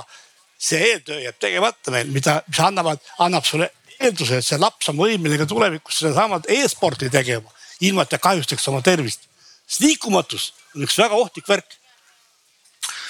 see 0.56 0.80
eeltöö 0.94 1.20
jääb 1.26 1.36
tegemata 1.44 1.92
meil, 1.92 2.08
mida, 2.08 2.40
mis 2.48 2.64
annavad, 2.64 3.04
annab 3.28 3.44
sulle 3.44 3.68
eelduse, 4.00 4.40
et 4.40 4.48
see 4.48 4.58
laps 4.64 4.88
on 4.90 4.96
võimeline 4.96 5.44
ka 5.44 5.50
tulevikus 5.52 6.00
sedasama 6.00 6.40
e-sporti 6.56 7.12
tegema, 7.12 7.52
ilma 7.80 8.04
et 8.04 8.12
ta 8.14 8.18
kahjustaks 8.18 8.68
oma 8.68 8.82
tervist. 8.82 9.26
sest 9.66 9.80
liikumatus 9.80 10.52
on 10.74 10.86
üks 10.86 10.98
väga 10.98 11.14
ohtlik 11.14 11.48
värk. 11.48 11.78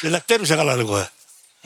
see 0.01 0.11
läheb 0.11 0.27
tervise 0.27 0.57
kallale 0.57 0.85
kohe 0.85 1.07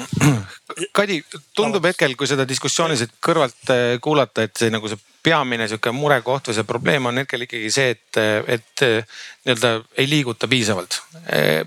Kadi, 0.96 1.20
tundub 1.57 1.84
hetkel, 1.84 2.14
kui 2.16 2.28
seda 2.28 2.46
diskussiooni 2.48 2.96
siit 2.96 3.12
kõrvalt 3.24 3.72
eh, 3.74 3.98
kuulata, 4.03 4.46
et 4.46 4.57
see 4.57 4.72
nagu 4.72 4.88
see 4.88 5.01
peamine 5.24 5.66
sihuke 5.68 5.92
murekoht 5.92 6.48
või 6.48 6.57
see 6.57 6.68
probleem 6.68 7.09
on 7.11 7.20
hetkel 7.20 7.44
ikkagi 7.44 7.72
see, 7.74 7.96
et, 7.96 8.20
et 8.57 8.84
eh, 8.86 9.18
nii-öelda 9.44 9.72
ei 10.01 10.09
liiguta 10.09 10.48
piisavalt. 10.48 11.01
Eh, 11.36 11.64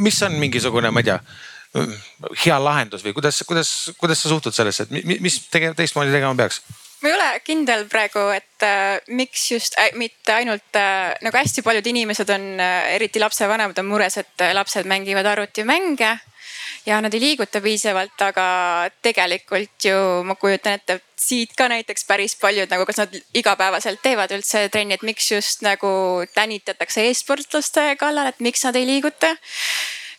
mis 0.00 0.22
on 0.24 0.38
mingisugune, 0.40 0.92
ma 0.94 1.02
ei 1.02 1.10
tea, 1.10 1.18
hea 2.44 2.58
lahendus 2.60 3.04
või 3.04 3.14
kuidas, 3.16 3.42
kuidas, 3.48 3.72
kuidas 4.00 4.22
sa 4.22 4.32
suhtud 4.32 4.54
sellesse, 4.56 4.86
et 4.86 5.20
mis 5.20 5.38
tege, 5.52 5.72
teistmoodi 5.76 6.14
tegema 6.14 6.36
peaks? 6.38 6.62
Ma 7.02 7.10
ei 7.10 7.14
ole 7.16 7.28
kindel 7.44 7.86
praegu, 7.90 8.28
et 8.34 8.66
äh, 8.66 8.98
miks 9.10 9.48
just 9.50 9.78
äh,, 9.78 9.90
mitte 9.98 10.34
ainult 10.36 10.78
äh, 10.78 11.14
nagu 11.24 11.38
hästi 11.38 11.64
paljud 11.66 11.86
inimesed 11.90 12.30
on 12.30 12.44
äh,, 12.62 12.94
eriti 12.96 13.22
lapsevanemad 13.22 13.78
on 13.82 13.90
mures, 13.90 14.20
et 14.22 14.44
äh, 14.44 14.54
lapsed 14.54 14.86
mängivad 14.86 15.26
arvutimänge 15.26 16.12
ja 16.86 17.00
nad 17.00 17.14
ei 17.14 17.20
liiguta 17.22 17.60
piisavalt, 17.62 18.18
aga 18.26 18.46
tegelikult 19.02 19.86
ju 19.86 19.96
ma 20.26 20.34
kujutan 20.38 20.78
ette, 20.78 20.98
et 20.98 21.22
siit 21.22 21.54
ka 21.58 21.68
näiteks 21.70 22.06
päris 22.08 22.34
paljud 22.40 22.70
nagu, 22.70 22.86
kas 22.88 23.02
nad 23.04 23.14
igapäevaselt 23.38 24.02
teevad 24.02 24.34
üldse 24.34 24.66
trenni, 24.72 24.98
et 24.98 25.06
miks 25.06 25.30
just 25.30 25.62
nagu 25.66 25.92
tänitatakse 26.34 27.06
e-sportlaste 27.10 27.92
kallal, 28.00 28.32
et 28.32 28.42
miks 28.42 28.66
nad 28.66 28.78
ei 28.78 28.88
liiguta. 28.88 29.36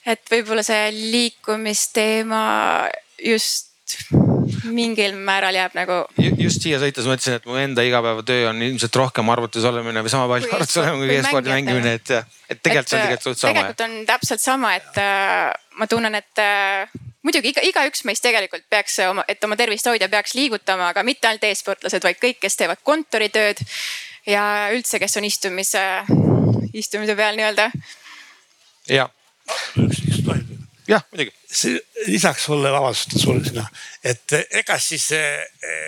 et 0.05 0.19
võib-olla 0.31 0.63
see 0.67 0.89
liikumisteema 0.91 2.43
just 3.23 3.71
mingil 4.73 5.15
määral 5.15 5.55
jääb 5.55 5.75
nagu. 5.77 5.99
just 6.39 6.63
siia 6.63 6.79
sõites 6.81 7.07
mõtlesin, 7.09 7.37
et 7.39 7.47
mu 7.49 7.57
enda 7.59 7.85
igapäevatöö 7.85 8.49
on 8.49 8.61
ilmselt 8.65 8.95
rohkem 8.99 9.29
arvutis 9.33 9.65
olemine 9.69 10.03
või 10.05 10.13
sama 10.13 10.27
palju 10.31 10.51
arvutis 10.51 10.77
olemine 10.81 11.07
kui 11.07 11.17
e-spordi 11.21 11.53
mängimine, 11.53 11.95
et, 11.99 12.13
et 12.49 12.61
tegelikult 12.61 12.91
see 12.91 12.99
on 12.99 13.07
tegelikult 13.07 13.29
suht 13.29 13.41
sama. 13.41 13.53
tegelikult 13.53 13.85
on 13.87 13.97
täpselt 14.09 14.43
sama, 14.43 14.75
et 14.79 15.01
äh, 15.01 15.49
ma 15.79 15.89
tunnen, 15.91 16.19
et 16.19 16.43
äh, 16.43 16.93
muidugi 17.23 17.53
iga, 17.53 17.63
igaüks 17.69 18.05
meist 18.09 18.25
tegelikult 18.25 18.67
peaks 18.69 18.99
oma, 19.07 19.25
et 19.27 19.43
oma 19.43 19.57
tervist 19.59 19.87
hoida, 19.89 20.09
peaks 20.11 20.35
liigutama, 20.37 20.91
aga 20.93 21.05
mitte 21.07 21.29
ainult 21.29 21.47
e-sportlased, 21.49 22.03
vaid 22.03 22.21
kõik, 22.21 22.41
kes 22.43 22.59
teevad 22.59 22.83
kontoritööd 22.83 23.63
ja 24.29 24.45
üldse, 24.75 25.01
kes 25.03 25.19
on 25.19 25.27
istumise, 25.27 25.83
istumise 26.73 27.17
peal 27.19 27.39
nii-öelda. 27.39 27.69
ja 28.91 29.09
jah, 30.93 31.03
muidugi. 31.11 31.33
lisaks 32.05 32.45
sulle, 32.45 32.71
vabandust 32.71 33.17
sulle 33.19 33.43
sinna, 33.45 33.65
et 34.03 34.35
ega 34.49 34.77
siis 34.79 35.09
eh, 35.17 35.41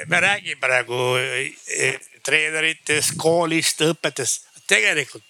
me 0.10 0.20
räägime 0.24 0.60
praegu 0.62 1.00
eh, 1.20 2.00
treeneritest, 2.26 3.16
koolist, 3.22 3.82
õpetajast. 3.86 4.52
tegelikult 4.68 5.24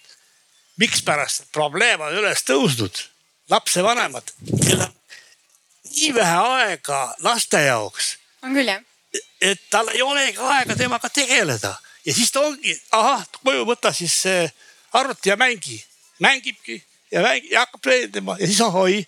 mikspärast 0.80 1.49
probleem 1.55 2.01
on 2.03 2.13
üles 2.15 2.43
tõusnud, 2.47 2.99
lapsevanemad, 3.51 4.32
kellel 4.63 4.86
on 4.88 4.93
nii 5.95 6.11
vähe 6.15 6.38
aega 6.51 6.99
laste 7.23 7.61
jaoks. 7.63 8.15
on 8.43 8.55
küll 8.55 8.71
jah. 8.71 8.82
et 9.41 9.61
tal 9.69 9.91
ei 9.93 10.01
olegi 10.01 10.39
aega 10.39 10.76
temaga 10.76 11.09
tegeleda 11.09 11.76
ja 12.05 12.13
siis 12.13 12.32
ta 12.32 12.43
ongi, 12.47 12.76
ahah, 12.91 13.23
koju 13.43 13.63
võta 13.67 13.93
siis 13.93 14.23
arvuti 14.93 15.30
ja 15.30 15.38
mängi, 15.39 15.80
mängibki 16.19 16.82
ja, 17.11 17.21
ja 17.51 17.63
hakkab 17.63 17.81
treenima 17.81 18.35
ja 18.39 18.47
siis 18.47 18.61
ohoi, 18.61 19.05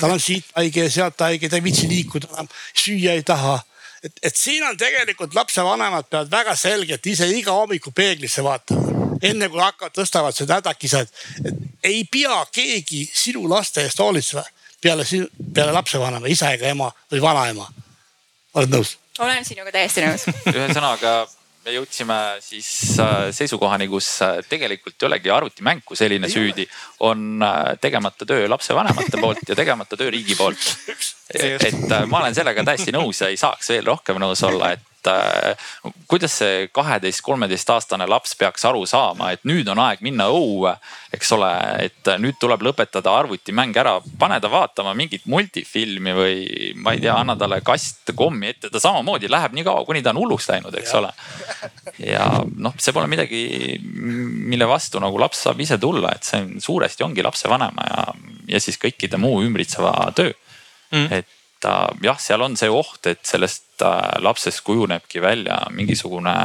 tal 0.00 0.14
on 0.14 0.20
siit 0.20 0.46
haige 0.56 0.86
ja 0.86 0.90
sealt 0.90 1.20
haige, 1.20 1.48
ta 1.48 1.58
ei 1.58 1.64
viitsi 1.64 1.88
liikuda 1.88 2.30
enam, 2.32 2.50
süüa 2.74 3.16
ei 3.18 3.22
taha. 3.22 3.58
et, 4.02 4.12
et 4.22 4.36
siin 4.36 4.62
on 4.66 4.76
tegelikult 4.76 5.34
lapsevanemad 5.34 6.10
peavad 6.10 6.30
väga 6.30 6.56
selgelt 6.56 7.06
ise 7.06 7.28
iga 7.30 7.52
hommiku 7.52 7.90
peeglisse 7.90 8.44
vaatama, 8.44 9.16
enne 9.22 9.48
kui 9.48 9.60
hakkavad, 9.60 9.94
tõstavad 9.94 10.36
seda 10.36 10.60
hädakisa, 10.60 11.00
et, 11.00 11.26
et 11.44 11.90
ei 11.92 12.04
pea 12.04 12.44
keegi 12.52 13.04
sinu 13.14 13.48
laste 13.50 13.82
eest 13.86 13.98
hoolitsema 13.98 14.44
peale, 14.80 15.04
peale 15.54 15.72
lapsevanema, 15.72 16.30
isa 16.30 16.52
ega 16.54 16.70
ema 16.70 16.92
või 17.12 17.22
vanaema. 17.22 17.68
oled 18.54 18.74
nõus? 18.74 18.98
olen 19.18 19.44
sinuga 19.44 19.72
täiesti 19.74 20.04
nõus 20.04 20.28
ühesõnaga 20.54 21.26
me 21.68 21.74
jõudsime 21.76 22.16
siis 22.42 22.68
äh, 23.02 23.28
seisukohani, 23.34 23.88
kus 23.92 24.08
äh, 24.24 24.40
tegelikult 24.48 24.96
ei 24.96 25.08
olegi 25.10 25.32
arvutimäng 25.32 25.84
kui 25.86 25.98
selline 25.98 26.30
süüdi, 26.32 26.64
on 27.04 27.42
äh, 27.44 27.74
tegemata 27.80 28.26
töö 28.28 28.48
lapsevanemate 28.48 29.20
poolt 29.20 29.44
ja 29.48 29.56
tegemata 29.58 29.98
töö 30.00 30.10
riigi 30.14 30.36
poolt. 30.38 30.68
et 31.34 31.90
ma 32.08 32.22
olen 32.22 32.36
sellega 32.36 32.64
täiesti 32.64 32.94
nõus 32.94 33.20
ja 33.20 33.28
ei 33.28 33.36
saaks 33.36 33.74
veel 33.74 33.90
rohkem 33.90 34.20
nõus 34.22 34.42
olla, 34.48 34.72
et 34.72 34.87
et 34.98 35.10
äh, 35.10 35.56
kuidas 36.08 36.38
see 36.40 36.68
kaheteist, 36.74 37.22
kolmeteistaastane 37.22 38.06
laps 38.08 38.34
peaks 38.38 38.64
aru 38.68 38.84
saama, 38.86 39.30
et 39.32 39.44
nüüd 39.48 39.68
on 39.70 39.78
aeg 39.82 40.02
minna 40.04 40.28
õue, 40.32 40.74
eks 41.14 41.32
ole, 41.36 41.50
et 41.86 42.10
nüüd 42.18 42.38
tuleb 42.40 42.62
lõpetada 42.66 43.14
arvutimäng 43.20 43.76
ära, 43.78 43.98
pane 44.18 44.40
ta 44.40 44.50
vaatama 44.50 44.94
mingit 44.98 45.26
multifilmi 45.30 46.14
või 46.16 46.72
ma 46.82 46.94
ei 46.96 47.02
tea, 47.04 47.14
anna 47.14 47.36
talle 47.38 47.60
kast 47.66 48.12
kommi 48.16 48.50
ette, 48.52 48.72
ta 48.72 48.82
samamoodi 48.82 49.30
läheb 49.30 49.54
nii 49.56 49.66
kaua, 49.66 49.86
kuni 49.86 50.02
ta 50.02 50.12
on 50.14 50.22
hulluks 50.22 50.48
läinud, 50.50 50.74
eks 50.80 50.92
ja. 50.94 51.00
ole. 51.02 51.12
ja 52.02 52.28
noh, 52.56 52.76
see 52.78 52.96
pole 52.96 53.08
midagi, 53.10 53.42
mille 53.82 54.68
vastu 54.68 55.02
nagu 55.02 55.20
laps 55.20 55.46
saab 55.46 55.60
ise 55.62 55.78
tulla, 55.78 56.12
et 56.14 56.26
see 56.26 56.42
on 56.42 56.54
suuresti 56.62 57.06
ongi 57.06 57.24
lapsevanema 57.24 57.88
ja, 57.92 58.06
ja 58.54 58.62
siis 58.62 58.80
kõikide 58.80 59.20
muu 59.20 59.42
ümbritseva 59.46 59.94
töö 60.16 60.32
mm.. 60.90 61.10
et 61.12 61.37
jah, 61.64 62.18
seal 62.20 62.42
on 62.44 62.56
see 62.56 62.70
oht, 62.70 63.06
et 63.10 63.24
sellest 63.26 63.82
äh, 63.82 64.18
lapsest 64.22 64.62
kujunebki 64.66 65.22
välja 65.22 65.58
mingisugune 65.74 66.36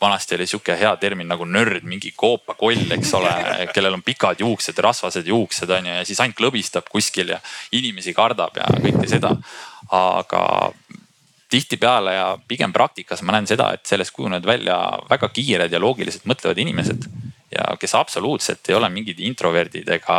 vanasti 0.00 0.34
oli 0.34 0.46
sihuke 0.46 0.76
hea 0.80 0.92
termin 0.96 1.28
nagu 1.28 1.44
nörd, 1.44 1.84
mingi 1.84 2.12
koopakoll, 2.16 2.86
eks 2.96 3.12
ole, 3.18 3.32
kellel 3.74 3.98
on 3.98 4.04
pikad 4.06 4.40
juuksed, 4.40 4.78
rasvased 4.80 5.26
juuksed 5.28 5.70
on 5.76 5.90
ju 5.90 5.98
ja 5.98 6.06
siis 6.08 6.20
ainult 6.24 6.38
klõbistab 6.38 6.88
kuskil 6.90 7.34
ja 7.34 7.40
inimesi 7.76 8.14
kardab 8.16 8.56
ja 8.56 8.70
kõike 8.80 9.08
seda. 9.10 9.34
aga 9.90 10.42
tihtipeale 11.50 12.12
ja 12.14 12.26
pigem 12.48 12.72
praktikas 12.72 13.24
ma 13.26 13.34
näen 13.34 13.48
seda, 13.50 13.72
et 13.74 13.86
sellest 13.86 14.14
kujunevad 14.14 14.46
välja 14.46 14.76
väga 15.10 15.28
kiired 15.34 15.72
ja 15.72 15.80
loogiliselt 15.82 16.28
mõtlevad 16.30 16.60
inimesed 16.62 17.08
ja 17.50 17.74
kes 17.80 17.94
absoluutselt 17.98 18.68
ei 18.68 18.76
ole 18.78 18.88
mingid 18.94 19.18
introverdid 19.26 19.88
ega, 19.90 20.18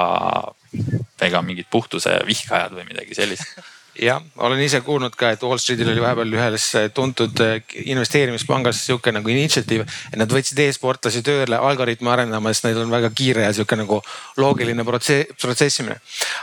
ega 1.22 1.44
mingid 1.46 1.68
puhtuse 1.72 2.16
vihkajad 2.28 2.76
või 2.78 2.88
midagi 2.88 3.18
sellist 3.18 3.60
jah, 4.00 4.22
olen 4.38 4.62
ise 4.64 4.82
kuulnud 4.86 5.16
ka, 5.18 5.32
et 5.36 5.44
Wall 5.44 5.60
Streetil 5.62 5.92
oli 5.92 6.02
vahepeal 6.04 6.36
ühes 6.38 6.68
tuntud 6.96 7.42
eh, 7.44 7.60
investeerimispangas 7.92 8.80
sihuke 8.88 9.14
nagu 9.14 9.32
initsiatiiv, 9.32 9.84
et 10.12 10.20
nad 10.20 10.32
võtsid 10.32 10.60
e-sportlasi 10.64 11.24
tööle 11.26 11.60
algoritme 11.60 12.12
arendama, 12.14 12.54
sest 12.54 12.70
neil 12.70 12.82
on 12.86 12.94
väga 12.94 13.12
kiire 13.16 13.46
ja 13.48 13.54
sihuke 13.56 13.80
nagu 13.80 14.02
loogiline 14.40 14.86
protsess, 14.88 15.34
protsessimine. 15.42 16.00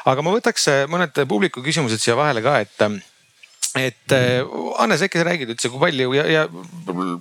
aga 0.09 0.25
ma 0.25 0.35
võtaks 0.37 0.69
eh, 0.73 0.83
mõned 0.91 1.25
publiku 1.29 1.65
küsimused 1.65 2.03
siia 2.03 2.19
vahele 2.19 2.45
ka, 2.45 2.59
et 2.65 2.91
et 3.79 4.11
Hannes, 4.79 5.03
äkki 5.05 5.21
sa 5.21 5.27
räägid 5.29 5.51
üldse, 5.53 5.69
kui 5.71 5.79
palju 5.79 6.15
ja, 6.17 6.23
ja 6.33 6.45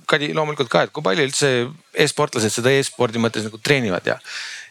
Kadi 0.09 0.29
loomulikult 0.33 0.69
ka, 0.71 0.85
et 0.87 0.93
kui 0.95 1.03
palju 1.05 1.25
üldse 1.27 1.49
e-sportlased 1.93 2.53
seda 2.55 2.71
e-spordi 2.71 3.19
mõttes 3.21 3.43
nagu 3.45 3.59
treenivad 3.61 4.07
ja 4.07 4.15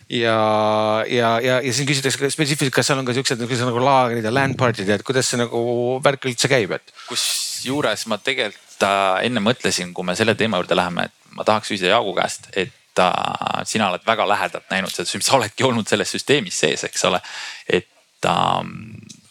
ja, 0.09 1.05
ja, 1.09 1.31
ja, 1.43 1.59
ja 1.63 1.73
siin 1.75 1.89
küsitakse 1.89 2.31
spetsiifiliselt, 2.31 2.75
kas 2.75 2.91
seal 2.91 3.01
on 3.01 3.09
ka 3.09 3.15
siuksed 3.17 3.43
nagu 3.43 3.83
laagrid 3.83 4.25
ja 4.25 4.33
land 4.35 4.59
party'd 4.59 4.89
ja 4.89 4.99
et 4.99 5.07
kuidas 5.07 5.31
see 5.31 5.41
nagu 5.41 5.61
värk 6.05 6.29
üldse 6.31 6.51
käib, 6.51 6.77
et. 6.79 6.95
kusjuures 7.09 8.07
ma 8.11 8.21
tegelikult 8.23 8.87
äh, 8.87 9.27
enne 9.27 9.43
mõtlesin, 9.43 9.93
kui 9.97 10.07
me 10.07 10.17
selle 10.19 10.37
teema 10.39 10.61
juurde 10.63 10.79
läheme, 10.79 11.09
et 11.09 11.37
ma 11.37 11.47
tahaks 11.49 11.73
küsida 11.73 11.97
Jaagu 11.97 12.15
käest, 12.17 12.49
et 12.55 13.03
äh, 13.03 13.61
sina 13.67 13.91
oled 13.91 14.07
väga 14.07 14.29
lähedalt 14.31 14.71
näinud 14.71 14.95
seda, 14.95 15.11
sa 15.27 15.39
oledki 15.41 15.67
olnud 15.67 15.91
selles 15.91 16.15
süsteemis 16.15 16.63
sees, 16.65 16.87
eks 16.87 17.07
ole. 17.11 17.23
et 17.67 18.31
äh, 18.31 18.63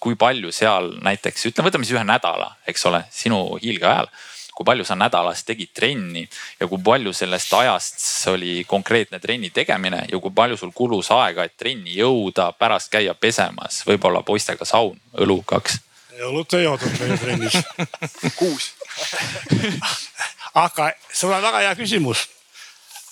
kui 0.04 0.20
palju 0.20 0.52
seal 0.54 0.92
näiteks, 1.06 1.48
ütleme, 1.50 1.72
võtame 1.72 1.88
siis 1.88 1.96
ühe 1.96 2.06
nädala, 2.06 2.52
eks 2.68 2.84
ole, 2.92 3.06
sinu 3.16 3.46
hiilge 3.64 3.88
ajal 3.90 4.12
kui 4.56 4.66
palju 4.66 4.86
sa 4.88 4.96
nädalas 4.96 5.44
tegid 5.44 5.74
trenni 5.76 6.26
ja 6.60 6.68
kui 6.68 6.80
palju 6.84 7.14
sellest 7.14 7.54
ajast 7.54 8.00
oli 8.32 8.64
konkreetne 8.68 9.20
trenni 9.20 9.50
tegemine 9.50 10.06
ja 10.12 10.20
kui 10.20 10.32
palju 10.36 10.58
sul 10.58 10.72
kulus 10.76 11.12
aega, 11.12 11.44
et 11.44 11.58
trenni 11.58 11.98
jõuda, 11.98 12.52
pärast 12.60 12.92
käia 12.92 13.14
pesemas, 13.14 13.84
võib-olla 13.88 14.24
poistega 14.24 14.66
saun, 14.66 15.00
õlu 15.20 15.42
kaks? 15.46 15.82
õlut 16.16 16.54
ei 16.56 16.64
joodud 16.64 17.00
meie 17.00 17.18
trennis 17.20 17.58
kuus 18.40 18.72
aga 20.66 20.94
sul 21.12 21.34
on 21.36 21.44
väga 21.44 21.66
hea 21.66 21.74
küsimus 21.76 22.30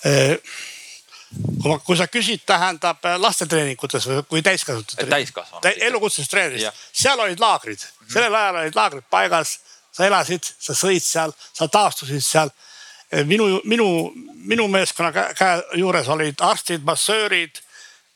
kui 0.04 1.70
ma, 1.70 1.78
kui 1.82 1.98
sa 1.98 2.06
küsid, 2.10 2.44
tähendab 2.46 3.04
äh, 3.08 3.16
lastetreeningutes 3.20 4.08
või 4.08 4.22
kui 4.28 4.42
täiskasvanute. 4.44 5.06
täiskasvanute. 5.10 5.74
elukutselisest 5.88 6.30
treenerist, 6.30 6.84
seal 6.92 7.20
olid 7.20 7.40
laagrid 7.40 7.78
mm, 7.78 8.04
-hmm. 8.04 8.12
sellel 8.12 8.34
ajal 8.40 8.60
olid 8.62 8.78
laagrid 8.78 9.06
paigas, 9.10 9.58
sa 9.94 10.06
elasid, 10.08 10.46
sa 10.58 10.74
sõid 10.76 11.02
seal, 11.04 11.34
sa 11.52 11.68
taastusid 11.70 12.22
seal. 12.24 12.50
minu, 13.26 13.60
minu, 13.64 13.88
minu 14.48 14.68
meeskonna 14.68 15.12
käe, 15.12 15.62
juures 15.78 16.08
olid 16.08 16.40
arstid, 16.42 16.82
massöörid, 16.84 17.60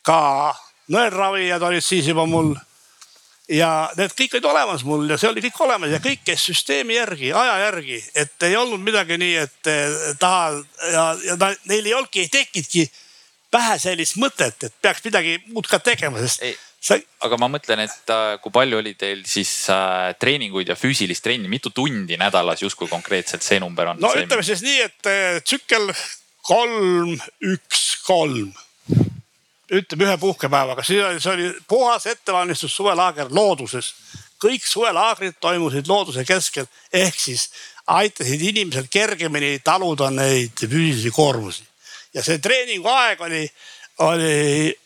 ka 0.03 0.55
nõelravijad 0.91 1.63
olid 1.63 1.85
siis 1.85 2.07
juba 2.09 2.25
mul 2.25 2.55
ja 3.49 3.89
need 3.97 4.13
kõik 4.17 4.35
olid 4.37 4.47
olemas 4.51 4.83
mul 4.85 5.09
ja 5.09 5.17
see 5.17 5.29
oli 5.29 5.43
kõik 5.45 5.59
olemas 5.65 5.93
ja 5.93 5.99
kõik 6.03 6.23
käis 6.27 6.43
süsteemi 6.45 6.97
järgi, 6.97 7.31
aja 7.33 7.57
järgi, 7.65 7.99
et 8.15 8.47
ei 8.49 8.57
olnud 8.57 8.81
midagi 8.83 9.17
nii, 9.21 9.35
et 9.45 9.69
taha 10.19 10.51
ja, 10.93 11.05
ja 11.25 11.37
ta, 11.39 11.53
neil 11.69 11.85
ei 11.85 11.95
olnudki, 11.97 12.25
ei 12.25 12.33
tekkinudki 12.33 12.89
pähe 13.51 13.79
sellist 13.81 14.19
mõtet, 14.21 14.67
et 14.67 14.75
peaks 14.81 15.05
midagi 15.05 15.39
muud 15.49 15.69
ka 15.69 15.79
tegema, 15.81 16.21
sest 16.21 16.43
ei, 16.45 16.57
sa... 16.81 16.97
aga 17.25 17.39
ma 17.41 17.49
mõtlen, 17.51 17.83
et 17.85 18.13
äh, 18.13 18.37
kui 18.43 18.53
palju 18.55 18.79
oli 18.79 18.95
teil 18.99 19.25
siis 19.27 19.51
äh, 19.73 20.13
treeninguid 20.19 20.71
ja 20.71 20.77
füüsilist 20.79 21.23
trenni, 21.25 21.51
mitu 21.51 21.73
tundi 21.75 22.17
nädalas 22.19 22.63
justkui 22.63 22.89
konkreetselt 22.91 23.45
see 23.45 23.59
number 23.59 23.93
on? 23.93 24.01
no 24.01 24.13
see... 24.13 24.25
ütleme 24.25 24.45
siis 24.47 24.63
nii, 24.65 24.81
et 24.87 25.11
äh, 25.11 25.43
tsükkel 25.43 25.91
kolm, 26.49 27.15
üks, 27.45 27.85
kolm 28.07 28.53
ütleme 29.69 30.07
ühe 30.07 30.17
puhkepäevaga, 30.17 30.83
see 30.85 31.01
oli, 31.03 31.21
see 31.21 31.33
oli 31.33 31.49
puhas 31.69 32.07
ettevalmistus 32.09 32.73
suvelaager 32.75 33.29
looduses. 33.29 33.93
kõik 34.39 34.63
suvelaagrid 34.63 35.35
toimusid 35.43 35.87
looduse 35.87 36.23
keskel 36.25 36.65
ehk 36.95 37.17
siis 37.19 37.49
aitasid 37.91 38.41
inimesel 38.41 38.87
kergemini 38.89 39.59
taluda 39.63 40.09
neid 40.09 40.61
füüsilisi 40.61 41.11
koormusi. 41.11 41.63
ja 42.13 42.23
see 42.23 42.39
treeninguaeg 42.39 43.21
oli, 43.21 43.43
oli, 44.05 44.77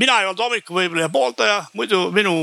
mina 0.00 0.20
ei 0.20 0.28
olnud 0.28 0.42
hommikuvõimleja 0.44 1.08
pooldaja, 1.12 1.64
muidu 1.76 2.10
minu, 2.14 2.34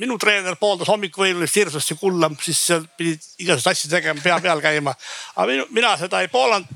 minu 0.00 0.18
treener 0.20 0.56
pooldas 0.60 0.88
hommikuvõimlemist 0.88 1.60
hirmsasti 1.60 1.98
kulla, 2.00 2.30
siis 2.42 2.60
seal 2.70 2.86
pidid 2.96 3.22
igasuguseid 3.38 3.74
asju 3.74 3.92
tegema, 3.92 4.24
pea 4.24 4.40
peal 4.44 4.64
käima. 4.64 4.94
aga 5.36 5.46
minu, 5.52 5.68
mina 5.70 5.96
seda 6.00 6.22
ei 6.24 6.32
poolanud. 6.32 6.66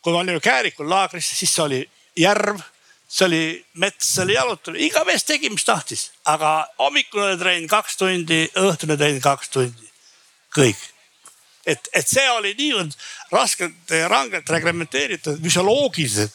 kui 0.00 0.12
me 0.12 0.18
olime 0.18 0.40
Käärikul 0.40 0.86
laagris, 0.90 1.26
siis 1.38 1.58
oli 1.58 1.80
järv 2.16 2.60
see 3.08 3.26
oli 3.26 3.66
mets, 3.74 4.14
see 4.14 4.24
oli 4.24 4.34
jalutamine, 4.34 4.84
iga 4.86 5.04
mees 5.06 5.24
tegi, 5.26 5.50
mis 5.50 5.64
tahtis, 5.64 6.10
aga 6.26 6.66
hommikune 6.78 7.36
trenn 7.38 7.68
kaks 7.70 7.98
tundi, 8.00 8.42
õhtune 8.58 8.96
trenn 8.98 9.22
kaks 9.22 9.52
tundi, 9.54 9.90
kõik. 10.54 10.80
et, 11.66 11.88
et 11.94 12.08
see 12.08 12.26
oli 12.30 12.54
niivõrd 12.58 12.96
raskelt 13.32 13.94
ja 13.94 14.10
rangelt 14.10 14.50
reglementeeritud, 14.50 15.38
füsioloogiliselt. 15.42 16.34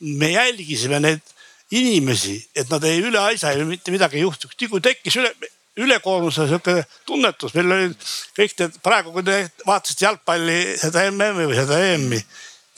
me 0.00 0.32
jälgisime 0.32 1.00
neid 1.00 1.31
inimesi, 1.72 2.36
et 2.56 2.70
nad 2.70 2.84
ei 2.84 3.00
üle 3.00 3.18
asja 3.20 3.54
ja 3.56 3.64
mitte 3.66 3.92
midagi 3.94 4.20
ei 4.20 4.26
juhtuks, 4.26 4.56
kui 4.68 4.84
tekkis 4.84 5.18
üle 5.20 5.32
ülekoormuse 5.80 6.46
sihuke 6.50 6.82
tunnetus, 7.08 7.54
meil 7.56 7.72
olid 7.72 8.08
kõik 8.36 8.56
need 8.58 8.74
praegu, 8.84 9.12
kui 9.14 9.24
te 9.24 9.38
vaatasite 9.64 10.04
jalgpalli 10.04 10.58
seda 10.80 11.06
MM-i 11.08 11.46
või 11.48 11.56
seda 11.56 11.78
EM-i, 11.86 12.18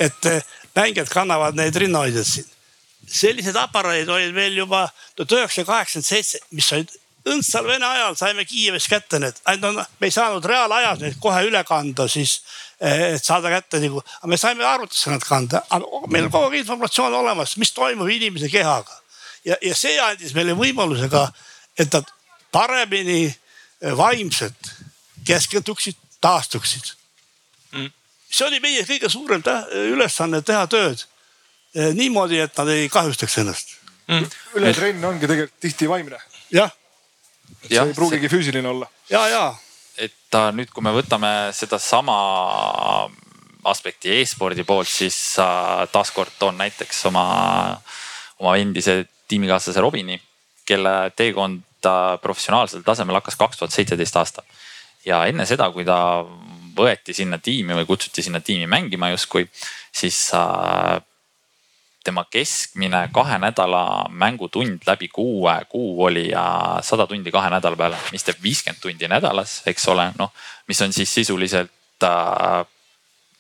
et 0.05 0.29
mängijad 0.77 1.11
kannavad 1.11 1.59
neid 1.59 1.75
rinnahoidjaid 1.83 2.29
siin. 2.29 2.51
Sellised 3.05 3.57
aparaadid 3.61 4.09
olid 4.09 4.33
meil 4.37 4.55
juba 4.57 4.87
tuhat 5.17 5.35
üheksasada 5.41 5.67
kaheksakümmend 5.73 6.07
seitse, 6.09 6.41
mis 6.55 6.71
olid 6.73 6.95
õndsal 7.29 7.67
Vene 7.69 7.87
ajal 7.87 8.17
saime 8.19 8.45
Kiievis 8.49 8.89
kätte 8.91 9.21
need, 9.23 9.39
ainult 9.49 9.79
no, 9.79 9.85
me 10.01 10.09
ei 10.11 10.15
saanud 10.15 10.45
reaalajas 10.45 11.01
neid 11.01 11.17
kohe 11.23 11.41
üle 11.47 11.63
kanda 11.69 12.09
siis, 12.11 12.37
eh, 12.81 13.15
et 13.15 13.25
saada 13.25 13.53
kätte 13.53 13.81
nagu, 13.83 14.03
aga 14.21 14.31
me 14.31 14.39
saime 14.41 14.67
arvutisse 14.69 15.13
nad 15.13 15.25
kanda, 15.25 15.63
aga 15.71 16.11
meil 16.13 16.29
on 16.29 16.35
kogu 16.35 16.51
aeg 16.51 16.61
informatsioon 16.61 17.17
olemas, 17.21 17.57
mis 17.61 17.73
toimub 17.73 18.11
inimese 18.13 18.51
kehaga. 18.53 19.01
ja, 19.45 19.57
ja 19.63 19.75
see 19.75 19.97
andis 20.01 20.35
meile 20.35 20.57
võimaluse 20.59 21.09
ka, 21.13 21.27
et 21.79 21.93
nad 21.93 22.13
paremini 22.53 23.25
eh, 23.29 23.97
vaimselt 23.97 24.75
keskenduksid, 25.25 25.97
taastuksid 26.21 26.93
mm.. 27.73 27.91
see 28.31 28.47
oli 28.47 28.61
meie 28.61 28.85
kõige 28.85 29.09
suurem 29.13 29.43
ülesanne 29.73 30.43
teha 30.45 30.67
tööd 30.69 31.05
Eh, 31.75 31.91
niimoodi, 31.95 32.39
et 32.39 32.55
nad 32.55 32.69
ei 32.71 32.87
kahjustaks 32.87 33.35
ennast 33.43 33.73
mm.. 34.07 34.27
ületrenn 34.61 35.07
ongi 35.09 35.27
tegelikult 35.27 35.59
tihti 35.65 35.89
vaimne. 35.91 36.21
jah. 36.55 36.71
See 37.65 37.81
ei 37.81 37.95
pruugigi 37.97 38.29
see... 38.29 38.37
füüsiline 38.37 38.69
olla. 38.69 38.89
ja, 39.11 39.27
ja. 39.29 39.45
et 39.99 40.39
nüüd, 40.57 40.71
kui 40.75 40.85
me 40.85 40.93
võtame 40.95 41.31
sedasama 41.57 42.17
aspekti 43.71 44.13
e-spordi 44.21 44.65
poolt, 44.69 44.91
siis 44.91 45.37
taaskord 45.93 46.35
toon 46.39 46.59
näiteks 46.61 47.07
oma, 47.09 47.25
oma 48.43 48.57
endise 48.61 49.05
tiimikaaslase 49.29 49.81
Robini, 49.81 50.19
kelle 50.69 51.13
teekond 51.17 51.63
professionaalsel 52.23 52.85
tasemel 52.85 53.19
hakkas 53.21 53.37
kaks 53.41 53.61
tuhat 53.61 53.73
seitseteist 53.75 54.17
aastal. 54.17 54.45
ja 55.05 55.25
enne 55.29 55.45
seda, 55.47 55.69
kui 55.73 55.85
ta 55.85 56.25
võeti 56.77 57.15
sinna 57.15 57.39
tiimi 57.39 57.77
või 57.77 57.87
kutsuti 57.87 58.23
sinna 58.25 58.41
tiimi 58.41 58.67
mängima 58.67 59.11
justkui, 59.13 59.47
siis 59.93 60.31
tema 62.05 62.27
keskmine 62.31 63.09
kahe 63.13 63.39
nädala 63.41 64.07
mängutund 64.11 64.85
läbi 64.87 65.09
kuue 65.09 65.55
kuu 65.69 66.05
oli 66.05 66.29
sada 66.83 67.07
tundi 67.07 67.33
kahe 67.33 67.51
nädala 67.51 67.77
peale, 67.77 67.99
mis 68.13 68.25
teeb 68.25 68.43
viiskümmend 68.43 68.83
tundi 68.83 69.09
nädalas, 69.09 69.63
eks 69.67 69.89
ole, 69.89 70.11
noh, 70.19 70.33
mis 70.69 70.83
on 70.85 70.93
siis 70.93 71.15
sisuliselt 71.15 72.05
äh, 72.05 72.65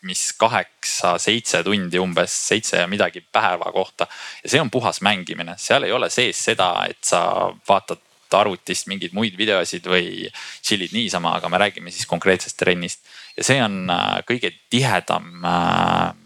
mis 0.04 0.32
kaheksa-seitse 0.38 1.62
tundi 1.64 1.98
umbes, 1.98 2.32
seitse 2.48 2.80
ja 2.82 2.88
midagi 2.88 3.24
päeva 3.32 3.72
kohta. 3.72 4.06
ja 4.44 4.50
see 4.50 4.60
on 4.60 4.70
puhas 4.70 5.00
mängimine, 5.00 5.56
seal 5.56 5.82
ei 5.82 5.92
ole 5.92 6.10
sees 6.10 6.44
seda, 6.44 6.72
et 6.88 7.00
sa 7.04 7.22
vaatad 7.68 8.02
arvutist 8.34 8.88
mingeid 8.90 9.12
muid 9.14 9.36
videosid 9.38 9.86
või 9.86 10.26
chill'id 10.64 10.90
niisama, 10.96 11.36
aga 11.38 11.48
me 11.48 11.60
räägime 11.62 11.92
siis 11.94 12.06
konkreetsest 12.10 12.56
trennist. 12.58 13.00
ja 13.36 13.44
see 13.44 13.62
on 13.62 13.90
äh, 13.90 14.20
kõige 14.28 14.52
tihedam 14.70 15.44
äh, 15.44 16.23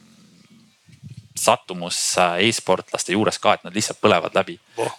sattumus 1.40 1.98
äh, 2.18 2.48
e-sportlaste 2.48 3.14
juures 3.14 3.38
ka, 3.42 3.56
et 3.56 3.66
nad 3.66 3.76
lihtsalt 3.76 4.00
põlevad 4.02 4.34
läbi 4.36 4.58
oh.. 4.82 4.90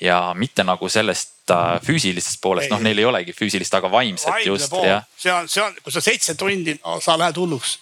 ja 0.00 0.20
mitte 0.36 0.64
nagu 0.66 0.88
sellest 0.88 1.52
äh, 1.54 1.78
füüsilisest 1.84 2.40
poolest, 2.42 2.70
noh, 2.72 2.82
neil 2.84 2.98
ei 2.98 3.08
olegi 3.08 3.34
füüsilist, 3.36 3.74
aga 3.76 3.90
vaimset 3.92 4.30
Vaimne 4.30 4.52
just, 4.52 4.76
see 5.18 5.32
on, 5.32 5.48
see 5.48 5.64
on, 5.64 5.76
kui 5.84 5.94
sa 5.94 6.04
seitse 6.04 6.36
tundi 6.38 6.76
no,, 6.78 7.00
sa 7.00 7.18
lähed 7.18 7.40
hulluks. 7.40 7.78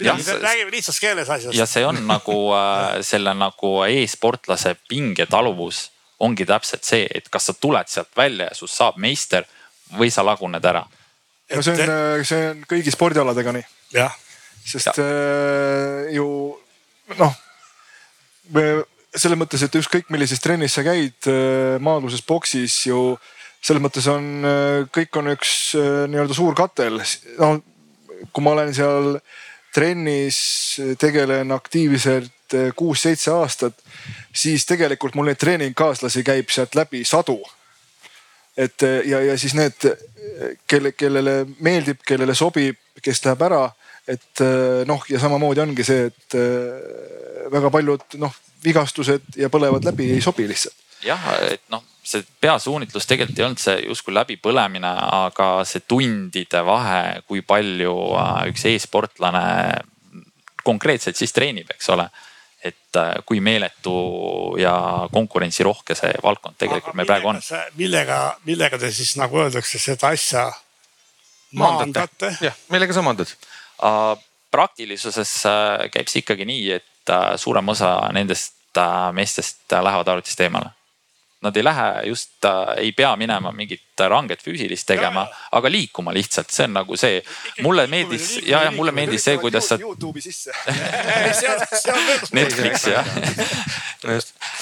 räägime 0.00 0.70
lihtsas 0.70 1.00
keeles 1.00 1.30
asjast. 1.30 1.56
ja 1.58 1.66
see 1.70 1.86
on 1.86 2.02
nagu 2.06 2.38
äh, 2.56 3.00
selle 3.10 3.34
nagu 3.38 3.76
e-sportlase 3.88 4.76
pingetaluvus 4.88 5.88
ongi 6.24 6.46
täpselt 6.46 6.84
see, 6.86 7.06
et 7.10 7.28
kas 7.28 7.50
sa 7.50 7.54
tuled 7.58 7.90
sealt 7.90 8.12
välja 8.16 8.50
ja 8.50 8.58
sust 8.58 8.78
saab 8.78 9.00
meister 9.02 9.44
või 9.98 10.10
sa 10.10 10.24
laguned 10.24 10.64
ära. 10.64 10.84
no 11.54 11.62
see 11.62 11.74
on, 11.86 12.24
see 12.26 12.44
on 12.50 12.62
kõigi 12.70 12.94
spordialadega 12.94 13.54
nii. 13.54 13.66
jah 13.94 14.20
sest 14.64 14.86
ja. 14.86 14.92
äh, 15.04 16.14
ju 16.14 16.26
noh, 17.18 17.34
selles 19.14 19.38
mõttes, 19.38 19.62
et 19.62 19.78
ükskõik 19.78 20.10
millises 20.12 20.42
trennis 20.42 20.74
sa 20.76 20.84
käid 20.86 21.28
äh, 21.30 21.76
maa-aluses 21.82 22.24
boksis 22.26 22.84
ju 22.88 23.14
selles 23.64 23.82
mõttes 23.82 24.06
on, 24.10 24.26
äh, 24.44 24.82
kõik 24.92 25.20
on 25.20 25.32
üks 25.32 25.74
äh, 25.78 26.04
nii-öelda 26.10 26.36
suur 26.36 26.56
katel. 26.58 27.00
no 27.38 27.56
kui 28.32 28.44
ma 28.44 28.54
olen 28.54 28.72
seal 28.74 29.18
trennis, 29.74 30.38
tegelen 30.98 31.50
aktiivselt 31.52 32.54
kuus-seitse 32.78 33.32
aastat, 33.34 33.74
siis 34.32 34.64
tegelikult 34.68 35.16
mul 35.18 35.26
neid 35.28 35.40
treeningkaaslasi 35.42 36.22
käib 36.24 36.52
sealt 36.54 36.76
läbi 36.78 37.02
sadu. 37.04 37.40
et 38.56 38.82
ja, 38.82 39.20
ja 39.20 39.34
siis 39.38 39.54
need, 39.58 39.88
kelle, 40.70 40.92
kellele 40.92 41.34
meeldib, 41.58 42.04
kellele 42.06 42.34
sobib, 42.38 42.78
kes 43.02 43.24
läheb 43.26 43.42
ära 43.42 43.64
et 44.08 44.44
eh, 44.44 44.82
noh, 44.88 45.04
ja 45.08 45.20
samamoodi 45.20 45.62
ongi 45.64 45.86
see, 45.86 46.08
et 46.10 46.36
eh, 46.38 47.46
väga 47.52 47.70
paljud 47.72 48.18
noh, 48.20 48.34
vigastused 48.64 49.36
ja 49.40 49.50
põlevad 49.52 49.84
läbi 49.84 50.10
ei 50.14 50.22
sobi 50.24 50.48
lihtsalt. 50.48 50.76
jah, 51.04 51.24
et 51.50 51.64
noh, 51.72 51.84
see 52.04 52.24
peasuunitlus 52.40 53.08
tegelikult 53.08 53.40
ei 53.40 53.46
olnud 53.48 53.62
see 53.62 53.80
justkui 53.88 54.14
läbipõlemine, 54.16 54.92
aga 55.24 55.48
see 55.68 55.84
tundide 55.88 56.62
vahe, 56.66 57.24
kui 57.28 57.42
palju 57.46 57.96
äh, 58.20 58.38
üks 58.52 58.68
e-sportlane 58.72 59.48
konkreetselt 60.64 61.16
siis 61.20 61.32
treenib, 61.36 61.68
eks 61.74 61.92
ole 61.92 62.08
et 62.64 62.96
äh, 62.96 63.14
kui 63.28 63.40
meeletu 63.44 63.94
ja 64.60 64.74
konkurentsirohke 65.12 65.96
see 65.98 66.12
valdkond 66.24 66.56
tegelikult 66.60 66.96
meil 66.96 67.08
praegu 67.08 67.32
on. 67.34 67.40
millega, 67.76 68.20
millega 68.48 68.80
te 68.80 68.92
siis 68.92 69.16
nagu 69.20 69.42
öeldakse 69.44 69.80
seda 69.80 70.12
asja 70.16 70.46
maandate? 71.60 72.32
jah, 72.40 72.56
millega 72.72 72.96
sa 72.96 73.04
maandad? 73.04 73.34
Praktilisuses 74.54 75.32
äh, 75.46 75.88
käib 75.90 76.10
see 76.10 76.22
ikkagi 76.22 76.46
nii, 76.48 76.70
et 76.78 77.10
äh, 77.10 77.34
suurem 77.40 77.68
osa 77.72 77.96
nendest 78.14 78.78
äh, 78.78 79.10
meestest 79.16 79.74
lähevad 79.74 80.08
arvutist 80.12 80.40
eemale. 80.46 80.70
Nad 81.44 81.56
ei 81.56 81.64
lähe 81.64 81.88
just 82.08 82.48
ei 82.76 82.92
pea 82.96 83.14
minema 83.20 83.52
mingit 83.52 83.82
ranget 84.08 84.42
füüsilist 84.42 84.86
tegema, 84.88 85.26
aga 85.54 85.70
liikuma 85.70 86.12
lihtsalt, 86.14 86.50
see 86.50 86.66
on 86.66 86.74
nagu 86.80 86.96
see. 86.98 87.20
mulle 87.62 87.86
meeldis 87.90 88.40
ja, 88.42 88.64
ja 88.66 88.72
mulle 88.74 88.92
meeldis 88.96 89.24
see, 89.28 89.38
kuidas 89.38 89.68
sa. 89.70 89.78
Youtube'i 89.80 90.24
sisse 90.24 90.52
Netflix 92.38 92.88
jah 92.90 93.06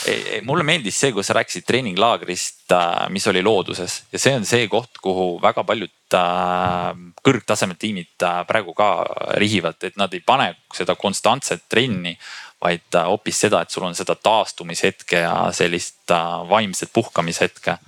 ei, 0.07 0.23
ei, 0.35 0.41
mulle 0.47 0.65
meeldis 0.67 0.99
see, 1.01 1.13
kus 1.15 1.29
sa 1.31 1.37
rääkisid 1.39 1.67
treeninglaagrist, 1.67 2.65
äh, 2.75 3.09
mis 3.15 3.27
oli 3.31 3.43
looduses 3.43 4.03
ja 4.13 4.21
see 4.21 4.35
on 4.37 4.47
see 4.49 4.69
koht, 4.73 5.01
kuhu 5.03 5.27
väga 5.43 5.65
paljud 5.69 6.19
äh, 6.19 6.93
kõrgtasemel 7.25 7.79
tiimid 7.81 8.27
äh, 8.27 8.43
praegu 8.49 8.77
ka 8.79 8.93
rihivad, 9.41 9.81
et 9.89 9.99
nad 10.01 10.13
ei 10.15 10.23
pane 10.25 10.53
seda 10.75 10.97
konstantset 10.99 11.69
trenni 11.73 12.17
vaid 12.63 12.95
hoopis 12.95 13.41
seda, 13.47 13.63
et 13.63 13.71
sul 13.75 13.85
on 13.89 13.95
seda 13.99 14.15
taastumishetke 14.15 15.25
ja 15.25 15.37
sellist 15.57 16.13
vaimset 16.49 16.93
puhkamishetke 16.95 17.79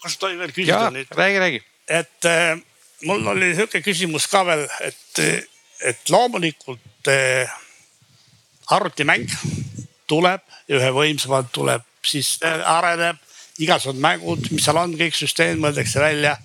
kas 0.00 0.18
tohib 0.20 0.40
veel 0.40 0.52
küsida 0.54 0.90
nüüd? 0.94 1.08
räägi, 1.16 1.40
räägi. 1.42 1.62
et 1.88 2.28
äh, 2.28 2.60
mul 3.08 3.26
oli 3.34 3.52
sihuke 3.54 3.82
küsimus 3.84 4.28
ka 4.32 4.44
veel, 4.48 4.66
et, 4.86 5.20
et 5.92 6.12
loomulikult 6.12 7.10
äh, 7.12 7.50
arvutimäng 8.70 9.28
tuleb 10.10 10.44
ja 10.68 10.78
ühe 10.78 10.92
võimsamalt 10.94 11.50
tuleb, 11.54 11.84
siis 12.06 12.38
areneb 12.42 13.18
igasugused 13.60 14.00
mängud, 14.00 14.46
mis 14.54 14.64
seal 14.64 14.78
on, 14.80 14.94
kõik 14.96 15.16
süsteem 15.18 15.60
mõeldakse 15.60 16.00
välja. 16.00 16.36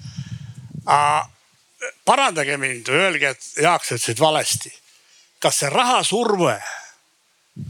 parandage 2.05 2.57
mind 2.59 2.89
või 2.91 3.03
öelge, 3.05 3.29
et 3.29 3.61
Jaak, 3.63 3.85
sa 3.85 3.95
ütlesid 3.95 4.19
valesti. 4.19 4.73
Kas 5.39 5.61
see 5.61 5.69
rahasurve 5.69 6.55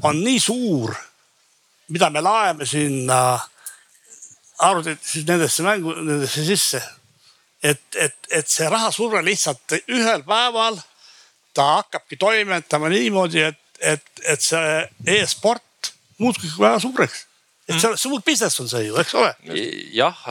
on 0.03 0.21
nii 0.23 0.39
suur, 0.39 0.95
mida 1.93 2.09
me 2.09 2.21
laeme 2.21 2.65
sinna 2.65 3.19
arvutite 4.65 5.03
siis 5.03 5.27
nendesse 5.27 5.63
mängu, 5.63 5.93
nendesse 5.99 6.45
sisse. 6.45 6.81
et, 7.63 7.81
et, 7.95 8.15
et 8.29 8.47
see 8.47 8.67
rahasurve 8.69 9.23
lihtsalt 9.25 9.77
ühel 9.89 10.23
päeval 10.23 10.77
ta 11.53 11.63
hakkabki 11.79 12.17
toimetama 12.17 12.89
niimoodi, 12.89 13.41
et, 13.41 13.61
et, 13.79 14.03
et 14.23 14.41
see 14.41 15.15
e-sport 15.17 15.93
muutubki 16.19 16.51
väga 16.59 16.79
suureks 16.83 17.25
et 17.65 17.79
see 17.79 17.89
on 17.89 17.97
suur 17.97 18.21
business 18.25 18.59
on 18.61 18.69
see 18.69 18.85
ju, 18.85 18.95
eks 19.01 19.15
ole? 19.17 19.31
jah, 19.95 20.23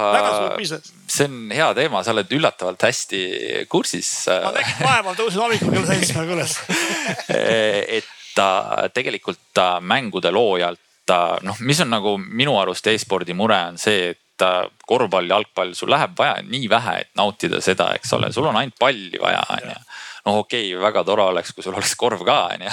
see 1.11 1.27
on 1.27 1.39
hea 1.55 1.71
teema, 1.79 2.03
sa 2.07 2.15
oled 2.15 2.35
üllatavalt 2.39 2.87
hästi 2.87 3.23
kursis. 3.71 4.11
ma 4.31 4.53
tegin 4.55 4.83
vaeval, 4.85 5.19
tõusin 5.19 5.43
hommikul 5.43 5.75
kell 5.75 5.89
seitsme 5.91 6.27
üles 6.35 6.59
et 7.99 8.43
tegelikult 8.95 9.63
mängude 9.87 10.33
loojalt 10.35 10.81
noh, 11.45 11.59
mis 11.61 11.81
on 11.85 11.91
nagu 11.93 12.17
minu 12.19 12.57
arust 12.61 12.87
e-spordi 12.91 13.37
mure 13.37 13.59
on 13.71 13.81
see, 13.81 14.15
et 14.15 14.47
korvpall, 14.89 15.29
jalgpall, 15.31 15.75
sul 15.79 15.93
läheb 15.93 16.17
vaja 16.19 16.41
nii 16.43 16.67
vähe, 16.71 16.95
et 17.05 17.11
nautida 17.19 17.61
seda, 17.63 17.93
eks 17.99 18.17
ole, 18.17 18.33
sul 18.35 18.49
on 18.51 18.57
ainult 18.59 18.79
palli 18.81 19.21
vaja, 19.21 19.45
onju 19.59 19.77
noh, 20.25 20.39
okei 20.41 20.71
okay,, 20.73 20.81
väga 20.81 21.05
tore 21.05 21.23
oleks, 21.29 21.53
kui 21.53 21.65
sul 21.65 21.75
oleks 21.75 21.95
korv 22.01 22.25
ka, 22.27 22.39
onju. 22.55 22.73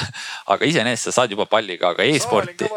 aga 0.56 0.70
iseenesest 0.70 1.10
sa 1.10 1.16
saad 1.20 1.36
juba 1.36 1.46
palliga, 1.52 1.92
aga 1.92 2.08
e-sporti 2.08 2.70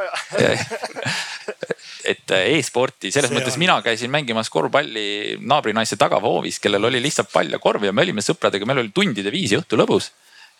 et 2.05 2.35
e-sporti, 2.37 3.11
selles 3.13 3.31
see 3.31 3.39
mõttes 3.39 3.57
on. 3.57 3.63
mina 3.63 3.77
käisin 3.85 4.13
mängimas 4.13 4.51
korvpalli 4.53 5.39
naabrinaise 5.41 5.99
tagahoovis, 6.01 6.61
kellel 6.63 6.91
oli 6.91 7.03
lihtsalt 7.03 7.33
pall 7.33 7.53
ja 7.53 7.61
korv 7.63 7.87
ja 7.87 7.93
me 7.93 8.05
olime 8.05 8.25
sõpradega, 8.25 8.69
meil 8.69 8.85
oli 8.85 8.93
tundide 8.95 9.33
viisi 9.35 9.59
õhtu 9.59 9.79
lõbus. 9.81 10.11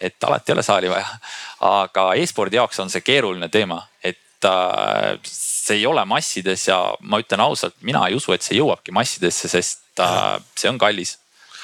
et 0.01 0.25
alati 0.27 0.51
ei 0.51 0.55
ole 0.55 0.63
saali 0.67 0.91
vaja. 0.91 1.19
aga 1.61 2.13
e-spordi 2.21 2.57
jaoks 2.57 2.81
on 2.81 2.91
see 2.91 3.05
keeruline 3.07 3.49
teema, 3.49 3.83
et 4.03 4.49
äh, 4.49 5.19
see 5.25 5.81
ei 5.81 5.87
ole 5.87 6.05
massides 6.05 6.69
ja 6.69 6.81
ma 7.01 7.21
ütlen 7.23 7.41
ausalt, 7.41 7.77
mina 7.83 8.07
ei 8.09 8.15
usu, 8.15 8.33
et 8.33 8.43
see 8.43 8.59
jõuabki 8.59 8.93
massidesse, 8.93 9.49
sest 9.49 10.01
äh, 10.01 10.41
see 10.57 10.71
on 10.71 10.79
kallis 10.79 11.19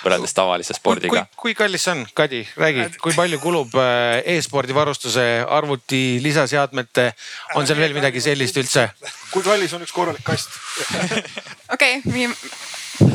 võrreldes 0.05 0.35
tavalise 0.37 0.77
spordiga. 0.77 1.27
kui 1.41 1.55
kallis 1.59 1.85
see 1.87 1.95
on, 1.95 2.05
Kadi, 2.17 2.43
räägi, 2.61 2.89
kui 3.03 3.17
palju 3.17 3.41
kulub 3.43 3.77
äh, 3.81 4.21
e-spordi 4.37 4.77
varustuse, 4.77 5.27
arvuti, 5.49 6.19
lisaseadmete, 6.25 7.11
on 7.59 7.69
seal 7.69 7.81
veel 7.81 7.97
midagi 7.97 8.23
sellist 8.25 8.61
üldse? 8.61 8.89
kui 9.31 9.47
kallis 9.47 9.75
on 9.77 9.87
üks 9.87 9.95
korralik 9.95 10.25
kast? 10.27 10.53
okei 11.75 12.01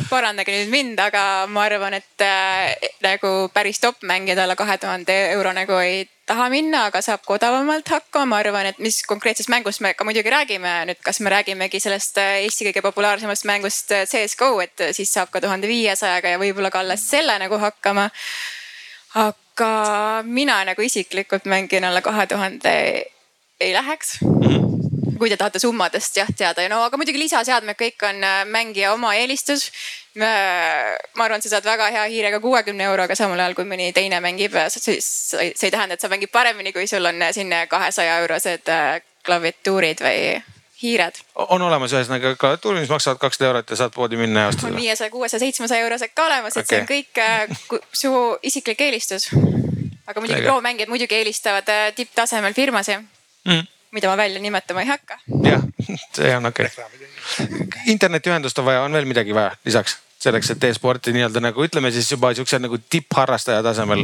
parandage 0.10 0.54
nüüd 0.54 0.72
mind, 0.72 1.00
aga 1.00 1.46
ma 1.52 1.66
arvan, 1.66 1.96
et 1.98 2.24
äh, 2.24 2.74
nagu 3.04 3.50
päris 3.54 3.80
top 3.84 4.04
mängijad 4.04 4.42
alla 4.44 4.56
kahe 4.58 4.78
tuhande 4.82 5.16
euro 5.34 5.54
nagu 5.56 5.78
ei 5.82 6.04
taha 6.26 6.48
minna, 6.50 6.86
aga 6.90 7.02
saab 7.06 7.24
ka 7.26 7.36
odavamalt 7.38 7.90
hakkama. 7.90 8.26
ma 8.26 8.42
arvan, 8.42 8.70
et 8.72 8.80
mis 8.80 9.02
konkreetsest 9.08 9.50
mängust 9.54 9.82
me 9.82 9.94
ka 9.94 10.08
muidugi 10.08 10.32
räägime 10.34 10.74
nüüd, 10.90 11.02
kas 11.06 11.20
me 11.20 11.34
räägimegi 11.34 11.80
sellest 11.80 12.18
äh, 12.18 12.42
Eesti 12.46 12.70
kõige 12.70 12.86
populaarsemast 12.86 13.46
mängust 13.46 13.92
äh, 13.92 14.06
CS 14.10 14.38
GO, 14.40 14.60
et 14.62 14.90
siis 14.92 15.14
saab 15.14 15.32
ka 15.34 15.42
tuhande 15.42 15.70
viiesajaga 15.70 16.36
ja 16.36 16.42
võib-olla 16.42 16.74
ka 16.74 16.84
alles 16.84 17.06
selle 17.10 17.38
nagu 17.40 17.60
hakkama. 17.62 18.10
aga 19.16 20.24
mina 20.24 20.64
nagu 20.66 20.82
isiklikult 20.82 21.46
mängin 21.46 21.86
alla 21.88 22.02
kahe 22.02 22.28
tuhande 22.28 22.76
ei 23.60 23.74
läheks 23.74 24.22
mm. 24.22 24.40
-hmm 24.42 24.65
kui 25.26 25.32
te 25.34 25.40
tahate 25.42 25.58
summadest 25.58 26.20
jah 26.20 26.28
teada, 26.38 26.62
no 26.70 26.84
aga 26.86 27.00
muidugi 27.02 27.18
lisaseadmed, 27.18 27.74
kõik 27.80 28.04
on 28.06 28.22
äh, 28.22 28.44
mängija 28.46 28.94
oma 28.94 29.16
eelistus. 29.18 29.72
ma 30.16 31.26
arvan, 31.26 31.42
et 31.42 31.44
sa 31.44 31.58
saad 31.58 31.66
väga 31.68 31.90
hea 31.92 32.04
hiirega 32.14 32.38
kuuekümne 32.40 32.86
euroga, 32.88 33.18
samal 33.20 33.42
ajal 33.42 33.56
kui 33.58 33.66
mõni 33.68 33.90
teine 33.92 34.22
mängib, 34.24 34.54
siis 34.72 35.08
see 35.34 35.50
ei 35.52 35.74
tähenda, 35.74 35.98
et 35.98 36.04
sa 36.04 36.08
mängid 36.08 36.32
paremini, 36.32 36.72
kui 36.72 36.88
sul 36.88 37.04
on 37.10 37.26
siin 37.36 37.52
kahesaja 37.68 38.22
eurosed 38.22 38.72
äh, 38.72 39.02
klaviatuurid 39.26 40.06
või 40.06 40.22
hiired. 40.84 41.20
on 41.36 41.68
olemas 41.68 41.98
ühesõnaga 41.98 42.36
klaviatuurid, 42.40 42.86
mis 42.86 42.94
maksavad 42.94 43.20
kakssada 43.26 43.50
eurot 43.50 43.76
ja 43.76 43.82
saad 43.82 43.98
poodi 43.98 44.22
minna 44.22 44.46
ja 44.46 44.54
ostada? 44.54 44.72
on 44.72 44.80
viiesaja, 44.80 45.12
kuuesaja, 45.12 45.42
seitsmesaja 45.44 45.90
eurosed 45.90 46.16
ka 46.16 46.30
olemas, 46.30 46.56
et 46.56 46.64
okay. 46.64 46.78
see 46.78 46.84
on 46.86 46.92
kõik 46.94 47.24
äh, 47.26 47.86
su 47.92 48.16
isiklik 48.54 48.88
eelistus. 48.88 49.32
aga 50.06 50.22
muidugi 50.22 50.46
pro-mängijad 50.46 50.94
muidugi 50.94 51.18
eelistavad 51.18 51.76
tipptasemel 51.98 52.54
firmasid 52.54 53.02
mm 53.50 53.72
mida 53.96 54.12
ma 54.12 54.18
välja 54.20 54.42
nimetama 54.44 54.84
ei 54.84 54.92
hakka. 54.92 55.20
jah, 55.44 55.64
see 56.16 56.34
on 56.36 56.52
okei 56.52 56.68
okay.. 56.68 57.70
internetiühendust 57.94 58.60
on 58.60 58.68
vaja, 58.68 58.84
on 58.88 58.98
veel 58.98 59.08
midagi 59.10 59.36
vaja 59.36 59.56
lisaks 59.66 60.00
selleks, 60.26 60.52
et 60.56 60.64
e-sporti 60.70 61.14
nii-öelda 61.16 61.42
nagu 61.44 61.64
ütleme 61.64 61.92
siis 61.94 62.12
juba 62.12 62.34
siukse 62.36 62.60
nagu 62.60 62.80
tippharrastaja 62.90 63.64
tasemel 63.64 64.04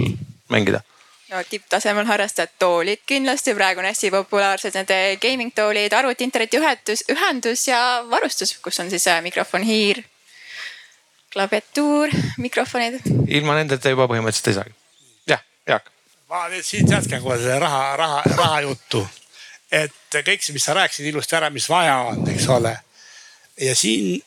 mängida 0.53 0.83
no 1.31 1.41
tipptasemel 1.49 2.05
harrastajad, 2.05 2.51
toolid 2.59 3.03
kindlasti, 3.07 3.55
praegu 3.55 3.79
on 3.79 3.87
hästi 3.87 4.11
populaarsed 4.11 4.75
need 4.75 5.21
gaming 5.23 5.53
toolid, 5.55 5.93
arvuti, 5.95 6.27
interneti 6.27 6.59
ühendus, 6.59 7.05
ühendus 7.11 7.67
ja 7.69 7.79
varustus, 8.09 8.57
kus 8.63 8.79
on 8.83 8.91
siis 8.91 9.07
äh, 9.07 9.21
mikrofon, 9.23 9.63
hiir, 9.63 10.03
klaviatuur, 11.31 12.11
mikrofonid. 12.37 12.99
ilma 13.27 13.55
nendeta 13.61 13.93
juba 13.93 14.09
põhimõtteliselt 14.11 14.51
ei 14.51 14.59
saagi. 14.59 14.75
jah, 15.31 15.47
Jaak. 15.71 15.87
ma 16.27 16.43
nüüd 16.51 16.67
siit 16.67 16.91
jätkan 16.91 17.23
kohe 17.23 17.39
selle 17.39 17.59
raha, 17.63 17.95
raha, 18.03 18.21
raha 18.35 18.61
juttu 18.67 19.07
et 19.71 20.19
kõik 20.25 20.43
see, 20.43 20.53
mis 20.53 20.65
sa 20.67 20.75
rääkisid 20.75 21.07
ilusti 21.11 21.37
ära, 21.37 21.49
mis 21.49 21.69
vaja 21.69 21.97
on, 22.11 22.25
eks 22.31 22.47
ole. 22.51 22.75
ja 23.61 23.75
siin 23.75 24.21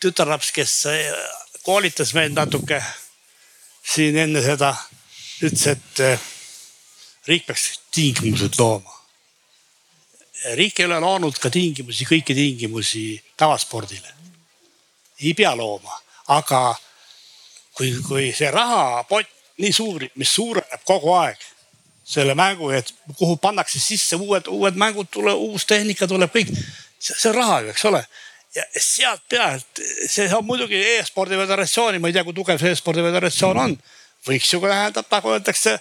tütarlaps, 0.00 0.52
kes 0.52 0.72
koolitas 1.66 2.14
meid 2.14 2.34
natuke 2.36 2.80
siin 3.86 4.16
enne 4.18 4.42
seda, 4.42 4.72
ütles, 5.42 5.66
et 5.72 6.02
eh, 6.04 6.26
riik 7.28 7.46
peaks 7.46 7.68
tingimused 7.94 8.58
looma. 8.58 8.92
riik 10.54 10.80
ei 10.80 10.86
ole 10.86 10.98
loonud 11.02 11.38
ka 11.42 11.50
tingimusi, 11.50 12.06
kõiki 12.06 12.34
tingimusi 12.34 13.04
tavaspordile. 13.36 14.14
ei 15.22 15.34
pea 15.34 15.54
looma, 15.56 15.98
aga 16.28 16.76
kui, 17.74 17.92
kui 18.06 18.32
see 18.32 18.50
rahapott 18.50 19.32
nii 19.58 19.72
suur, 19.72 20.04
mis 20.20 20.34
suureneb 20.34 20.82
kogu 20.84 21.14
aeg 21.16 21.45
selle 22.06 22.34
mängu, 22.38 22.70
et 22.70 22.92
kuhu 23.18 23.36
pannakse 23.42 23.80
sisse 23.82 24.16
uued, 24.16 24.46
uued 24.46 24.78
mängud 24.78 25.10
tuleb, 25.10 25.40
uus 25.48 25.66
tehnika 25.66 26.06
tuleb 26.06 26.30
kõik. 26.30 26.52
see 27.02 27.30
on 27.30 27.34
raha 27.34 27.60
ju, 27.64 27.72
eks 27.74 27.84
ole. 27.90 28.04
ja 28.54 28.62
sealt 28.78 29.24
pealt, 29.28 29.82
see 30.08 30.28
on 30.34 30.46
muidugi 30.46 30.78
e-spordi 30.96 31.36
föderatsiooni, 31.36 31.98
ma 31.98 32.08
ei 32.08 32.14
tea, 32.14 32.24
kui 32.24 32.34
tugev 32.34 32.62
see 32.62 32.70
e-spordi 32.72 33.02
föderatsioon 33.02 33.58
on. 33.58 33.76
võiks 34.28 34.52
ju 34.52 34.60
ka 34.62 34.70
tähendab, 34.70 35.08
nagu 35.10 35.32
öeldakse, 35.34 35.74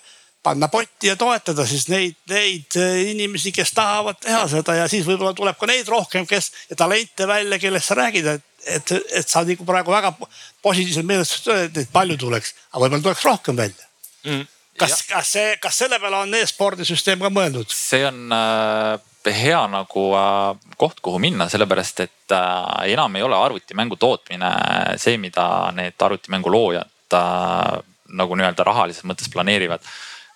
panna 0.46 0.68
potti 0.70 1.10
ja 1.10 1.16
toetada 1.18 1.66
siis 1.66 1.88
neid, 1.90 2.18
neid 2.30 2.78
eh, 2.78 3.12
inimesi, 3.14 3.54
kes 3.54 3.72
tahavad 3.78 4.18
teha 4.22 4.44
seda 4.50 4.76
ja 4.82 4.90
siis 4.90 5.06
võib-olla 5.06 5.34
tuleb 5.38 5.58
ka 5.62 5.70
neid 5.70 5.88
rohkem, 5.90 6.26
kes 6.30 6.52
ja 6.70 6.80
talente 6.82 7.30
välja, 7.30 7.62
kellest 7.62 7.94
sa 7.94 8.00
räägid, 8.02 8.28
et, 8.34 8.50
et, 8.66 8.98
et 9.22 9.30
sa 9.30 9.46
nagu 9.46 9.66
praegu 9.66 9.94
väga 9.94 10.14
positiivselt 10.66 11.06
meelestatud, 11.06 11.70
et 11.70 11.80
neid 11.82 11.94
palju 11.94 12.18
tuleks, 12.26 12.54
aga 12.74 12.84
võib-olla 12.84 13.10
tuleks 13.10 13.30
rohkem 13.30 13.62
välja 13.62 13.90
mm 14.26 14.55
kas, 14.80 15.02
kas 15.10 15.34
see, 15.38 15.58
kas 15.62 15.84
selle 15.84 16.00
peale 16.00 16.24
on 16.26 16.38
e-spordisüsteem 16.40 17.22
ka 17.24 17.32
mõeldud? 17.34 17.72
see 17.72 18.04
on 18.08 18.34
äh, 18.36 19.00
hea 19.34 19.62
nagu 19.72 20.06
äh, 20.16 20.72
koht, 20.78 21.02
kuhu 21.06 21.20
minna, 21.22 21.50
sellepärast 21.50 22.04
et 22.06 22.36
äh, 22.36 22.92
enam 22.94 23.16
ei 23.16 23.26
ole 23.26 23.38
arvutimängu 23.38 23.98
tootmine 24.02 24.52
see, 25.02 25.18
mida 25.22 25.72
need 25.76 26.02
arvutimängu 26.02 26.52
loojad 26.52 27.18
äh, 27.18 27.80
nagu 28.16 28.38
nii-öelda 28.38 28.66
rahalises 28.68 29.06
mõttes 29.08 29.32
planeerivad. 29.34 29.82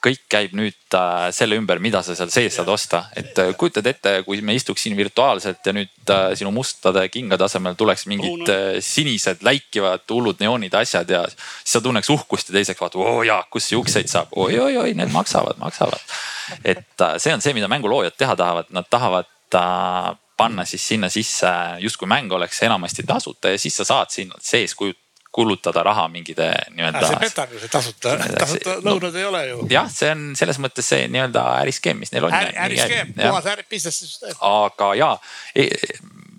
Kõik 0.04 0.22
käib 0.32 0.54
nüüd 0.58 0.96
äh, 0.96 1.30
selle 1.36 1.58
ümber, 1.60 1.80
mida 1.84 2.02
sa 2.06 2.16
seal 2.16 2.32
sees 2.32 2.56
saad 2.56 2.70
osta, 2.72 3.04
et 3.20 3.38
äh, 3.42 3.52
kujutad 3.60 3.88
ette, 3.90 4.14
kui 4.28 4.40
me 4.46 4.56
istuks 4.56 4.86
siin 4.86 4.96
virtuaalselt 4.98 5.66
ja 5.66 5.74
nüüd 5.76 6.14
äh, 6.14 6.30
sinu 6.40 6.54
mustade 6.56 7.04
kingade 7.12 7.46
asemel 7.46 7.76
tuleks 7.80 8.06
mingid 8.12 8.52
äh, 8.54 8.80
sinised 8.84 9.44
läikivad 9.46 10.06
hullud 10.10 10.40
neoonid 10.44 10.78
asjad 10.80 11.12
ja 11.12 11.26
siis 11.28 11.76
sa 11.76 11.84
tunneks 11.84 12.12
uhkust 12.16 12.52
ja 12.52 12.60
teiseks 12.60 12.82
vaatad, 12.82 13.02
oo 13.04 13.26
jaa, 13.28 13.42
kus 13.52 13.68
siukseid 13.74 14.12
saab? 14.12 14.32
Oi,, 14.36 14.54
oi-oi-oi, 14.56 14.96
need 14.98 15.12
maksavad, 15.16 15.60
maksavad. 15.60 16.00
et 16.64 17.06
see 17.18 17.36
on 17.36 17.44
see, 17.44 17.54
mida 17.58 17.68
mänguloojad 17.72 18.16
teha 18.18 18.38
tahavad, 18.40 18.72
nad 18.76 18.88
tahavad 18.90 19.28
panna 20.40 20.64
siis 20.66 20.88
sinna 20.88 21.10
sisse 21.12 21.52
justkui 21.84 22.08
mäng 22.08 22.32
oleks 22.32 22.64
enamasti 22.64 23.04
tasuta 23.04 23.52
ja 23.52 23.60
siis 23.60 23.76
sa 23.78 23.86
saad 23.86 24.14
siin 24.14 24.32
sees 24.40 24.76
kujutada 24.76 25.09
kulutada 25.32 25.84
raha 25.84 26.08
mingide 26.10 26.50
nii-öelda. 26.74 27.08
see 27.08 27.20
petab 27.22 27.52
ju, 27.54 27.60
see 27.62 27.72
tasuta, 27.72 28.16
tasuta 28.40 28.78
lõunad 28.82 29.14
no, 29.14 29.20
ei 29.20 29.26
ole 29.26 29.42
ju. 29.48 29.66
jah, 29.70 29.90
see 29.94 30.10
on 30.14 30.24
selles 30.40 30.58
mõttes 30.62 30.90
see 30.90 31.10
nii-öelda 31.12 31.44
äriskeem, 31.64 32.00
mis 32.02 32.14
neil 32.14 32.26
on. 32.30 32.34
äriskeem, 32.34 33.14
puhas 33.18 33.50
äri, 33.54 33.68
business 33.70 34.02
süsteem. 34.06 34.40
aga 34.50 34.94
ja 34.98 35.12
e, 35.54 35.68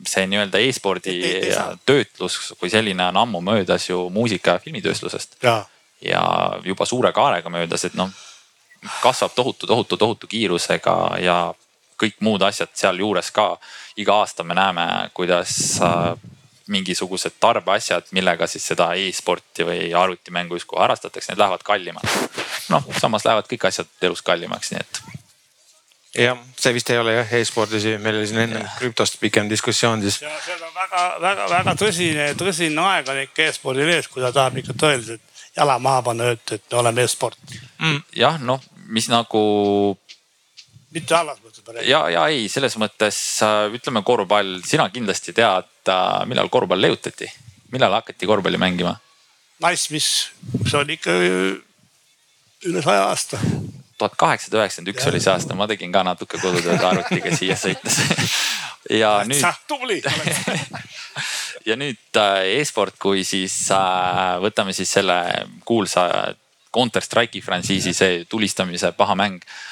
see 0.07 0.26
nii-öelda 0.32 0.62
e-spordi 0.66 1.20
töötlus 1.86 2.41
kui 2.59 2.72
selline 2.72 3.07
on 3.12 3.22
ammu 3.22 3.45
möödas 3.47 3.86
ju 3.91 4.09
muusika 4.11 4.59
ja 4.59 4.64
filmitööstusest. 4.64 5.38
ja 6.03 6.24
juba 6.64 6.86
suure 6.88 7.12
kaarega 7.12 7.53
möödas, 7.53 7.86
et 7.86 7.95
noh 7.95 8.11
kasvab 9.03 9.32
tohutu, 9.34 9.66
tohutu, 9.66 9.97
tohutu 9.97 10.26
kiirusega 10.26 10.97
ja 11.20 11.55
kõik 12.01 12.16
muud 12.24 12.43
asjad 12.43 12.72
sealjuures 12.74 13.30
ka. 13.30 13.59
iga 13.97 14.14
aasta 14.22 14.45
me 14.45 14.55
näeme, 14.55 15.11
kuidas 15.14 15.80
mingisugused 16.71 17.39
tarbeasjad, 17.43 18.11
millega 18.16 18.47
siis 18.51 18.66
seda 18.73 18.91
e-sporti 18.99 19.66
või 19.66 19.89
arvutimängu 19.97 20.59
justkui 20.59 20.79
harrastatakse, 20.81 21.33
need 21.33 21.43
lähevad 21.43 21.64
kallimaks. 21.66 22.18
noh, 22.73 22.87
samas 23.01 23.27
lähevad 23.27 23.49
kõik 23.51 23.66
asjad 23.71 23.91
elus 24.09 24.23
kallimaks, 24.27 24.71
nii 24.73 24.81
et. 24.81 25.01
jah, 26.25 26.45
see 26.59 26.75
vist 26.77 26.91
ei 26.91 27.01
ole 27.03 27.16
jah 27.16 27.35
e-spordis, 27.41 27.87
meil 28.03 28.21
oli 28.21 28.29
siin 28.31 28.45
enne 28.47 28.62
krüptost 28.79 29.18
pikem 29.23 29.51
diskussioon 29.51 30.05
siis. 30.07 30.21
ja 30.23 30.37
see 30.45 30.59
on 30.59 30.77
väga-väga-väga 30.77 31.77
tõsine, 31.83 32.29
tõsine 32.39 32.87
aeg 32.93 33.11
on 33.11 33.25
ikka 33.25 33.49
e-spordil 33.49 33.97
ees, 33.97 34.09
kui 34.09 34.23
ta 34.23 34.33
tahab 34.35 34.62
ikka 34.62 34.77
tõeliselt 34.79 35.27
jala 35.57 35.79
maha 35.83 36.03
panna, 36.07 36.31
öelda, 36.31 36.55
et 36.55 36.71
me 36.71 36.79
oleme 36.85 37.07
e-sport 37.07 37.39
mm.. 37.79 38.03
jah, 38.16 38.39
noh, 38.43 38.62
mis 38.95 39.11
nagu 39.11 39.43
mitte 40.95 41.14
halvas 41.14 41.38
mõttes. 41.43 41.86
ja, 41.86 42.03
ja 42.11 42.26
ei, 42.32 42.49
selles 42.51 42.76
mõttes 42.80 43.18
äh, 43.47 43.68
ütleme 43.76 44.03
korvpall, 44.07 44.59
sina 44.66 44.88
kindlasti 44.93 45.34
tead, 45.36 45.70
äh, 45.88 46.07
millal 46.30 46.51
korvpall 46.53 46.82
leiutati, 46.82 47.30
millal 47.74 47.95
hakati 48.01 48.28
korvpalli 48.30 48.61
mängima? 48.61 48.97
nice, 49.64 49.91
mis, 49.95 50.09
see 50.66 50.78
on 50.80 50.91
ikka 50.91 51.14
üle 52.70 52.82
saja 52.84 53.07
aasta. 53.09 53.38
tuhat 54.01 54.16
kaheksasada 54.18 54.62
üheksakümmend 54.62 54.95
üks 54.95 55.09
oli 55.11 55.22
see 55.22 55.32
aasta, 55.34 55.57
ma 55.59 55.68
tegin 55.70 55.93
ka 55.95 56.05
natuke 56.07 56.41
kodutööd 56.41 56.82
arvutiga 56.91 57.36
siia 57.36 57.57
sõites 57.61 58.01
ja 59.03 59.20
nüüd. 59.28 59.47
tubli 59.70 60.03
ja 61.68 61.78
nüüd 61.78 62.18
äh, 62.18 62.59
e-sport, 62.59 62.99
kui 62.99 63.24
siis 63.24 63.62
võtame 64.43 64.74
siis 64.74 64.99
selle 64.99 65.22
kuulsa 65.64 66.34
Counter 66.70 67.03
Strike'i 67.03 67.41
frantsiisi, 67.43 67.91
see 67.95 68.24
tulistamise 68.30 68.93
paha 68.95 69.16
mäng 69.18 69.43
Äh, 69.43 69.70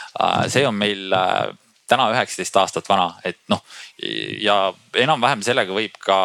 see 0.50 0.66
on 0.66 0.76
meil 0.78 1.12
äh, 1.14 1.48
täna 1.88 2.08
üheksateist 2.12 2.56
aastat 2.60 2.88
vana, 2.88 3.08
et 3.24 3.38
noh 3.48 3.62
ja 4.44 4.56
enam-vähem 5.00 5.42
sellega 5.42 5.74
võib 5.74 5.96
ka 6.02 6.18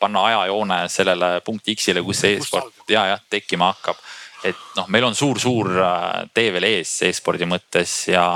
panna 0.00 0.24
ajajoone 0.30 0.78
sellele 0.90 1.30
punkti 1.46 1.76
X-ile, 1.76 2.02
kus 2.02 2.24
see 2.24 2.38
e-sport 2.38 2.88
ja 2.90 3.06
jah 3.12 3.24
tekkima 3.30 3.72
hakkab. 3.74 3.98
et 4.44 4.60
noh, 4.76 4.88
meil 4.92 5.04
on 5.08 5.14
suur-suur 5.16 5.72
äh, 5.80 6.22
tee 6.34 6.52
veel 6.52 6.68
ees 6.70 6.94
e-spordi 7.08 7.48
mõttes 7.48 7.96
ja 8.12 8.26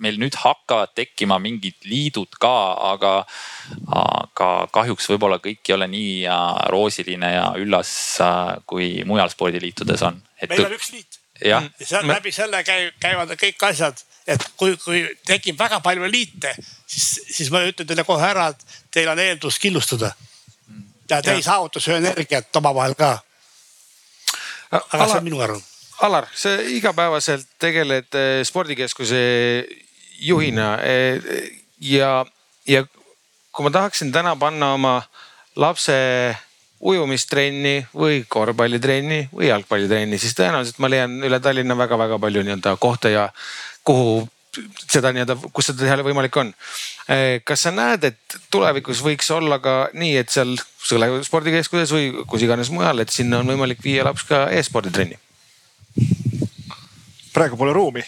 meil 0.00 0.18
nüüd 0.20 0.36
hakkavad 0.36 0.92
tekkima 0.96 1.38
mingid 1.40 1.78
liidud 1.88 2.36
ka, 2.40 2.56
aga, 2.90 3.12
aga 3.96 4.50
kahjuks 4.72 5.08
võib-olla 5.12 5.40
kõik 5.40 5.64
ei 5.68 5.76
ole 5.76 5.88
nii 5.88 6.12
roosiline 6.72 7.32
ja 7.32 7.46
üllas, 7.60 7.92
kui 8.68 8.92
mujal 9.08 9.32
spordiliitudes 9.32 10.04
on. 10.04 10.20
meil 10.48 10.66
on 10.66 10.76
üks 10.76 10.92
liit 10.92 11.19
ja, 11.44 11.62
ja 11.80 11.86
seal 11.86 12.06
läbi 12.08 12.32
selle 12.32 12.62
käi, 12.64 12.90
käivad 13.00 13.32
kõik 13.40 13.64
asjad, 13.70 14.02
et 14.26 14.44
kui, 14.56 14.76
kui 14.84 15.02
tekib 15.26 15.58
väga 15.58 15.80
palju 15.84 16.10
liite, 16.10 16.54
siis, 16.86 17.08
siis 17.30 17.50
ma 17.52 17.62
ütlen 17.66 17.88
teile 17.88 18.04
kohe 18.08 18.26
ära, 18.26 18.50
et 18.52 18.80
teil 18.92 19.10
on 19.12 19.18
eeldus 19.18 19.58
killustuda. 19.62 20.12
ja 21.10 21.22
te 21.22 21.34
ei 21.34 21.42
saavuta 21.42 21.80
sünergiat 21.80 22.56
omavahel 22.56 22.94
ka. 22.94 23.18
aga 24.70 24.84
Alar, 24.92 25.08
see 25.08 25.18
on 25.18 25.24
minu 25.24 25.40
arvamus. 25.40 25.66
Alar, 26.00 26.28
sa 26.34 26.54
igapäevaselt 26.64 27.48
tegeled 27.58 28.14
eh, 28.14 28.44
spordikeskuse 28.44 29.18
juhina 30.20 30.78
eh, 30.84 31.20
ja, 31.80 32.24
ja 32.68 32.84
kui 33.52 33.66
ma 33.66 33.72
tahaksin 33.74 34.12
täna 34.12 34.36
panna 34.36 34.74
oma 34.74 34.94
lapse 35.56 35.96
ujumistrenni 36.80 37.86
või 37.94 38.24
korvpallitrenni 38.28 39.28
või 39.32 39.50
jalgpallitrenni, 39.50 40.18
siis 40.18 40.34
tõenäoliselt 40.38 40.80
ma 40.80 40.88
leian 40.88 41.18
üle 41.26 41.40
Tallinna 41.40 41.76
väga-väga 41.76 42.18
palju 42.18 42.44
nii-öelda 42.46 42.76
kohta 42.80 43.12
ja 43.12 43.28
kuhu 43.84 44.22
seda 44.90 45.12
nii-öelda, 45.14 45.36
kus 45.54 45.70
seda 45.70 45.84
teha 45.84 46.00
võimalik 46.04 46.36
on. 46.40 46.52
Eh, 47.08 47.42
kas 47.46 47.66
sa 47.66 47.72
näed, 47.74 48.04
et 48.08 48.38
tulevikus 48.50 49.02
võiks 49.04 49.28
olla 49.34 49.60
ka 49.62 49.76
nii, 49.94 50.16
et 50.22 50.32
seal 50.32 50.56
Sõle 50.80 51.10
spordikeskuses 51.20 51.90
või 51.92 52.06
kus 52.24 52.40
iganes 52.40 52.70
mujal, 52.72 53.02
et 53.02 53.12
sinna 53.12 53.42
on 53.42 53.50
võimalik 53.52 53.82
viia 53.84 54.00
laps 54.06 54.24
ka 54.24 54.46
e-sporditrenni? 54.56 55.18
praegu 57.34 57.58
pole 57.60 57.74
ruumi 57.76 58.00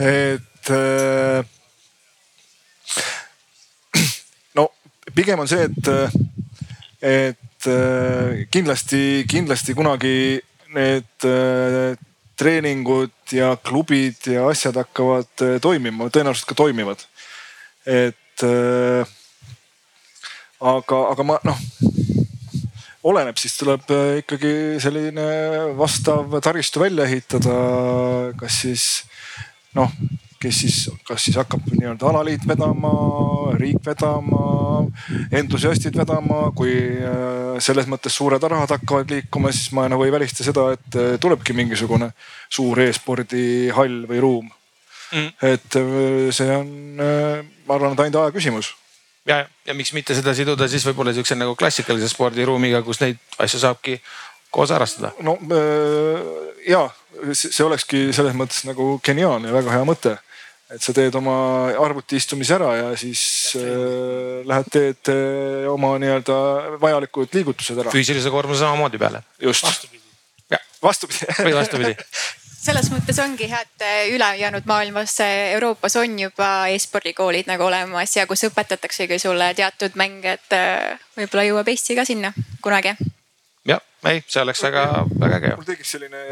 et 0.00 0.70
äh, 0.72 1.44
no 4.56 4.66
pigem 5.14 5.44
on 5.44 5.50
see, 5.52 5.68
et 5.68 5.92
et 7.02 7.66
äh, 7.66 8.46
kindlasti, 8.54 9.24
kindlasti 9.28 9.74
kunagi 9.74 10.38
need 10.72 11.26
äh, 11.26 11.98
treeningud 12.38 13.34
ja 13.34 13.56
klubid 13.58 14.22
ja 14.30 14.46
asjad 14.48 14.78
hakkavad 14.78 15.42
äh, 15.42 15.58
toimima, 15.62 16.08
tõenäoliselt 16.14 16.52
ka 16.52 16.58
toimivad. 16.62 17.02
et 17.82 18.42
aga, 20.62 20.98
aga 21.10 21.24
ma 21.26 21.36
noh, 21.42 21.58
oleneb, 23.10 23.38
siis 23.38 23.56
tuleb 23.58 23.90
ikkagi 24.22 24.78
selline 24.82 25.26
vastav 25.78 26.38
taristu 26.42 26.82
välja 26.82 27.08
ehitada, 27.10 27.56
kas 28.38 28.60
siis 28.62 28.86
noh 29.74 29.90
kes 30.42 30.60
siis, 30.64 30.78
kas 31.06 31.24
siis 31.24 31.36
hakkab 31.38 31.66
nii-öelda 31.70 32.08
alaliit 32.10 32.44
vedama, 32.48 32.90
riik 33.58 33.82
vedama, 33.86 34.40
entusiastid 35.38 35.96
vedama, 35.98 36.44
kui 36.56 36.72
äh, 36.74 37.60
selles 37.62 37.88
mõttes 37.90 38.16
suured 38.18 38.42
rahad 38.42 38.74
hakkavad 38.74 39.12
liikuma, 39.12 39.52
siis 39.54 39.70
ma 39.76 39.86
nagu 39.90 40.06
ei 40.06 40.14
välista 40.14 40.46
seda, 40.46 40.70
et 40.76 40.98
äh, 40.98 41.14
tulebki 41.22 41.54
mingisugune 41.56 42.10
suur 42.50 42.82
e-spordihall 42.82 44.02
või 44.10 44.24
ruum. 44.24 44.50
Mm.. 45.12 45.28
et 45.44 45.76
äh, 45.76 46.30
see 46.32 46.48
on, 46.56 46.68
ma 46.96 47.74
arvan, 47.76 47.92
et 47.92 48.06
ainult 48.06 48.22
aja 48.22 48.34
küsimus. 48.34 48.72
Ja, 49.28 49.44
ja 49.68 49.74
miks 49.78 49.92
mitte 49.94 50.16
seda 50.18 50.32
siduda 50.34 50.66
siis 50.70 50.82
võib-olla 50.88 51.12
siukse 51.14 51.36
nagu 51.38 51.54
klassikalise 51.54 52.08
spordiruumiga, 52.10 52.80
kus 52.82 52.98
neid 53.04 53.20
asju 53.38 53.60
saabki 53.62 54.00
koos 54.52 54.72
harrastada. 54.74 55.12
no 55.22 55.36
ja 56.66 56.82
see 57.36 57.64
olekski 57.64 58.08
selles 58.16 58.34
mõttes 58.34 58.64
nagu 58.66 58.96
geniaalne 59.04 59.52
ja 59.52 59.54
väga 59.54 59.76
hea 59.76 59.86
mõte 59.86 60.16
et 60.72 60.82
sa 60.82 60.94
teed 60.96 61.16
oma 61.18 61.36
arvuti 61.84 62.20
istumise 62.20 62.56
ära 62.56 62.74
ja 62.78 62.92
siis 62.98 63.22
äh, 63.60 64.42
lähed 64.48 64.70
teed 64.72 65.12
äh, 65.12 65.70
oma 65.72 65.94
nii-öelda 66.02 66.36
vajalikud 66.82 67.34
liigutused 67.38 67.78
ära. 67.78 67.94
füüsilise 67.94 68.32
koormuse 68.32 68.64
samamoodi 68.64 69.00
peale. 69.02 69.24
just. 69.40 69.66
vastupidi. 69.68 70.02
vastupidi 70.82 71.42
või 71.42 71.58
vastupidi 71.60 71.96
selles 72.62 72.90
mõttes 72.92 73.18
ongi 73.22 73.48
hea, 73.50 73.62
et 73.64 73.84
äh, 73.86 74.02
ülejäänud 74.14 74.66
maailmas, 74.66 75.16
äh, 75.24 75.52
Euroopas 75.56 75.96
on 76.00 76.14
juba 76.18 76.50
e-spordikoolid 76.70 77.50
nagu 77.50 77.66
olemas 77.66 78.16
ja 78.16 78.26
kus 78.30 78.46
õpetataksegi 78.48 79.18
sulle 79.22 79.52
teatud 79.58 79.98
mänge, 79.98 80.36
et 80.38 80.56
äh, 80.56 81.08
võib-olla 81.18 81.48
jõuab 81.48 81.72
Eesti 81.72 81.98
ka 81.98 82.06
sinna 82.08 82.32
kunagi 82.62 82.94
jah, 83.68 83.82
ei, 84.06 84.22
see 84.26 84.42
oleks 84.42 84.62
väga-väga 84.62 85.40
äge. 85.40 85.54
mul 85.58 85.66
tekkis 85.66 85.96
selline 85.96 86.22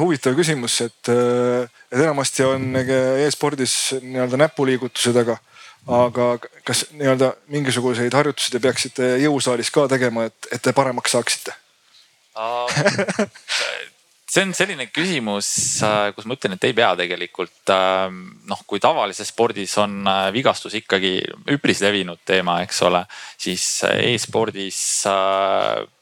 huvitav 0.00 0.36
küsimus, 0.38 0.80
et, 0.86 1.12
äh, 1.12 1.81
et 1.92 2.00
enamasti 2.00 2.44
on 2.48 2.68
e-spordis 3.26 3.76
nii-öelda 4.00 4.40
näpuliigutused, 4.46 5.16
aga, 5.22 5.36
aga 6.02 6.28
kas 6.64 6.86
nii-öelda 6.96 7.32
mingisuguseid 7.52 8.14
harjutusi 8.16 8.54
te 8.54 8.62
peaksite 8.64 9.14
jõusaalis 9.26 9.72
ka 9.74 9.88
tegema, 9.92 10.28
et, 10.30 10.52
et 10.52 10.62
te 10.62 10.72
paremaks 10.76 11.18
saaksite 11.18 11.58
see 14.32 14.46
on 14.46 14.54
selline 14.56 14.86
küsimus, 14.88 15.48
äh, 15.84 16.10
kus 16.16 16.24
ma 16.24 16.36
ütlen, 16.38 16.56
et 16.56 16.64
ei 16.64 16.72
pea 16.76 16.92
tegelikult. 16.96 17.68
Ähm, 17.72 18.20
noh, 18.48 18.62
kui 18.68 18.80
tavalises 18.80 19.28
spordis 19.28 19.74
on 19.80 20.00
äh, 20.08 20.28
vigastus 20.32 20.76
ikkagi 20.78 21.18
üpris 21.52 21.82
levinud 21.84 22.22
teema, 22.28 22.60
eks 22.64 22.80
ole, 22.88 23.02
siis 23.40 23.66
äh, 23.88 24.12
e-spordis 24.12 24.80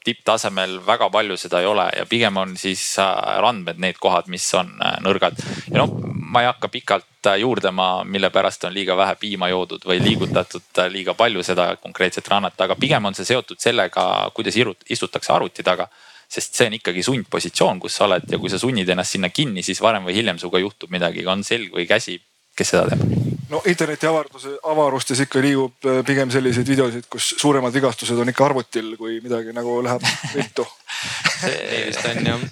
tipptasemel 0.01 0.79
väga 0.87 1.11
palju 1.13 1.37
seda 1.37 1.61
ei 1.61 1.67
ole 1.69 1.85
ja 1.93 2.07
pigem 2.09 2.39
on 2.41 2.55
siis 2.57 2.83
randmed 2.97 3.77
need 3.83 3.99
kohad, 4.01 4.31
mis 4.33 4.47
on 4.57 4.71
nõrgad. 5.05 5.37
ja 5.69 5.83
noh, 5.83 5.93
ma 6.33 6.41
ei 6.41 6.49
hakka 6.49 6.71
pikalt 6.73 7.29
juurdlema, 7.43 7.89
mille 8.09 8.31
pärast 8.33 8.65
on 8.65 8.73
liiga 8.73 8.97
vähe 8.97 9.19
piima 9.21 9.51
joodud 9.53 9.85
või 9.85 10.01
liigutatud 10.01 10.81
liiga 10.89 11.13
palju 11.15 11.45
seda 11.45 11.75
konkreetset 11.83 12.29
rannat, 12.33 12.57
aga 12.65 12.79
pigem 12.81 13.11
on 13.11 13.19
see 13.19 13.29
seotud 13.29 13.61
sellega, 13.61 14.07
kuidas 14.35 14.57
istutakse 14.89 15.35
arvuti 15.37 15.67
taga 15.67 15.91
sest 16.31 16.55
see 16.55 16.69
on 16.71 16.77
ikkagi 16.79 17.03
sundpositsioon, 17.07 17.81
kus 17.83 17.99
sa 17.99 18.07
oled 18.07 18.29
ja 18.31 18.39
kui 18.39 18.51
sa 18.53 18.61
sunnid 18.61 18.89
ennast 18.89 19.17
sinna 19.17 19.33
kinni, 19.35 19.65
siis 19.67 19.81
varem 19.83 20.07
või 20.07 20.15
hiljem 20.21 20.39
sinuga 20.39 20.63
juhtub 20.63 20.93
midagi, 20.95 21.27
on 21.27 21.43
selg 21.47 21.75
või 21.75 21.89
käsi, 21.91 22.21
kes 22.57 22.75
seda 22.75 22.87
teeb? 22.93 23.31
no 23.51 23.63
interneti 23.67 24.07
avarduse, 24.07 24.53
avarustes 24.71 25.25
ikka 25.25 25.43
liigub 25.43 25.89
äh, 25.91 26.05
pigem 26.07 26.31
selliseid 26.31 26.69
videosid, 26.71 27.09
kus 27.11 27.33
suuremad 27.41 27.75
vigastused 27.75 28.19
on 28.23 28.31
ikka 28.31 28.47
arvutil, 28.47 28.93
kui 29.01 29.19
midagi 29.25 29.55
nagu 29.57 29.81
läheb 29.83 30.07
viltu 30.37 30.67
see 31.43 31.83
vist 31.89 32.07
on 32.13 32.23
jah. 32.29 32.47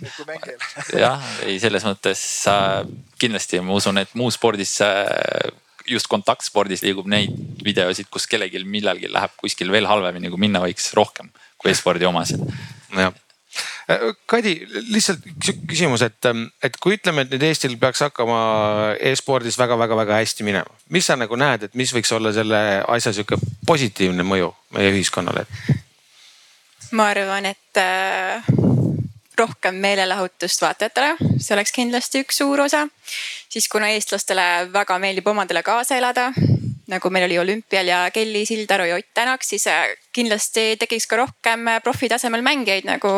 jah, 1.05 1.31
ei 1.47 1.61
selles 1.62 1.87
mõttes 1.87 2.24
kindlasti 3.22 3.62
ma 3.62 3.79
usun, 3.79 4.03
et 4.03 4.18
muus 4.18 4.41
spordis 4.41 4.74
äh, 4.83 5.53
just 5.89 6.11
kontaktspordis 6.11 6.83
liigub 6.83 7.07
neid 7.09 7.62
videosid, 7.64 8.11
kus 8.11 8.26
kellelgi 8.26 8.64
millalgi 8.66 9.12
läheb 9.12 9.39
kuskil 9.39 9.70
veel 9.72 9.87
halvemini, 9.87 10.35
kui 10.35 10.49
minna 10.49 10.66
võiks 10.66 10.91
rohkem 10.99 11.31
kui 11.59 11.70
e-spordi 11.70 12.07
omasid. 12.11 12.43
jah 12.99 13.14
Äh, 13.14 13.28
Kadi, 14.28 14.53
lihtsalt 14.92 15.24
küsimus, 15.40 16.03
et, 16.05 16.20
ähm, 16.28 16.44
et 16.62 16.76
kui 16.76 16.99
ütleme, 16.99 17.24
et 17.24 17.30
nüüd 17.32 17.46
Eestil 17.49 17.78
peaks 17.80 18.03
hakkama 18.05 18.40
e-spordis 19.01 19.57
väga-väga-väga 19.57 20.18
hästi 20.20 20.44
minema, 20.44 20.76
mis 20.92 21.09
sa 21.09 21.16
nagu 21.16 21.38
näed, 21.40 21.64
et 21.64 21.78
mis 21.78 21.94
võiks 21.96 22.12
olla 22.12 22.32
selle 22.36 22.61
asja 22.84 23.14
sihuke 23.16 23.40
positiivne 23.66 24.26
mõju 24.28 24.53
meie 24.76 24.92
ühiskonnale? 24.92 25.46
ma 26.92 27.09
arvan, 27.12 27.49
et 27.49 27.80
äh, 27.80 28.44
rohkem 29.38 29.80
meelelahutust 29.80 30.62
vaatajatele, 30.62 31.16
see 31.40 31.57
oleks 31.57 31.72
kindlasti 31.72 32.22
üks 32.24 32.42
suur 32.42 32.61
osa. 32.64 32.86
siis 33.49 33.68
kuna 33.72 33.88
eestlastele 33.94 34.68
väga 34.72 34.99
meeldib 35.01 35.26
omadele 35.32 35.62
kaasa 35.62 35.96
elada, 35.96 36.32
nagu 36.89 37.11
meil 37.12 37.26
oli 37.28 37.39
olümpial 37.39 37.89
ja 37.89 38.01
Kelly 38.14 38.47
Sildaru 38.49 38.89
ja 38.89 38.97
Ott 38.97 39.12
Tänak, 39.14 39.45
siis 39.45 39.66
äh, 39.66 39.93
kindlasti 40.12 40.76
tekiks 40.80 41.07
ka 41.07 41.20
rohkem 41.20 41.68
profitasemel 41.84 42.43
mängijaid 42.43 42.89
nagu 42.89 43.11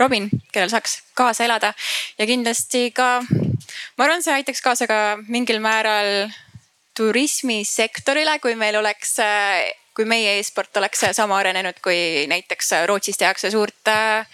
Robin, 0.00 0.30
kellel 0.52 0.70
saaks 0.72 1.00
kaasa 1.14 1.44
elada. 1.44 1.74
Ja 2.18 2.26
kindlasti 2.26 2.88
ka, 2.96 3.20
ma 3.98 4.06
arvan, 4.06 4.24
see 4.24 4.34
aitaks 4.38 4.62
kaasa 4.64 4.88
ka 4.88 5.18
mingil 5.28 5.60
määral 5.60 6.30
turismisektorile, 6.96 8.38
kui 8.40 8.56
meil 8.58 8.80
oleks, 8.80 9.18
kui 9.96 10.08
meie 10.08 10.38
e-sport 10.38 10.80
oleks 10.80 11.04
sama 11.16 11.38
arenenud, 11.40 11.78
kui 11.84 12.26
näiteks 12.30 12.74
Rootsis 12.88 13.20
tehakse 13.20 13.52
suurt 13.52 13.92
äh, 13.92 14.26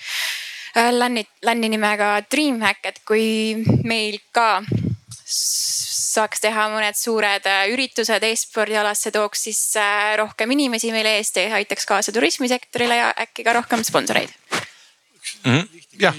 länni, 0.93 1.27
länni 1.43 1.71
nimega 1.73 2.21
Dreamhack, 2.31 2.87
et 2.87 3.03
kui 3.07 3.57
meil 3.85 4.21
ka 4.33 4.63
saaks 6.17 6.43
teha 6.45 6.69
mõned 6.73 6.97
suured 6.99 7.47
äh, 7.51 7.67
üritused 7.73 8.25
e-spordialasse, 8.29 9.13
tooks 9.15 9.47
siis 9.49 9.61
äh, 9.81 10.15
rohkem 10.21 10.51
inimesi 10.57 10.93
meile 10.95 11.17
eest 11.21 11.39
ja 11.41 11.55
aitaks 11.61 11.87
kaasa 11.89 12.15
turismisektorile 12.17 12.99
ja 13.01 13.13
äkki 13.27 13.45
ka 13.47 13.55
rohkem 13.57 13.85
sponsoreid 13.87 14.33
mm. 15.45 15.53
-hmm. 15.53 15.65
jah. 16.01 16.15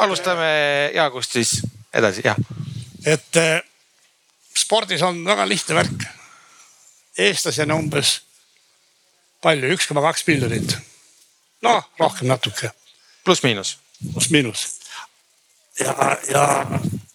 alustame 0.00 0.50
Jaagust 0.94 1.38
siis 1.38 1.62
edasi, 1.94 2.22
jah. 2.24 2.36
et 3.06 3.36
äh, 3.36 3.60
spordis 4.58 5.02
on 5.02 5.24
väga 5.24 5.48
lihtne 5.48 5.74
värk. 5.74 6.04
eestlasi 7.18 7.62
on 7.62 7.72
umbes 7.72 8.20
palju, 9.42 9.72
üks 9.74 9.88
koma 9.88 10.04
kaks 10.08 10.26
miljonit. 10.26 10.76
noh, 11.62 11.84
rohkem 11.98 12.28
natuke. 12.28 12.70
pluss-miinus. 13.24 13.78
pluss-miinus. 14.12 14.66
ja, 15.80 16.16
ja 16.28 16.66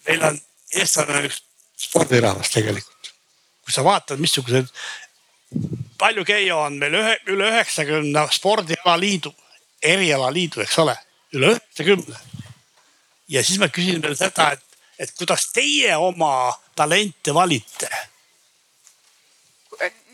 meil 0.08 0.24
on, 0.32 0.40
eestlane 0.76 1.20
on 1.20 1.28
üks 1.30 1.42
spordirahvas 1.88 2.54
tegelikult. 2.54 3.12
kui 3.68 3.76
sa 3.76 3.84
vaatad, 3.84 4.20
missugused 4.24 4.72
palju 5.98 6.26
Keijo 6.26 6.60
on 6.66 6.78
meil 6.80 6.96
ühe, 7.00 7.16
üle 7.34 7.50
üheksakümne 7.52 8.26
spordialaliidu, 8.32 9.32
erialaliidu, 9.84 10.62
eks 10.66 10.78
ole, 10.84 10.96
üle 11.36 11.54
üheksakümne. 11.56 12.20
ja 13.30 13.44
siis 13.44 13.60
ma 13.60 13.70
küsin 13.72 14.04
veel 14.04 14.16
seda, 14.16 14.52
et, 14.58 14.80
et 15.00 15.12
kuidas 15.18 15.50
teie 15.54 15.96
oma 15.98 16.54
talente 16.76 17.34
valite? 17.34 17.90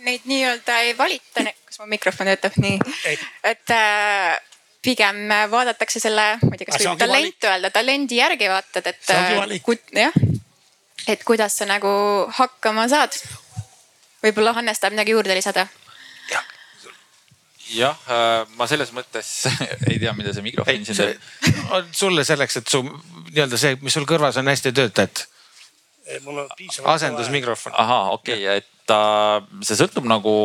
Neid 0.04 0.26
nii-öelda 0.28 0.80
ei 0.84 0.98
valita, 0.98 1.46
kas 1.66 1.80
mu 1.80 1.88
mikrofon 1.88 2.28
töötab 2.28 2.58
nii, 2.60 2.80
et 3.48 3.72
äh, 3.72 4.42
pigem 4.84 5.30
vaadatakse 5.52 6.02
selle, 6.04 6.26
ma 6.44 6.56
ei 6.56 6.62
tea, 6.62 6.72
kas 6.72 6.82
võib 6.82 7.00
talent 7.00 7.16
valik. 7.16 7.50
öelda, 7.50 7.72
talendi 7.74 8.20
järgi 8.20 8.50
vaatad, 8.52 8.90
et 8.92 9.14
äh, 9.16 9.32
jah, 10.00 10.20
et 11.08 11.24
kuidas 11.28 11.58
sa 11.60 11.68
nagu 11.70 11.94
hakkama 12.40 12.88
saad 12.92 13.16
võib-olla 14.24 14.56
Hannes 14.58 14.80
tahab 14.80 14.96
midagi 14.98 15.16
juurde 15.16 15.36
lisada? 15.38 15.68
jah, 17.74 17.98
äh, 18.06 18.44
ma 18.60 18.68
selles 18.70 18.92
mõttes 18.94 19.30
ei 19.90 19.98
tea, 19.98 20.12
mida 20.14 20.34
see 20.36 20.46
mikrofon 20.46 20.84
siin 20.86 21.00
teeb. 21.00 21.54
on 21.74 21.88
sulle 21.96 22.26
selleks, 22.28 22.60
et 22.60 22.70
su 22.70 22.84
nii-öelda 22.86 23.58
see, 23.60 23.78
mis 23.82 23.96
sul 23.96 24.06
kõrvas 24.10 24.38
on, 24.38 24.52
hästi 24.52 24.70
ei 24.70 24.76
tööta, 24.78 25.08
et. 25.08 25.24
mul 26.26 26.44
on 26.44 26.52
piisavalt. 26.58 26.92
asendusmikrofon. 26.98 27.74
ahaa, 27.82 28.12
okei 28.18 28.44
okay,, 28.44 28.62
et 28.62 28.94
äh, 28.94 29.64
see 29.66 29.80
sõltub 29.80 30.06
nagu, 30.12 30.36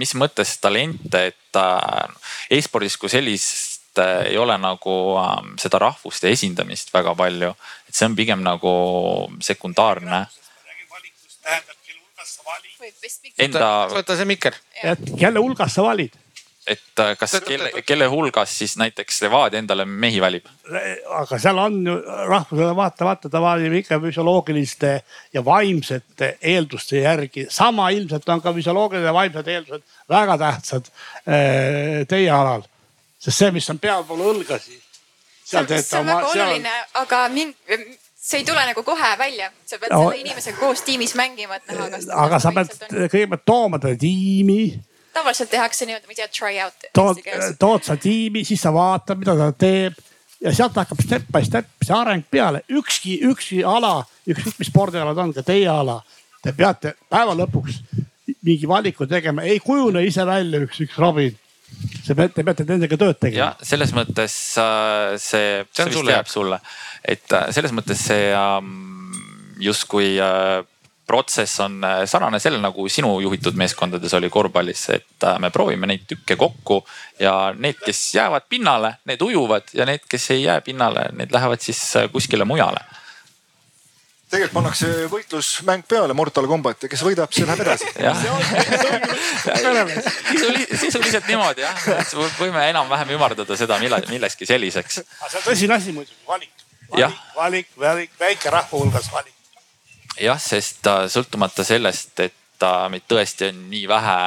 mis 0.00 0.14
mõttes 0.16 0.54
talente, 0.62 1.26
et 1.34 1.60
äh, 1.60 2.30
e-spordis 2.56 2.96
kui 2.96 3.12
sellist 3.12 3.69
äh, 3.98 4.26
ei 4.30 4.38
ole 4.38 4.58
nagu 4.58 4.96
äh, 5.18 5.36
seda 5.60 5.80
rahvuste 5.82 6.30
esindamist 6.30 6.94
väga 6.94 7.14
palju, 7.14 7.54
et 7.88 7.94
see 7.94 8.06
on 8.06 8.16
pigem 8.16 8.42
nagu 8.46 8.72
sekundaarne 9.42 10.26
enda. 13.38 13.68
võta 13.90 14.16
see 14.16 14.28
mikker. 14.28 14.56
et 14.82 15.14
kelle 15.18 15.42
hulgast 15.42 15.78
sa 15.78 15.86
valid? 15.86 16.16
et 16.70 17.00
äh, 17.02 17.14
kas 17.18 17.34
kelle, 17.46 17.70
kelle 17.86 18.06
hulgas 18.12 18.52
siis 18.58 18.76
näiteks 18.80 19.22
Levadia 19.24 19.60
endale 19.62 19.84
mehi 19.84 20.20
valib? 20.22 20.48
aga 21.16 21.38
seal 21.40 21.58
on 21.58 21.78
ju 21.86 21.96
rahvusele 22.04 22.74
vaata, 22.76 23.06
vaata 23.08 23.30
ta 23.32 23.40
valib 23.42 23.74
ikka 23.80 24.00
füsioloogiliste 24.02 24.92
ja 25.34 25.44
vaimsete 25.44 26.36
eelduste 26.52 27.02
järgi. 27.02 27.46
sama 27.50 27.90
ilmselt 27.96 28.28
on 28.28 28.42
ka 28.44 28.52
füsioloogilised 28.54 29.08
ja 29.08 29.14
vaimsed 29.16 29.48
eeldused 29.54 29.96
väga 30.08 30.38
tähtsad 30.38 30.92
äh, 30.92 32.04
teie 32.08 32.30
alal. 32.30 32.66
Sest 33.20 33.36
see, 33.36 33.50
mis 33.54 33.68
on 33.70 33.78
pealpool 33.78 34.22
õlgasi. 34.32 34.78
see 35.44 35.58
on 35.60 36.06
väga 36.06 36.30
oluline, 36.32 36.76
aga 37.00 37.26
mingi 37.32 37.98
see 38.20 38.42
ei 38.42 38.44
tule 38.44 38.60
nagu 38.66 38.82
kohe 38.84 39.10
välja, 39.18 39.48
sa 39.66 39.78
pead 39.80 39.92
no, 39.94 40.04
selle 40.04 40.20
inimesega 40.20 40.60
koos 40.60 40.84
tiimis 40.84 41.14
mängima, 41.16 41.56
et 41.56 41.72
näha, 41.72 41.88
kas. 41.94 42.06
aga 42.26 42.38
sa 42.42 42.52
pead 42.56 42.76
kõigepealt 42.92 43.46
tooma 43.48 43.80
ta 43.80 43.94
tiimi. 43.98 44.60
tavaliselt 45.14 45.50
tehakse 45.50 45.88
nii-öelda, 45.88 46.06
ma 46.06 46.14
ei 46.14 46.20
tea, 46.20 46.28
try 46.28 46.60
out. 46.64 46.86
tood, 46.96 47.24
tood 47.58 47.88
sa 47.88 47.96
tiimi, 48.00 48.44
siis 48.44 48.60
sa 48.62 48.72
vaatad, 48.76 49.20
mida 49.20 49.36
ta 49.38 49.50
teeb 49.56 49.96
ja 50.44 50.52
sealt 50.56 50.76
hakkab 50.76 51.00
step 51.04 51.32
by 51.32 51.44
step 51.44 51.68
see 51.84 51.96
areng 51.96 52.24
peale. 52.30 52.62
ükski, 52.68 53.18
ükski 53.32 53.64
ala, 53.64 54.04
ükskõik 54.28 54.60
mis 54.60 54.72
spordialad 54.72 55.24
on, 55.24 55.32
ka 55.36 55.44
teie 55.44 55.68
ala, 55.72 56.00
te 56.44 56.52
peate 56.56 56.94
päeva 57.08 57.36
lõpuks 57.40 57.80
mingi 58.46 58.68
valiku 58.68 59.08
tegema, 59.08 59.42
ei 59.48 59.58
kujune 59.64 60.04
ise 60.06 60.24
välja 60.28 60.60
üks, 60.64 60.84
üks 60.84 61.00
Robin 61.00 61.32
see 62.04 62.16
peate, 62.16 62.34
te 62.34 62.46
peate 62.46 62.66
nendega 62.68 62.98
tööd 63.00 63.20
tegema. 63.20 63.44
jah, 63.44 63.62
selles 63.72 63.94
mõttes 63.96 64.34
äh, 64.60 65.14
see, 65.20 65.62
see 65.70 65.88
vist 65.90 66.12
jääb 66.12 66.30
sulle, 66.30 66.60
et 67.04 67.36
äh, 67.36 67.48
selles 67.54 67.74
mõttes 67.76 68.02
see 68.10 68.28
ähm, 68.36 69.14
justkui 69.62 70.14
äh, 70.22 70.60
protsess 71.10 71.58
on 71.64 71.80
sarnane 72.06 72.38
sellele, 72.38 72.62
nagu 72.62 72.84
sinu 72.86 73.16
juhitud 73.24 73.56
meeskondades 73.58 74.12
oli 74.14 74.28
korvpallis, 74.30 74.84
et 74.94 75.24
me 75.42 75.48
proovime 75.50 75.88
neid 75.90 76.04
tükke 76.06 76.36
kokku 76.38 76.76
ja 77.18 77.50
need, 77.58 77.80
kes 77.82 78.04
jäävad 78.14 78.46
pinnale, 78.46 78.92
need 79.10 79.24
ujuvad 79.26 79.74
ja 79.74 79.88
need, 79.90 80.04
kes 80.06 80.28
ei 80.36 80.44
jää 80.44 80.60
pinnale, 80.62 81.08
need 81.18 81.34
lähevad 81.34 81.66
siis 81.66 81.82
kuskile 82.14 82.46
mujale 82.46 82.84
tegelikult 84.30 84.54
pannakse 84.54 84.88
võitlusmäng 85.10 85.86
peale 85.90 86.14
Mortal 86.14 86.46
Combat 86.50 86.84
ja 86.84 86.90
kes 86.90 87.02
võidab, 87.02 87.32
see 87.34 87.46
läheb 87.48 87.62
edasi. 87.64 87.88
sisuliselt 90.84 91.26
niimoodi 91.26 91.64
jah, 91.64 91.76
võime 92.38 92.62
enam-vähem 92.70 93.10
ümardada 93.16 93.56
seda 93.58 93.78
millekski 93.82 94.46
selliseks. 94.46 95.02
aga 95.02 95.30
see 95.32 95.40
on 95.40 95.46
tõsine 95.48 95.76
asi 95.76 95.94
muidugi, 95.96 96.16
valik, 96.28 96.64
valik, 96.92 97.20
valik, 97.36 97.72
valik, 97.84 98.14
väike 98.20 98.54
rahva 98.54 98.78
hulgas 98.78 99.10
valik. 99.12 99.34
jah, 100.20 100.38
sest 100.42 100.86
äh, 100.86 101.06
sõltumata 101.10 101.66
sellest, 101.66 102.14
et 102.22 102.66
äh, 102.66 102.84
meid 102.92 103.08
tõesti 103.10 103.50
on 103.50 103.64
nii 103.72 103.86
vähe, 103.90 104.18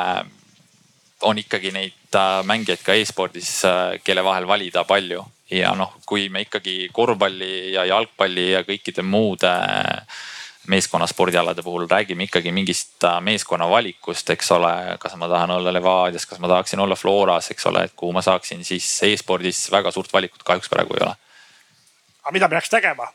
on 1.30 1.40
ikkagi 1.40 1.72
neid 1.76 2.20
äh, 2.20 2.42
mängijaid 2.44 2.84
ka 2.84 2.98
e-spordis, 3.00 3.56
kelle 4.04 4.26
vahel 4.26 4.50
valida 4.52 4.84
palju 4.84 5.24
ja 5.52 5.74
noh, 5.76 5.98
kui 6.06 6.30
me 6.30 6.46
ikkagi 6.46 6.90
korvpalli 6.94 7.74
ja 7.74 7.86
jalgpalli 7.86 8.52
ja 8.52 8.64
kõikide 8.68 9.04
muude 9.06 9.52
meeskonnaspordialade 10.68 11.64
puhul 11.64 11.88
räägime 11.92 12.24
ikkagi 12.24 12.52
mingist 12.52 13.04
meeskonna 13.22 13.68
valikust, 13.70 14.30
eks 14.30 14.52
ole. 14.56 14.98
kas 15.00 15.16
ma 15.20 15.28
tahan 15.28 15.52
olla 15.52 15.74
Levadias, 15.74 16.26
kas 16.26 16.40
ma 16.40 16.48
tahaksin 16.48 16.80
olla 16.80 16.96
Floras, 16.96 17.52
eks 17.52 17.66
ole, 17.68 17.84
et 17.84 17.94
kuhu 17.96 18.14
ma 18.16 18.22
saaksin, 18.22 18.64
siis 18.64 18.88
e-spordis 19.04 19.66
väga 19.72 19.92
suurt 19.92 20.14
valikut 20.14 20.44
kahjuks 20.44 20.72
praegu 20.72 20.96
ei 20.96 21.04
ole. 21.08 21.16
aga 22.24 22.32
mida 22.32 22.50
peaks 22.50 22.70
tegema? 22.70 23.12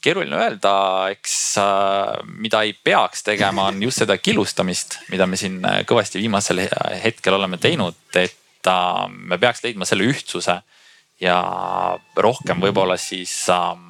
keeruline 0.00 0.36
öelda, 0.36 0.74
eks 1.12 1.34
äh, 1.60 2.20
mida 2.40 2.62
ei 2.64 2.72
peaks 2.72 3.22
tegema, 3.22 3.66
on 3.68 3.82
just 3.82 4.00
seda 4.00 4.16
killustamist, 4.18 4.98
mida 5.12 5.26
me 5.28 5.36
siin 5.36 5.60
äh, 5.64 5.82
kõvasti 5.88 6.20
viimasel 6.22 6.64
hetkel 7.04 7.36
oleme 7.36 7.60
teinud, 7.60 7.96
et 8.16 8.39
äh, 8.66 9.06
me 9.08 9.38
peaks 9.38 9.64
leidma 9.64 9.88
selle 9.88 10.08
ühtsuse 10.10 10.60
ja 11.20 11.38
rohkem 12.16 12.60
võib-olla 12.60 12.96
siis 13.00 13.32
ähm, 13.52 13.86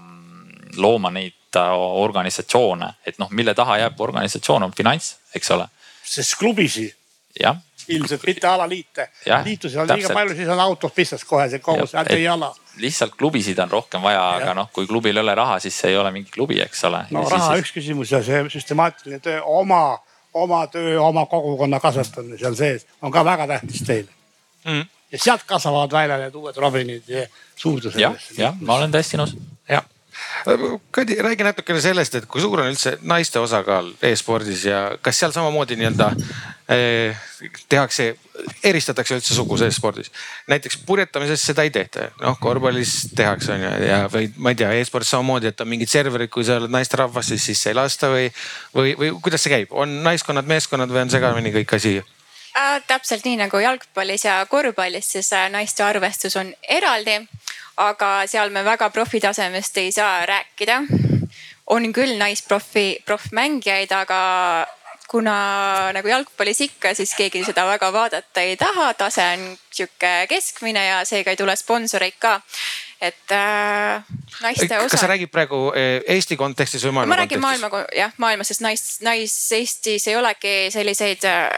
looma 0.77 1.11
neid 1.15 1.37
organisatsioone, 1.57 2.93
et 3.07 3.19
noh, 3.19 3.31
mille 3.35 3.55
taha 3.59 3.81
jääb 3.81 4.01
organisatsioon 4.01 4.69
on 4.69 4.75
finants, 4.77 5.17
eks 5.35 5.51
ole. 5.51 5.67
sest 6.07 6.37
klubisid. 6.39 6.95
jah 7.41 7.59
ilmselt 7.91 8.27
mitte 8.27 8.47
alaliite. 8.47 9.09
liitusid 9.45 9.81
on 9.81 9.89
liiga 9.89 10.13
palju, 10.15 10.35
siis 10.37 10.49
on 10.49 10.61
of 10.61 10.95
business 10.95 11.25
kohe 11.25 11.49
see 11.51 11.59
kogu 11.59 11.87
see 11.91 12.05
teie 12.07 12.29
ala. 12.29 12.53
lihtsalt 12.79 13.17
klubisid 13.19 13.59
on 13.59 13.71
rohkem 13.71 14.03
vaja, 14.03 14.23
aga 14.37 14.55
noh, 14.55 14.71
kui 14.73 14.87
klubil 14.87 15.17
ei 15.17 15.25
ole 15.25 15.35
raha, 15.35 15.59
siis 15.59 15.79
see 15.81 15.91
ei 15.91 15.99
ole 15.99 16.13
mingi 16.15 16.31
klubi, 16.31 16.61
eks 16.63 16.85
ole. 16.85 17.03
no 17.11 17.25
ja 17.25 17.35
raha 17.35 17.51
siis... 17.55 17.65
üks 17.65 17.75
küsimus 17.79 18.15
ja 18.15 18.23
see 18.23 18.45
süstemaatiline 18.53 19.21
töö, 19.25 19.43
oma, 19.43 19.99
oma 20.35 20.65
töö, 20.71 21.01
oma 21.03 21.27
kogukonna 21.27 21.81
kasvatamine 21.81 22.39
seal 22.39 22.55
sees 22.55 22.87
on 23.03 23.11
ka 23.11 23.25
väga 23.27 23.49
tähtis 23.51 23.83
teile 23.87 24.20
mm.. 24.65 24.85
ja 25.13 25.23
sealt 25.29 25.47
kasvavad 25.49 25.93
välja 25.93 26.19
need 26.25 26.35
uued 26.35 26.57
Robinid 26.57 27.09
ja 27.09 27.27
suurdused. 27.57 28.01
jah, 28.01 28.29
jah, 28.39 28.61
ma 28.61 28.81
olen 28.81 28.93
täiesti 28.95 29.21
nõus. 29.21 29.37
jah 29.69 29.87
Kadi, 30.91 31.15
räägi 31.23 31.45
natukene 31.45 31.81
sellest, 31.81 32.15
et 32.15 32.27
kui 32.31 32.41
suur 32.43 32.63
on 32.63 32.71
üldse 32.71 32.95
naiste 33.09 33.41
osakaal 33.41 33.91
e-spordis 34.05 34.65
ja 34.69 34.81
kas 35.05 35.21
seal 35.21 35.35
samamoodi 35.35 35.77
nii-öelda 35.79 36.09
eh, 36.73 37.19
tehakse, 37.71 38.09
eristatakse 38.65 39.19
üldse 39.19 39.37
sugu 39.37 39.59
e-spordis? 39.65 40.11
näiteks 40.51 40.81
purjetamises 40.87 41.45
seda 41.47 41.65
ei 41.67 41.73
tehta, 41.75 42.09
noh 42.23 42.39
korvpallis 42.41 42.95
tehakse 43.17 43.53
on 43.55 43.67
ju 43.67 43.73
ja, 43.87 44.01
või 44.13 44.31
ma 44.37 44.55
ei 44.55 44.61
tea 44.61 44.73
e, 44.75 44.81
e-spordis 44.85 45.13
samamoodi, 45.15 45.53
et 45.53 45.61
on 45.61 45.69
mingid 45.71 45.93
serverid, 45.93 46.33
kui 46.33 46.47
sa 46.49 46.59
oled 46.61 46.73
naisterahvas, 46.73 47.33
siis 47.33 47.51
sisse 47.53 47.73
ei 47.73 47.79
lasta 47.79 48.13
või, 48.13 48.31
või, 48.77 48.97
või 48.99 49.13
kuidas 49.21 49.45
see 49.45 49.55
käib, 49.55 49.77
on 49.77 50.01
naiskonnad, 50.07 50.49
meeskonnad 50.49 50.93
või 50.93 51.05
on 51.05 51.13
segamini 51.13 51.55
kõik 51.61 51.77
asi? 51.79 52.01
Äh, 52.57 52.83
täpselt 52.87 53.25
nii 53.25 53.37
nagu 53.39 53.59
jalgpallis 53.63 54.25
ja 54.25 54.41
korvpallis, 54.51 55.13
siis 55.13 55.33
äh, 55.33 55.51
naiste 55.51 55.85
arvestus 55.85 56.37
on 56.37 56.55
eraldi 56.69 57.21
aga 57.81 58.11
seal 58.29 58.53
me 58.53 58.63
väga 58.65 58.91
profitasemest 58.91 59.79
ei 59.81 59.93
saa 59.93 60.27
rääkida. 60.27 60.83
on 61.71 61.93
küll 61.95 62.17
naisprofi, 62.19 62.99
proffmängijaid, 63.07 63.93
aga 63.95 64.67
kuna 65.11 65.35
nagu 65.95 66.09
jalgpallis 66.09 66.61
ikka, 66.67 66.95
siis 66.99 67.15
keegi 67.15 67.45
seda 67.47 67.63
väga 67.67 67.93
vaadata 67.95 68.43
ei 68.43 68.57
taha, 68.59 68.89
tase 68.95 69.23
on 69.23 69.45
sihuke 69.71 70.27
keskmine 70.29 70.83
ja 70.87 71.05
seega 71.07 71.31
ei 71.31 71.39
tule 71.39 71.55
sponsoreid 71.57 72.19
ka. 72.19 72.41
Et 73.01 73.33
äh, 73.33 74.05
naiste 74.43 74.79
osa. 74.79 74.93
kas 74.93 75.01
sa 75.01 75.09
räägid 75.09 75.33
praegu 75.33 75.71
äh, 75.73 76.03
Eesti 76.17 76.37
kontekstis 76.37 76.85
või 76.85 76.99
maailma 76.99 77.15
ma 77.15 77.23
kontekstis? 77.23 77.41
ma 77.41 77.53
räägin 77.53 77.71
maailma, 77.71 77.87
jah 77.97 78.19
maailmas, 78.21 78.53
sest 78.53 78.65
nais, 78.65 78.85
nais 79.07 79.37
Eestis 79.57 80.09
ei 80.11 80.19
olegi 80.21 80.55
selliseid 80.75 81.25
äh, 81.29 81.49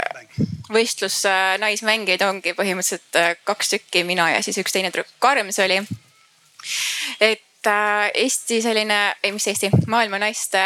võistlus 0.73 1.23
äh, 1.29 1.57
naismängijaid 1.63 2.23
ongi 2.29 2.55
põhimõtteliselt 2.59 3.43
kaks 3.49 3.75
tükki, 3.75 4.07
mina 4.09 4.31
ja 4.37 4.43
siis 4.45 4.61
üks 4.63 4.75
teine 4.75 4.95
tüdruk, 4.95 5.11
Karms 5.23 5.59
oli 5.65 5.83
et 7.21 7.67
äh, 7.67 8.11
Eesti 8.15 8.63
selline, 8.63 9.01
ei 9.23 9.33
mis 9.33 9.47
Eesti, 9.47 9.71
maailma 9.87 10.19
naiste 10.23 10.63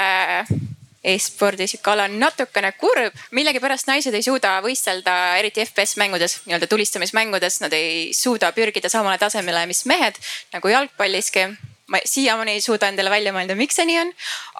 e-spordi 1.06 1.68
sihuke 1.70 1.92
ala 1.92 2.08
on 2.08 2.18
natukene 2.20 2.72
kurb, 2.80 3.14
millegipärast 3.36 3.90
naised 3.90 4.14
ei 4.16 4.24
suuda 4.26 4.56
võistelda, 4.64 5.14
eriti 5.40 5.64
FPS 5.64 5.96
mängudes, 6.00 6.40
nii-öelda 6.46 6.68
tulistamismängudes, 6.70 7.60
nad 7.62 7.76
ei 7.76 8.10
suuda 8.16 8.52
pürgida 8.56 8.90
samale 8.92 9.18
tasemele, 9.22 9.66
mis 9.70 9.84
mehed 9.86 10.18
nagu 10.54 10.74
jalgpalliski. 10.74 11.48
Ma 11.86 12.00
siiamaani 12.02 12.56
ei 12.56 12.62
suuda 12.64 12.88
endale 12.90 13.12
välja 13.12 13.30
mõelda, 13.30 13.54
miks 13.54 13.76
see 13.78 13.84
nii 13.86 13.98
on. 14.00 14.08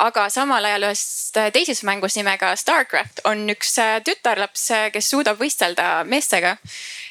aga 0.05 0.29
samal 0.31 0.63
ajal 0.69 0.85
ühes 0.87 1.01
teises 1.35 1.81
mängus 1.83 2.15
nimega 2.15 2.53
Starcraft 2.55 3.25
on 3.27 3.43
üks 3.51 3.75
tütarlaps, 4.07 4.69
kes 4.95 5.11
suudab 5.11 5.41
võistelda 5.41 6.05
meestega. 6.07 6.55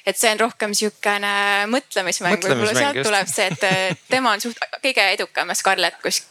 Et 0.07 0.15
see 0.15 0.31
on 0.31 0.39
rohkem 0.39 0.71
sihukene 0.77 1.33
mõtlemismäng, 1.67 2.39
võib-olla 2.47 2.77
sealt 2.77 3.01
tuleb 3.03 3.27
see, 3.27 3.49
et 3.51 3.99
tema 4.07 4.31
on 4.37 4.45
suht 4.45 4.63
kõige 4.79 5.09
edukam, 5.17 5.51
Scarlett, 5.51 5.99
kus 5.99 6.23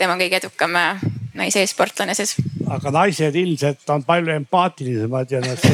tema 0.00 0.16
on 0.16 0.24
kõige 0.24 0.40
edukam 0.40 0.80
äh, 0.80 1.04
naiseesportlane 1.38 2.14
siis. 2.18 2.36
aga 2.70 2.92
naised 2.94 3.36
ilmselt 3.42 3.90
on 3.94 4.04
palju 4.06 4.34
empaatilisemad 4.40 5.36
ja 5.36 5.42
nad 5.44 5.66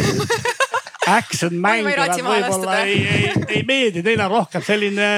action 1.18 1.54
mänge 1.58 1.94
nad 1.96 2.18
võib-olla 2.18 2.82
ei, 2.86 2.98
ei, 3.06 3.30
ei 3.48 3.62
meeldi, 3.68 4.04
neil 4.06 4.26
on 4.26 4.36
rohkem 4.38 4.64
selline 4.66 5.08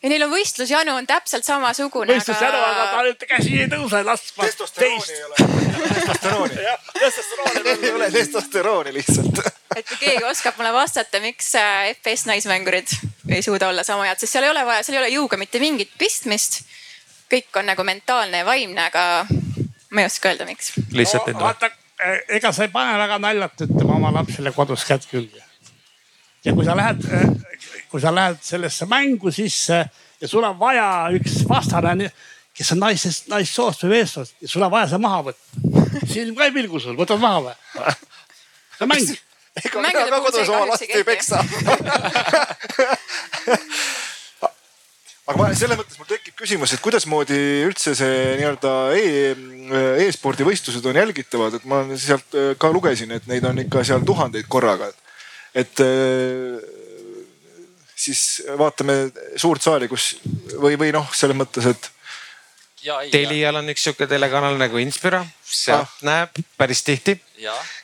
ja 0.00 0.08
neil 0.12 0.26
on 0.26 0.32
võistlusjanu 0.32 0.96
on 0.96 1.08
täpselt 1.08 1.46
samasugune. 1.46 2.16
võistlusjanu 2.16 2.58
aga..., 2.58 2.74
aga 2.74 2.90
ta 2.96 3.06
nüüd 3.08 3.24
käsi 3.34 3.56
ei 3.64 3.70
tõuse 3.72 4.02
laskma. 4.06 4.48
testosterooni 4.48 5.16
ei 5.16 5.24
ole. 5.28 5.48
testosterooni. 5.94 6.60
jah, 6.68 6.92
testosterooni 6.98 7.74
ei 7.88 7.96
ole 7.96 8.12
testosterooni 8.18 8.94
lihtsalt 9.00 9.42
et 9.76 9.86
kui 9.86 10.00
keegi 10.00 10.24
oskab 10.26 10.58
mulle 10.58 10.72
vastata, 10.74 11.20
miks 11.22 11.52
äh, 11.58 11.90
FPS 11.94 12.26
naismängurid 12.30 12.90
ei 13.30 13.42
suuda 13.42 13.68
olla 13.70 13.84
sama 13.86 14.08
head, 14.08 14.18
sest 14.20 14.34
seal 14.34 14.48
ei 14.48 14.52
ole 14.52 14.64
vaja, 14.66 14.84
seal 14.86 14.98
ei 14.98 15.02
ole 15.04 15.12
jõuga 15.14 15.38
mitte 15.40 15.62
mingit 15.62 15.92
pistmist. 15.98 16.62
Kõik 17.30 17.60
on 17.60 17.70
nagu 17.70 17.84
mentaalne 17.86 18.42
ja 18.42 18.46
vaimne, 18.46 18.88
aga 18.90 19.04
ma 19.90 20.02
ei 20.02 20.08
oska 20.10 20.32
öelda, 20.32 20.46
miks. 20.48 20.72
lihtsalt 20.92 21.28
ei 21.28 21.34
tule. 21.34 21.44
vaata, 21.44 21.70
e, 21.98 22.16
ega 22.38 22.52
sa 22.52 22.66
ei 22.66 22.72
pane 22.72 22.98
väga 22.98 23.18
naljalt 23.22 23.64
ütlema 23.66 23.96
oma 23.98 24.12
lapsele 24.20 24.52
kodus 24.56 24.84
kätt 24.88 25.06
külge. 25.10 25.42
ja 26.44 26.54
kui 26.56 26.64
sa 26.66 26.76
lähed, 26.76 27.06
e, 27.06 27.22
kui 27.90 28.02
sa 28.02 28.14
lähed 28.14 28.42
sellesse 28.42 28.86
mängu 28.90 29.32
sisse 29.34 29.84
ja 30.20 30.28
sul 30.28 30.44
on 30.44 30.58
vaja 30.58 31.08
üks 31.16 31.40
vastane, 31.48 32.10
kes 32.56 32.72
on 32.74 32.82
naisest, 32.84 33.28
naissoost 33.32 33.86
või 33.86 33.96
meessoost 33.96 34.36
ja 34.42 34.48
sul 34.48 34.66
on 34.66 34.72
vaja 34.72 34.92
see 34.92 35.02
maha 35.02 35.24
võtta. 35.30 36.06
silm 36.12 36.36
ka 36.36 36.50
ei 36.50 36.54
pilgu 36.54 36.80
sul, 36.80 36.96
võtad 36.98 37.20
maha 37.22 37.50
või? 37.50 37.54
see 38.76 38.86
on 38.86 38.94
mäng 38.94 39.18
ega 39.60 39.82
mina 39.82 40.06
ka 40.06 40.20
kodus 40.24 40.48
oma 40.48 40.66
last 40.70 40.86
ei 40.88 41.04
peksa 41.04 41.42
aga 45.30 45.38
ma 45.38 45.50
selles 45.54 45.78
mõttes 45.78 45.98
mul 46.00 46.08
tekib 46.10 46.34
küsimus, 46.38 46.74
et 46.74 46.82
kuidasmoodi 46.82 47.38
üldse 47.68 47.94
see 47.98 48.16
nii-öelda 48.40 48.72
e, 48.98 49.04
e-spordi 50.06 50.46
võistlused 50.46 50.86
on 50.90 50.98
jälgitavad, 50.98 51.60
et 51.60 51.68
ma 51.70 51.84
sealt 51.94 52.34
äh, 52.34 52.52
ka 52.58 52.72
lugesin, 52.74 53.14
et 53.14 53.28
neid 53.30 53.46
on 53.46 53.62
ikka 53.62 53.84
seal 53.86 54.02
tuhandeid 54.06 54.50
korraga. 54.50 54.90
et 55.54 55.82
äh, 55.84 56.58
siis 58.00 58.42
vaatame 58.58 59.10
suurt 59.36 59.62
saali, 59.62 59.88
kus 59.90 60.14
või, 60.56 60.76
või 60.80 60.92
noh, 60.94 61.06
selles 61.14 61.36
mõttes, 61.36 61.66
et 61.70 61.90
Telial 63.12 63.58
on 63.60 63.68
üks 63.72 63.82
sihuke 63.84 64.06
telekanal 64.08 64.56
nagu 64.60 64.78
Inspira, 64.80 65.20
sealt 65.44 65.88
ah. 65.88 65.98
näeb 66.06 66.40
päris 66.58 66.80
tihti. 66.86 67.18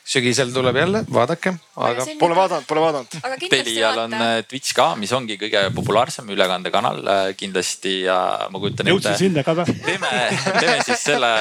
sügisel 0.07 0.51
tuleb 0.53 0.77
jälle, 0.77 1.01
vaadake, 1.13 1.53
aga. 1.75 2.05
Pole 2.19 2.35
vaadanud, 2.37 2.65
pole 2.69 2.81
vaadanud. 2.81 3.15
Telial 3.49 4.01
on 4.05 4.13
äh, 4.13 4.33
Twitch 4.47 4.73
ka, 4.77 4.91
mis 4.99 5.13
ongi 5.17 5.37
kõige 5.41 5.63
populaarsem 5.75 6.29
ülekandekanal 6.33 7.01
äh, 7.01 7.23
kindlasti 7.37 8.03
ja 8.05 8.19
ma 8.49 8.61
kujutan 8.61 8.85
ette. 8.87 8.93
jõudsin 8.95 9.17
sinna 9.21 9.45
ka 9.45 9.57
või? 9.57 9.77
teeme, 9.85 10.13
teeme 10.59 10.77
siis 10.85 11.07
selle 11.09 11.33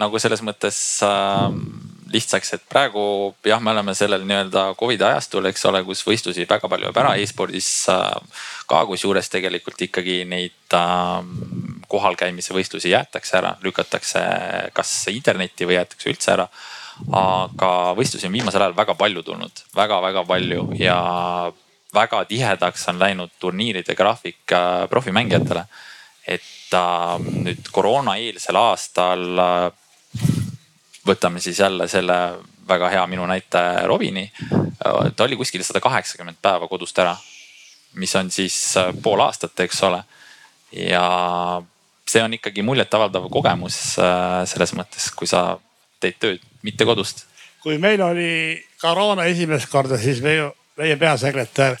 nagu 0.00 0.22
selles 0.22 0.42
mõttes 0.46 0.78
äh, 1.06 1.50
lihtsaks, 2.14 2.54
et 2.56 2.64
praegu 2.70 3.02
jah, 3.46 3.60
me 3.62 3.72
oleme 3.74 3.94
sellel 3.98 4.24
nii-öelda 4.26 4.66
Covidi 4.78 5.04
ajastul, 5.06 5.48
eks 5.50 5.66
ole, 5.70 5.82
kus 5.86 6.04
võistlusi 6.06 6.46
väga 6.50 6.70
palju 6.70 6.88
jääb 6.88 7.00
ära 7.02 7.14
e-spordis 7.20 7.70
äh, 7.92 8.06
ka, 8.70 8.84
kusjuures 8.90 9.30
tegelikult 9.32 9.82
ikkagi 9.88 10.22
neid 10.30 10.78
äh, 10.78 11.26
kohalkäimise 11.90 12.56
võistlusi 12.56 12.94
jäetakse 12.94 13.38
ära, 13.40 13.56
lükatakse 13.64 14.22
kas 14.76 14.94
internetti 15.12 15.68
või 15.68 15.78
jäetakse 15.80 16.10
üldse 16.10 16.34
ära. 16.38 16.48
aga 17.10 17.68
võistlusi 17.98 18.28
on 18.28 18.32
viimasel 18.32 18.62
ajal 18.62 18.76
väga 18.76 18.94
palju 18.94 19.22
tulnud 19.26 19.62
väga,, 19.74 19.98
väga-väga 20.00 20.22
palju 20.28 20.68
ja 20.78 20.98
väga 21.94 22.24
tihedaks 22.24 22.88
on 22.88 22.98
läinud 22.98 23.30
turniiride 23.40 23.94
graafik 23.94 24.52
äh, 24.52 24.88
profimängijatele. 24.90 25.64
et 26.26 26.72
äh, 26.72 27.20
nüüd 27.20 27.68
koroonaeelsel 27.72 28.56
aastal 28.56 29.38
äh, 29.38 29.72
võtame 31.06 31.40
siis 31.40 31.58
jälle 31.60 31.88
selle 31.88 32.18
väga 32.68 32.88
hea 32.88 33.06
minu 33.06 33.26
näite 33.26 33.60
Robini. 33.84 34.30
ta 35.16 35.24
oli 35.24 35.36
kuskil 35.36 35.62
sada 35.64 35.80
kaheksakümmend 35.80 36.40
päeva 36.42 36.68
kodust 36.68 36.98
ära, 36.98 37.16
mis 37.94 38.14
on 38.16 38.30
siis 38.30 38.74
pool 39.02 39.20
aastat, 39.20 39.60
eks 39.60 39.82
ole. 39.82 40.02
ja 40.72 41.04
see 42.08 42.22
on 42.22 42.34
ikkagi 42.34 42.62
muljetavaldav 42.62 43.28
kogemus 43.30 43.96
selles 44.50 44.74
mõttes, 44.74 45.10
kui 45.16 45.26
sa 45.26 45.58
teed 46.00 46.18
tööd 46.20 46.42
mitte 46.62 46.84
kodust 46.84 47.26
kui 47.64 47.80
meil 47.80 48.02
oli 48.04 48.60
koroona 48.82 49.24
esimest 49.32 49.70
korda, 49.72 49.96
siis 49.98 50.20
meie, 50.24 50.50
meie 50.76 50.98
peasekretär 51.00 51.78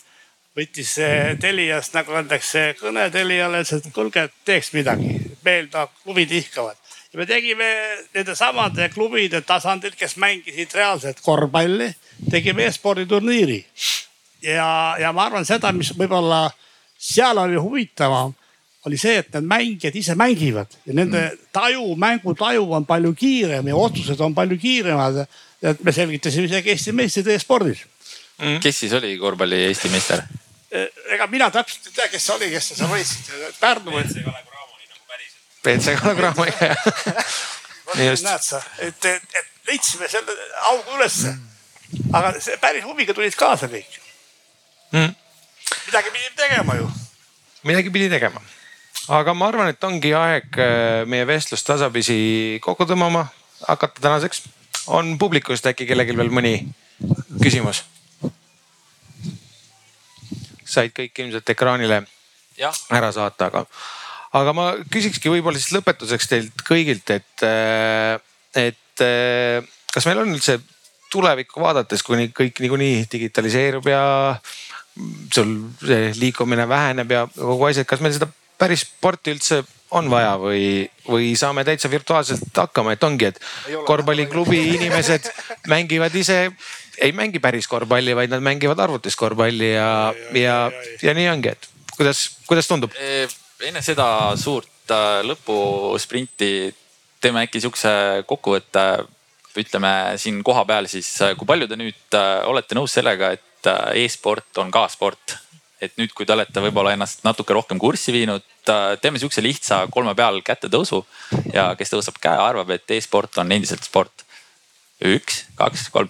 võttis 0.56 0.94
Teliast 1.42 1.96
nagu 1.96 2.14
öeldakse 2.16 2.70
kõne 2.78 3.10
Teliale, 3.12 3.60
ütles, 3.64 3.82
et 3.84 3.92
kuulge, 3.92 4.28
teeks 4.48 4.72
midagi, 4.72 5.18
meil 5.44 5.68
ta 5.72 5.84
klubid 5.92 6.32
ihkavad. 6.32 6.78
Ja 7.14 7.20
me 7.20 7.26
tegime 7.30 7.66
nende 8.14 8.34
samade 8.34 8.88
klubide 8.90 9.40
tasandil, 9.46 9.94
kes 9.98 10.16
mängisid 10.18 10.74
reaalset 10.74 11.20
korvpalli, 11.22 11.92
tegime 12.30 12.66
e-sporditurniiri. 12.66 13.60
ja, 14.42 14.96
ja 15.00 15.12
ma 15.14 15.28
arvan 15.28 15.46
seda, 15.46 15.70
mis 15.72 15.92
võib-olla 15.94 16.48
seal 16.98 17.38
oli 17.38 17.60
huvitavam 17.60 18.34
oli 18.84 18.98
see, 19.00 19.16
et 19.22 19.30
need 19.32 19.46
mängijad 19.48 19.94
ise 19.96 20.14
mängivad 20.18 20.74
ja 20.84 20.92
nende 20.92 21.20
mm. 21.22 21.44
taju, 21.54 21.94
mängutaju 21.96 22.66
on 22.76 22.86
palju 22.86 23.14
kiirem 23.16 23.68
ja 23.70 23.76
otsused 23.76 24.20
on 24.20 24.34
palju 24.34 24.58
kiiremad. 24.60 25.24
et 25.62 25.80
me 25.80 25.92
selgitasime 25.92 26.50
isegi 26.50 26.70
Eesti 26.70 26.92
meistrid 26.92 27.30
e-spordis 27.32 27.86
mm.. 28.38 28.58
kes 28.60 28.80
siis 28.80 28.92
oli 28.92 29.16
korvpalli 29.18 29.62
Eesti 29.70 29.88
meister? 29.88 30.26
Eh, 30.74 30.90
ega 31.14 31.26
mina 31.30 31.48
täpselt 31.54 31.86
ei 31.86 31.96
tea, 31.96 32.10
kes 32.12 32.26
see 32.26 32.36
oli, 32.36 32.50
kes 32.52 32.74
sa 32.74 32.90
võitsid, 32.90 33.32
Pärnu 33.60 33.94
või? 33.94 34.04
BC 35.64 35.96
Kalev 36.00 36.18
Cramo 36.20 36.44
jah. 36.44 36.76
nii 37.94 38.08
just. 38.10 38.26
näed 38.26 38.44
sa, 38.44 38.60
et, 38.78 39.04
et, 39.04 39.22
et 39.40 39.68
leidsime 39.70 40.08
selle 40.08 40.36
augu 40.70 40.98
ülesse. 40.98 41.34
aga 42.12 42.34
see 42.40 42.56
päris 42.62 42.84
huviga 42.84 43.14
tulid 43.14 43.36
kaasa 43.38 43.68
kõik 43.70 43.98
mm.. 44.92 45.14
midagi 45.86 46.12
pidi 46.16 46.30
tegema 46.36 46.76
ju. 46.80 46.90
midagi 47.64 47.92
pidi 47.94 48.10
tegema, 48.12 48.42
aga 49.08 49.34
ma 49.34 49.48
arvan, 49.48 49.72
et 49.72 49.88
ongi 49.88 50.14
aeg 50.18 50.60
äh, 50.60 51.00
meie 51.08 51.26
vestlust 51.28 51.66
tasapisi 51.66 52.60
kokku 52.64 52.86
tõmbama, 52.88 53.26
hakata 53.68 54.00
tänaseks. 54.00 54.44
on 54.86 55.18
publikust 55.18 55.66
äkki 55.66 55.86
kellelgi 55.88 56.16
veel 56.16 56.32
mõni 56.32 56.56
küsimus? 57.42 57.84
said 60.74 60.90
kõik 60.96 61.18
ilmselt 61.22 61.50
ekraanile 61.52 62.02
ja. 62.58 62.72
ära 62.90 63.12
saata, 63.14 63.50
aga, 63.52 63.64
aga 64.34 64.54
ma 64.56 64.68
küsikski 64.90 65.32
võib-olla 65.32 65.60
siis 65.60 65.74
lõpetuseks 65.76 66.30
teilt 66.30 66.64
kõigilt, 66.66 67.10
et, 67.14 67.46
äh, 67.46 68.18
et 68.58 69.04
äh, 69.04 69.74
kas 69.94 70.08
meil 70.08 70.22
on 70.24 70.34
üldse 70.34 70.58
tulevikku 71.14 71.62
vaadates, 71.62 72.02
kuni 72.02 72.32
kõik 72.34 72.58
niikuinii 72.64 73.04
digitaliseerub 73.10 73.86
ja 73.86 74.02
sul 75.34 75.54
see 75.82 76.10
liikumine 76.18 76.66
väheneb 76.70 77.12
ja 77.14 77.24
kogu 77.34 77.68
asi, 77.68 77.82
et 77.82 77.90
kas 77.90 78.02
meil 78.02 78.14
seda 78.14 78.28
päris 78.58 78.84
sporti 78.86 79.34
üldse 79.34 79.62
on 79.94 80.08
vaja 80.10 80.34
või, 80.40 80.86
või 81.06 81.34
saame 81.38 81.62
täitsa 81.66 81.90
virtuaalselt 81.90 82.50
hakkama, 82.58 82.94
et 82.94 83.06
ongi, 83.06 83.30
et 83.30 83.38
korvpalliklubi 83.86 84.58
inimesed 84.74 85.28
mängivad 85.70 86.14
ise 86.18 86.48
ei 87.02 87.14
mängi 87.14 87.42
päris 87.42 87.68
korvpalli, 87.70 88.14
vaid 88.14 88.30
nad 88.34 88.42
mängivad 88.42 88.82
arvutis 88.82 89.16
korvpalli 89.18 89.70
ja, 89.74 89.86
ja, 90.14 90.40
ja, 90.40 90.58
ja, 90.70 90.98
ja 91.10 91.14
nii 91.14 91.30
ongi, 91.30 91.54
et 91.54 91.70
kuidas, 91.94 92.26
kuidas 92.50 92.70
tundub? 92.70 92.94
Enne 93.62 93.82
seda 93.84 94.06
suurt 94.40 94.90
äh, 94.90 95.20
lõpusprinti 95.26 96.72
teeme 97.22 97.44
äkki 97.46 97.62
sihukese 97.62 98.24
kokkuvõtte, 98.28 99.04
ütleme 99.60 99.92
siin 100.20 100.42
kohapeal 100.44 100.88
siis, 100.90 101.10
äh, 101.22 101.34
kui 101.38 101.46
palju 101.48 101.68
te 101.70 101.78
nüüd 101.78 102.18
äh, 102.18 102.42
olete 102.50 102.76
nõus 102.78 102.96
sellega, 102.96 103.34
et 103.36 103.70
e-sport 103.96 104.60
on 104.60 104.72
ka 104.74 104.88
sport? 104.92 105.38
et 105.84 105.92
nüüd, 106.00 106.14
kui 106.16 106.24
te 106.24 106.32
olete 106.32 106.62
võib-olla 106.64 106.94
ennast 106.94 107.26
natuke 107.26 107.52
rohkem 107.52 107.76
kurssi 107.82 108.12
viinud, 108.14 108.44
teeme 109.02 109.20
sihukese 109.20 109.42
lihtsa 109.44 109.82
kolme 109.92 110.14
peal 110.16 110.38
kätetõusu 110.40 111.02
ja 111.52 111.66
kes 111.76 111.92
tõuseb 111.92 112.16
käe, 112.22 112.38
arvab, 112.40 112.70
et 112.72 112.94
e-sport 112.96 113.36
on 113.42 113.52
endiselt 113.52 113.84
sport. 113.84 114.24
üks, 115.04 115.42
kaks, 115.58 115.90
kolm 115.92 116.08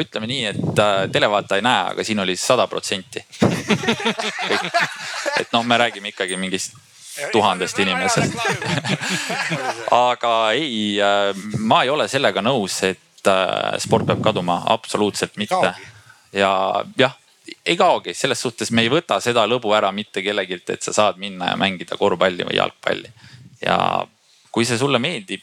ütleme 0.00 0.26
nii, 0.26 0.44
et 0.48 0.78
äh, 0.80 1.10
televaataja 1.12 1.60
ei 1.60 1.66
näe, 1.66 1.80
aga 1.92 2.04
siin 2.04 2.20
oli 2.20 2.36
sada 2.40 2.66
protsenti. 2.66 3.20
et 5.40 5.52
noh, 5.52 5.64
me 5.64 5.78
räägime 5.78 6.08
ikkagi 6.14 6.36
mingist 6.40 6.76
tuhandest 7.32 7.78
inimesest 7.78 8.32
aga 10.10 10.52
ei, 10.52 11.00
äh, 11.00 11.34
ma 11.58 11.82
ei 11.84 11.92
ole 11.92 12.08
sellega 12.10 12.42
nõus, 12.42 12.80
et 12.88 13.30
äh, 13.30 13.76
sport 13.82 14.08
peab 14.08 14.24
kaduma, 14.24 14.62
absoluutselt 14.72 15.36
mitte. 15.36 15.74
ja 16.32 16.50
jah, 16.98 17.14
ei 17.66 17.76
kaogi, 17.76 18.14
selles 18.14 18.40
suhtes 18.40 18.72
me 18.72 18.82
ei 18.82 18.90
võta 18.90 19.20
seda 19.22 19.46
lõbu 19.46 19.74
ära 19.76 19.92
mitte 19.92 20.24
kellegilt, 20.24 20.70
et 20.70 20.82
sa 20.82 20.96
saad 20.96 21.20
minna 21.20 21.52
ja 21.52 21.60
mängida 21.60 21.96
korvpalli 22.00 22.48
või 22.48 22.58
jalgpalli. 22.58 23.12
ja 23.62 23.78
kui 24.50 24.66
see 24.66 24.78
sulle 24.78 24.98
meeldib 24.98 25.42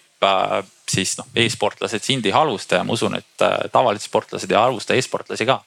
siis 0.92 1.16
noh, 1.18 1.28
e-sportlased 1.36 2.04
sind 2.06 2.26
ei 2.26 2.34
halvusta 2.36 2.80
ja 2.80 2.86
ma 2.86 2.94
usun, 2.94 3.16
et 3.18 3.46
äh, 3.46 3.58
tavalised 3.74 4.06
sportlased 4.10 4.52
ei 4.52 4.58
halvusta 4.58 4.98
e-sportlasi 4.98 5.48
ka. 5.50 5.62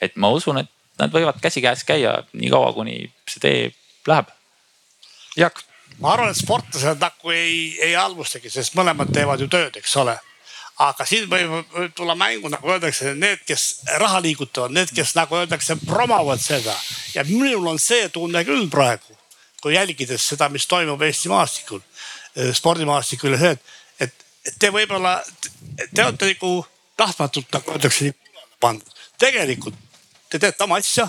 et 0.00 0.16
ma 0.16 0.32
usun, 0.34 0.58
et 0.58 0.70
nad 0.98 1.12
võivad 1.12 1.38
käsikäes 1.42 1.84
käia 1.84 2.22
nii 2.32 2.50
kaua, 2.50 2.72
kuni 2.74 2.96
see 3.30 3.40
tee 3.40 3.60
läheb. 4.08 4.32
Jaak. 5.36 5.62
ma 6.00 6.12
arvan, 6.16 6.32
et 6.32 6.40
sportlased 6.40 7.00
nagu 7.00 7.30
ei, 7.30 7.78
ei 7.80 7.94
halvustagi, 7.94 8.50
sest 8.50 8.74
mõlemad 8.74 9.12
teevad 9.14 9.40
ju 9.40 9.48
tööd, 9.52 9.78
eks 9.78 9.96
ole 10.02 10.18
aga 10.82 11.04
siin 11.06 11.28
võib 11.30 11.74
tulla 11.94 12.14
mängu, 12.18 12.48
nagu 12.50 12.70
öeldakse, 12.72 13.12
need, 13.14 13.42
kes 13.46 13.84
raha 14.00 14.22
liigutavad, 14.24 14.72
need, 14.74 14.90
kes 14.94 15.14
nagu 15.18 15.36
öeldakse, 15.38 15.76
promovad 15.86 16.40
seda 16.42 16.74
ja 17.14 17.24
minul 17.28 17.68
on 17.74 17.78
see 17.82 18.08
tunne 18.12 18.42
küll 18.48 18.66
praegu, 18.72 19.16
kui 19.62 19.76
jälgides 19.76 20.24
seda, 20.32 20.48
mis 20.48 20.66
toimub 20.66 21.02
Eesti 21.02 21.30
maastikul, 21.30 21.82
spordimaastikul 22.56 23.36
ja 23.36 23.42
see, 23.42 23.54
et 23.58 23.81
te 24.58 24.70
võib-olla, 24.74 25.16
te 25.94 26.04
olete 26.04 26.32
nagu 26.32 26.52
tahtmatult 26.98 27.52
nagu 27.52 27.74
öeldakse 27.74 28.12
pandud. 28.60 29.02
tegelikult 29.18 29.76
te 30.30 30.40
teete 30.40 30.64
oma 30.64 30.78
asja, 30.80 31.06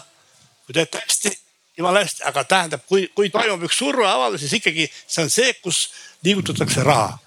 kui 0.65 0.75
teete 0.75 0.99
hästi, 0.99 1.31
jumala 1.77 2.03
hästi, 2.03 2.23
aga 2.29 2.43
tähendab, 2.43 2.83
kui, 2.89 3.07
kui 3.15 3.31
toimub 3.33 3.63
üks 3.67 3.79
surveavaldus, 3.79 4.43
siis 4.43 4.59
ikkagi 4.59 4.89
see 4.91 5.23
on 5.23 5.31
see, 5.33 5.53
kus 5.63 5.85
liigutatakse 6.25 6.83
raha. 6.83 7.17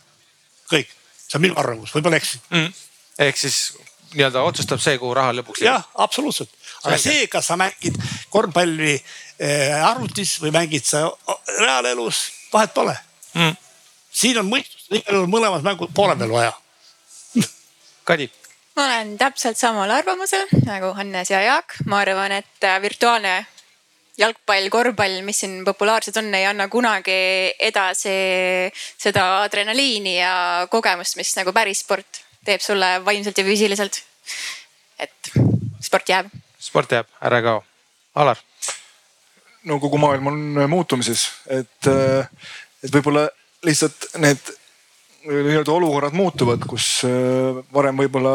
kõik, 0.71 0.93
see 1.25 1.39
on 1.39 1.47
minu 1.47 1.59
arvamus, 1.59 1.95
võib-olla 1.95 2.21
eksin 2.21 2.43
mm.. 2.51 2.73
ehk 3.27 3.39
siis 3.41 3.61
nii-öelda 4.15 4.43
otsustab 4.47 4.81
see, 4.83 4.99
kuhu 5.01 5.15
raha 5.17 5.35
lõpuks 5.41 5.63
läheb. 5.63 5.73
jah, 5.73 5.87
absoluutselt, 6.07 6.53
aga 6.85 6.97
Selge. 6.97 7.05
see, 7.09 7.29
kas 7.33 7.51
sa 7.51 7.59
mängid 7.61 7.99
korvpalli 8.31 8.95
eh, 8.95 9.77
arvutis 9.83 10.37
või 10.43 10.55
mängid 10.55 10.87
sa 10.87 11.07
reaalelus, 11.59 12.27
vahet 12.53 12.75
pole 12.77 12.97
mm 13.35 13.63
siin 14.17 14.41
on 14.41 14.49
mõistust 14.49 14.76
igal 14.91 15.19
juhul 15.19 15.31
mõlemas 15.31 15.65
mängu 15.67 15.89
poole 15.95 16.17
peal 16.17 16.33
vaja 16.33 16.53
Kadi. 18.07 18.29
ma 18.77 18.85
olen 18.87 19.17
täpselt 19.19 19.59
samal 19.59 19.91
arvamusel 19.91 20.47
nagu 20.67 20.93
Hannes 20.95 21.31
ja 21.31 21.43
Jaak, 21.43 21.79
ma 21.91 22.01
arvan, 22.05 22.33
et 22.33 22.65
äh, 22.65 22.81
virtuaalne 22.83 23.47
jalgpall, 24.17 24.69
korvpall, 24.73 25.21
mis 25.27 25.43
siin 25.43 25.65
populaarsed 25.67 26.17
on, 26.21 26.31
ei 26.35 26.47
anna 26.49 26.69
kunagi 26.73 27.17
edasi 27.69 28.15
seda 28.97 29.27
adrenaliini 29.43 30.17
ja 30.19 30.35
kogemust, 30.73 31.19
mis 31.21 31.35
nagu 31.37 31.53
päris 31.57 31.83
sport 31.85 32.23
teeb 32.47 32.63
sulle 32.63 32.97
vaimselt 33.05 33.39
ja 33.39 33.45
füüsiliselt. 33.45 34.03
et 34.99 35.33
sport 35.83 36.09
jääb. 36.09 36.31
sport 36.59 36.93
jääb, 36.93 37.09
ära 37.21 37.43
kao. 37.43 37.65
Alar. 38.15 38.39
no 39.65 39.81
kogu 39.81 39.99
maailm 39.99 40.27
on 40.27 40.71
muutumises, 40.71 41.27
et, 41.47 41.91
äh, 41.91 42.31
et 42.85 42.95
võib-olla 42.95 43.27
lihtsalt 43.67 44.15
need 44.23 44.55
nii-öelda 45.27 45.73
olukorrad 45.73 46.15
muutuvad, 46.17 46.67
kus 46.69 47.01
äh, 47.07 47.59
varem 47.75 47.99
võib-olla 47.99 48.35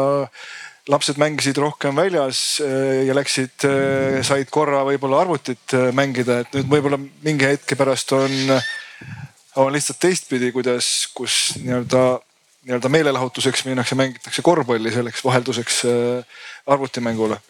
lapsed 0.90 1.18
mängisid 1.20 1.58
rohkem 1.62 1.96
väljas 1.96 2.60
äh, 2.64 3.04
ja 3.06 3.16
läksid, 3.16 3.66
äh, 3.68 4.18
said 4.26 4.50
korra 4.52 4.82
võib-olla 4.86 5.22
arvutit 5.22 5.76
mängida, 5.96 6.42
et 6.42 6.58
nüüd 6.58 6.70
võib-olla 6.72 6.98
mingi 7.24 7.48
hetke 7.48 7.78
pärast 7.78 8.12
on, 8.16 8.34
on 9.62 9.72
lihtsalt 9.74 10.02
teistpidi, 10.02 10.52
kuidas, 10.54 10.90
kus 11.14 11.56
nii-öelda, 11.62 12.04
nii-öelda 12.68 12.92
meelelahutuseks 12.92 13.66
minnakse, 13.68 13.98
mängitakse 13.98 14.44
korvpalli 14.44 14.92
selleks 14.94 15.24
vahelduseks 15.24 15.82
arvutimängule. 16.66 17.40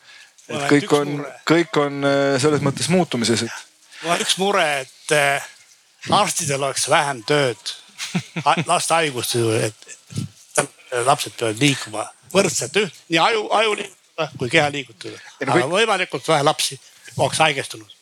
et 0.49 0.67
kõik 0.71 0.97
on, 0.97 1.21
kõik 1.49 1.79
on 1.81 2.03
selles 2.43 2.65
mõttes 2.65 2.89
muutumises, 2.93 3.47
et. 3.47 3.63
mul 4.03 4.17
on 4.17 4.27
üks 4.27 4.39
mure, 4.41 4.67
et 4.83 6.13
arstidel 6.13 6.67
oleks 6.67 6.89
vähem 6.91 7.23
tööd 7.27 7.79
laste 8.71 8.95
haiguste 8.95 9.39
juurde, 9.39 9.71
et 9.71 11.05
lapsed 11.07 11.35
peavad 11.39 11.61
liikuma 11.61 12.07
võrdselt 12.33 12.77
üht, 12.81 13.03
nii 13.13 13.21
aju, 13.21 13.49
aju 13.59 13.75
liigutada 13.81 14.01
kui 14.39 14.51
keha 14.53 14.69
liigutada. 14.73 15.19
aga 15.47 15.67
võimalikult 15.71 16.29
vähe 16.29 16.45
lapsi 16.45 16.79
oleks 17.17 17.41
haigestunud. 17.43 17.99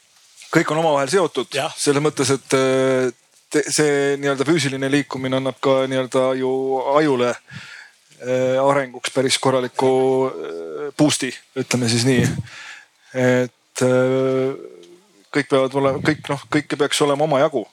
kõik 0.50 0.70
on 0.72 0.82
omavahel 0.82 1.10
seotud 1.10 1.58
selles 1.76 2.02
mõttes, 2.02 2.30
et 2.34 2.56
te, 3.50 3.62
see 3.70 4.16
nii-öelda 4.20 4.46
füüsiline 4.46 4.90
liikumine 4.90 5.38
annab 5.38 5.60
ka 5.62 5.84
nii-öelda 5.90 6.24
ju 6.38 6.52
ajule 6.96 7.30
äh, 7.30 8.58
arenguks 8.62 9.14
päris 9.14 9.38
korraliku 9.38 9.92
äh, 10.28 10.90
boost'i, 10.98 11.32
ütleme 11.58 11.88
siis 11.88 12.06
nii. 12.08 12.26
et 13.14 13.82
kõik 15.30 15.46
peavad 15.48 15.74
olema, 15.78 16.02
kõik 16.04 16.26
noh, 16.28 16.42
kõike 16.52 16.76
peaks 16.78 17.00
olema 17.06 17.24
omajagu 17.24 17.64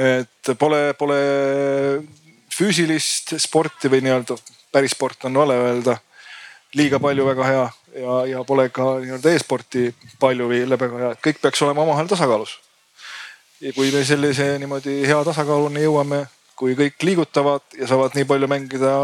et 0.00 0.52
pole, 0.58 0.94
pole 0.98 1.18
füüsilist 2.54 3.34
sporti 3.40 3.90
või 3.92 4.02
nii-öelda 4.04 4.36
päris 4.72 4.94
sport 4.96 5.24
on 5.28 5.38
vale 5.42 5.56
öelda. 5.58 5.98
liiga 6.74 7.00
palju 7.02 7.24
väga 7.26 7.44
hea 7.44 7.62
ja, 7.98 8.16
ja 8.30 8.44
pole 8.46 8.68
ka 8.70 8.84
nii-öelda 9.02 9.32
e-sporti 9.34 9.88
palju 10.22 10.46
või 10.50 10.60
väga 10.70 11.00
hea, 11.00 11.08
et 11.16 11.24
kõik 11.24 11.40
peaks 11.42 11.62
olema 11.66 11.82
omavahel 11.82 12.10
tasakaalus. 12.10 12.58
ja 13.60 13.72
kui 13.72 13.90
me 13.90 14.04
sellise 14.04 14.52
niimoodi 14.58 15.00
hea 15.06 15.18
tasakaaluni 15.24 15.82
jõuame, 15.82 16.24
kui 16.54 16.76
kõik 16.78 17.02
liigutavad 17.02 17.66
ja 17.78 17.90
saavad 17.90 18.14
nii 18.14 18.24
palju 18.24 18.48
mängida 18.48 18.94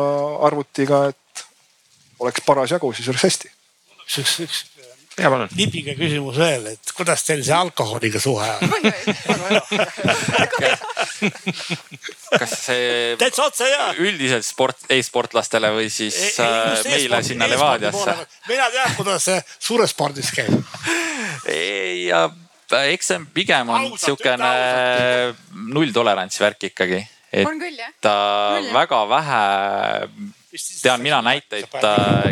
arvutiga, 0.46 1.08
et 1.10 1.44
oleks 2.18 2.46
parasjagu, 2.46 2.92
siis 2.92 3.08
oleks 3.08 3.26
hästi. 3.28 3.52
üks, 4.06 4.38
üks 4.46 4.64
nipige 5.56 5.94
küsimus 5.96 6.36
veel, 6.36 6.66
et 6.74 6.92
kuidas 6.96 7.24
teil 7.24 7.42
see 7.44 7.56
alkoholiga 7.56 8.20
suhe 8.20 8.48
on? 8.56 8.70
kas 12.36 12.56
see 12.66 13.16
täitsa 13.20 13.46
otse 13.48 13.68
ja. 13.70 13.88
üldiselt 14.02 14.44
sport 14.46 14.84
e, 14.88 14.98
e-sportlastele 14.98 15.72
või 15.76 15.88
siis 15.92 16.16
ei, 16.36 16.44
ei, 16.44 16.82
meile 16.90 17.20
e 17.22 17.28
sinna 17.30 17.48
Levadiasse? 17.48 18.16
mina 18.50 18.68
tean, 18.74 18.96
kuidas 18.98 19.28
see 19.30 19.40
suures 19.56 19.94
spordis 19.96 20.32
käib. 20.36 20.52
ei, 21.48 22.06
ja 22.10 22.26
eks 22.84 23.12
see 23.12 23.26
pigem 23.34 23.72
on 23.72 23.92
siukene 24.00 24.52
nulltolerantsi 25.72 26.44
värk 26.44 26.68
ikkagi. 26.72 27.00
et 27.32 27.48
ta 28.04 28.16
väga 28.74 29.04
vähe 29.08 29.44
tean 30.82 31.02
mina 31.02 31.20
näiteid, 31.22 31.68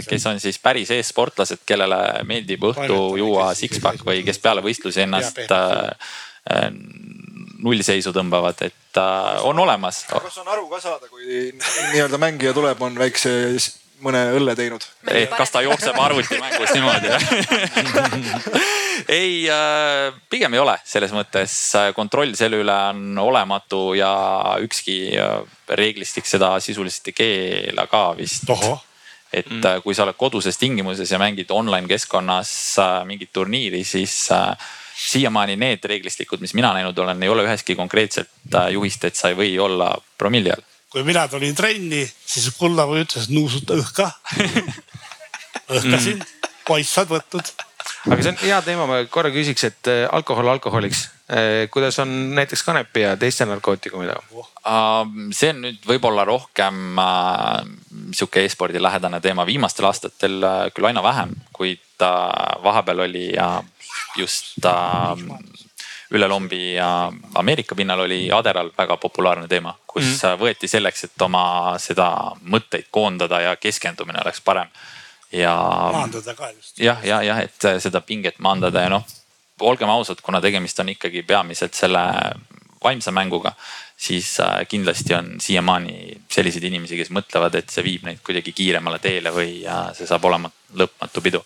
kes 0.09 0.27
on 0.31 0.41
siis 0.41 0.59
päris 0.63 0.91
e-sportlased, 0.95 1.65
kellele 1.67 2.01
meeldib 2.29 2.65
õhtu 2.71 2.99
juua 3.21 3.53
six-pack 3.59 4.05
või 4.07 4.25
kes 4.27 4.41
peale 4.43 4.65
võistlusi 4.65 5.05
ennast 5.05 5.41
äh, 5.45 6.71
nullseisu 7.65 8.13
tõmbavad, 8.15 8.61
et 8.67 9.01
äh, 9.01 9.47
on 9.47 9.59
olemas. 9.59 10.05
kas 10.11 10.39
on 10.43 10.51
aru 10.53 10.69
ka 10.73 10.81
saada, 10.83 11.09
kui 11.09 11.51
nii-öelda 11.93 12.21
mängija 12.21 12.55
tuleb, 12.57 12.83
on 12.83 12.99
väikse 12.99 13.35
mõne 14.05 14.25
õlle 14.37 14.55
teinud. 14.59 14.85
kas 15.37 15.53
ta 15.55 15.63
jookseb 15.65 15.99
arvutimängus 16.01 16.75
niimoodi 16.77 17.13
ei, 19.09 19.51
äh, 19.51 20.15
pigem 20.31 20.55
ei 20.55 20.63
ole 20.63 20.77
selles 20.87 21.13
mõttes, 21.15 21.55
äh, 21.79 21.91
kontroll 21.97 22.35
selle 22.39 22.61
üle 22.63 22.77
on 22.91 23.19
olematu 23.21 23.95
ja 23.99 24.13
ükski 24.65 24.99
äh, 25.19 25.39
reeglistik 25.69 26.29
seda 26.29 26.55
sisuliselt 26.65 27.13
ei 27.13 27.17
keela 27.21 27.87
ka 27.91 28.07
vist. 28.19 28.51
et 29.35 29.51
mm. 29.51 29.83
kui 29.83 29.95
sa 29.95 30.05
oled 30.07 30.19
koduses 30.19 30.59
tingimuses 30.59 31.11
ja 31.11 31.19
mängid 31.19 31.51
online 31.51 31.91
keskkonnas 31.91 32.77
mingit 33.09 33.33
turniiri, 33.33 33.83
siis 33.85 34.29
siiamaani 34.95 35.57
need 35.59 35.85
reeglistikud, 35.91 36.41
mis 36.41 36.55
mina 36.55 36.71
näinud 36.77 36.99
olen, 36.99 37.23
ei 37.23 37.33
ole 37.33 37.43
üheski 37.43 37.75
konkreetselt 37.75 38.31
juhist, 38.71 39.05
et 39.05 39.19
sa 39.19 39.33
ei 39.33 39.39
või 39.39 39.57
olla 39.59 39.91
promilli 40.19 40.55
all 40.55 40.74
kui 40.95 41.03
mina 41.03 41.27
tulin 41.27 41.57
trenni, 41.59 42.05
siis 42.07 42.53
Kullamäe 42.55 43.03
ütles, 43.03 43.27
nuusuta 43.35 43.75
õhka 43.75 44.13
õhkasin 45.75 46.21
mm., 46.21 46.53
poiss 46.69 46.95
saad 46.95 47.11
võtnud. 47.11 47.51
aga 48.07 48.19
see 48.23 48.31
on 48.31 48.39
hea 48.45 48.61
teema, 48.63 48.87
ma 48.87 49.01
korra 49.11 49.33
küsiks, 49.35 49.67
et 49.67 49.91
äh, 49.91 50.05
alkohol 50.15 50.53
alkoholiks. 50.55 51.09
Äh, 51.35 51.65
kuidas 51.75 51.99
on 52.05 52.13
näiteks 52.37 52.63
kanepi 52.63 53.03
ja 53.03 53.17
teiste 53.19 53.47
narkootikumidega 53.49 54.23
oh.? 54.37 54.51
see 55.35 55.51
on 55.51 55.65
nüüd 55.65 55.83
võib-olla 55.89 56.27
rohkem 56.29 57.01
äh, 57.01 57.65
sihuke 58.15 58.45
e-spordi 58.47 58.83
lähedane 58.83 59.19
teema, 59.25 59.49
viimastel 59.49 59.91
aastatel 59.91 60.39
küll 60.77 60.93
aina 60.93 61.03
vähem, 61.03 61.35
kuid 61.57 61.83
vahepeal 62.63 63.07
oli 63.09 63.33
just 64.19 64.63
üle 66.15 66.29
lombi 66.31 66.75
ja 66.75 66.89
Ameerika 67.35 67.75
pinnal 67.75 68.05
oli 68.05 68.29
Aderal 68.33 68.71
väga 68.79 68.97
populaarne 69.03 69.49
teema, 69.49 69.75
kus 69.87 70.07
mm. 70.07 70.39
võeti 70.41 70.71
selleks, 70.71 71.09
et 71.09 71.25
oma 71.27 71.45
seda 71.83 72.09
mõtteid 72.51 72.91
koondada 72.95 73.41
ja 73.43 73.57
keskendumine 73.57 74.23
oleks 74.23 74.41
parem. 74.45 74.71
ja. 75.33 75.55
maandada 75.93 76.35
ka 76.35 76.51
just. 76.53 76.79
jah, 76.79 77.03
ja, 77.05 77.23
jah, 77.23 77.43
et 77.43 77.69
seda 77.83 78.01
pinget 78.01 78.39
maandada 78.39 78.85
ja 78.87 78.93
noh, 78.93 79.07
olgem 79.61 79.91
ausad, 79.91 80.21
kuna 80.23 80.41
tegemist 80.41 80.79
on 80.81 80.93
ikkagi 80.95 81.23
peamiselt 81.23 81.75
selle 81.75 82.05
vaimse 82.85 83.11
mänguga, 83.11 83.55
siis 83.97 84.37
äh, 84.41 84.67
kindlasti 84.69 85.15
on 85.15 85.35
siiamaani 85.41 86.21
selliseid 86.31 86.67
inimesi, 86.69 86.99
kes 87.01 87.11
mõtlevad, 87.17 87.55
et 87.59 87.71
see 87.73 87.85
viib 87.87 88.05
neid 88.05 88.21
kuidagi 88.25 88.53
kiiremale 88.53 88.99
teele 89.01 89.33
või 89.33 89.63
see 89.97 90.09
saab 90.09 90.27
olema 90.29 90.51
lõpmatu 90.77 91.23
pidu 91.25 91.41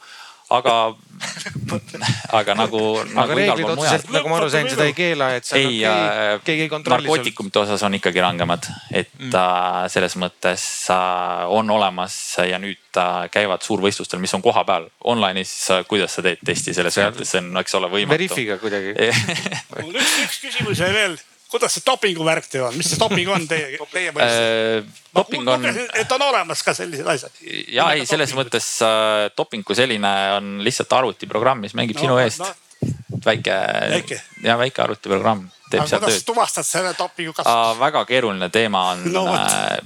aga 0.55 0.75
aga 2.39 2.55
nagu. 2.55 2.81
aga 2.99 3.15
nagu 3.17 3.37
reeglid 3.37 3.71
otseselt, 3.73 4.11
nagu 4.15 4.31
ma 4.31 4.39
aru 4.39 4.51
sain, 4.53 4.69
seda 4.71 4.87
ei 4.89 4.95
keela, 4.97 5.31
et. 5.37 5.49
ei 5.59 5.81
okay,, 5.85 6.41
keegi 6.47 6.67
ei 6.67 6.73
kontrolli. 6.73 7.09
narkootikumite 7.09 7.63
osas 7.65 7.83
on 7.87 7.97
ikkagi 7.99 8.23
rangemad, 8.25 8.69
et 8.93 9.11
mm. 9.19 9.33
äh, 9.35 9.81
selles 9.93 10.17
mõttes 10.21 10.65
äh, 10.95 11.45
on 11.55 11.71
olemas 11.75 12.19
ja 12.49 12.61
nüüd 12.63 13.01
äh, 13.01 13.25
käivad 13.35 13.67
suurvõistlustel, 13.67 14.23
mis 14.23 14.35
on 14.39 14.45
kohapeal. 14.45 14.89
Online'is 15.11 15.55
äh,, 15.75 15.83
kuidas 15.89 16.19
sa 16.19 16.25
teed 16.25 16.45
testi 16.47 16.77
selles 16.77 16.99
mõttes, 17.03 17.33
see 17.35 17.43
on, 17.43 17.51
eks 17.63 17.79
ole, 17.81 17.91
võimatu. 17.93 18.17
Veriffiga 18.17 18.61
kuidagi 18.63 18.95
mul 19.85 19.99
üks, 19.99 20.15
üks 20.27 20.41
küsimus 20.47 20.85
jäi 20.85 20.95
veel 20.95 21.19
kuidas 21.51 21.75
see 21.77 21.85
dopingu 21.87 22.25
värk 22.27 22.49
teil 22.51 22.67
on, 22.69 22.77
mis 22.77 22.91
see 22.93 23.01
doping 23.01 23.31
on 23.33 23.47
teie, 23.49 23.79
teie 23.95 24.15
mõistes 24.15 24.39
äh,? 24.39 25.03
doping 25.17 25.49
on. 25.49 25.67
et 25.69 26.17
on 26.17 26.25
olemas 26.29 26.63
ka 26.65 26.75
sellised 26.77 27.09
asjad. 27.09 27.43
ja 27.75 27.91
ei, 27.97 28.07
selles 28.09 28.35
mõttes 28.37 28.71
äh, 28.85 29.29
doping 29.37 29.67
kui 29.67 29.79
selline 29.79 30.15
on 30.37 30.57
lihtsalt 30.65 30.93
arvutiprogramm, 31.01 31.65
mis 31.65 31.77
mängib 31.79 31.99
no, 31.99 32.07
sinu 32.07 32.19
eest 32.23 32.45
no.. 32.45 32.51
väike, 33.25 33.61
väike., 33.95 34.21
ja 34.45 34.59
väike 34.61 34.85
arvutiprogramm 34.85 35.47
teeb 35.71 35.85
seal 35.85 36.03
tööd. 36.03 36.09
kuidas 36.09 36.27
tuvastad 36.29 36.69
selle 36.69 36.97
dopingu 36.99 37.37
kasutust? 37.37 37.81
väga 37.81 38.05
keeruline 38.09 38.51
teema 38.55 38.91
on 38.95 39.07
no, 39.13 39.25
äh, 39.35 39.79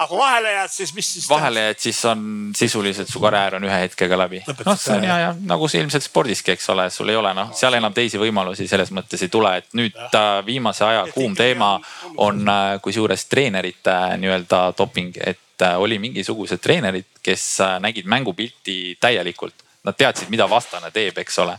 aga 0.00 0.08
kui 0.08 0.18
vahele 0.18 0.52
jääd, 0.54 0.72
siis 0.72 0.92
mis 0.96 1.08
siis? 1.12 1.28
vahele 1.28 1.60
jääd, 1.66 1.78
siis 1.78 1.98
on 2.08 2.22
sisuliselt 2.56 3.08
su 3.08 3.20
karjäär 3.20 3.58
on 3.58 3.66
ühe 3.68 3.80
hetkega 3.82 4.18
läbi. 4.18 4.40
noh, 4.48 4.78
see 4.80 4.96
on 4.96 5.04
ja, 5.04 5.18
ja 5.26 5.30
nagu 5.52 5.68
see 5.68 5.82
ilmselt 5.84 6.06
spordiski, 6.06 6.54
eks 6.56 6.70
ole, 6.72 6.88
sul 6.90 7.12
ei 7.12 7.18
ole 7.20 7.34
noh, 7.36 7.52
seal 7.56 7.76
enam 7.76 7.92
teisi 7.96 8.20
võimalusi 8.20 8.68
selles 8.70 8.92
mõttes 8.96 9.20
ei 9.26 9.32
tule, 9.32 9.52
et 9.60 9.68
nüüd 9.76 9.96
äh, 10.08 10.30
viimase 10.46 10.86
aja 10.88 11.04
kuum 11.12 11.36
teema 11.36 11.74
on 12.16 12.40
äh, 12.48 12.76
kusjuures 12.82 13.26
treenerite 13.28 13.96
nii-öelda 14.22 14.62
doping, 14.78 15.20
et 15.20 15.66
äh, 15.66 15.76
oli 15.80 16.00
mingisugused 16.00 16.62
treenerid, 16.64 17.20
kes 17.22 17.50
nägid 17.84 18.08
mängupilti 18.08 18.96
täielikult 19.00 19.66
nad 19.84 19.96
teadsid, 19.96 20.28
mida 20.28 20.44
vastane 20.48 20.90
teeb, 20.92 21.16
eks 21.22 21.38
ole. 21.40 21.54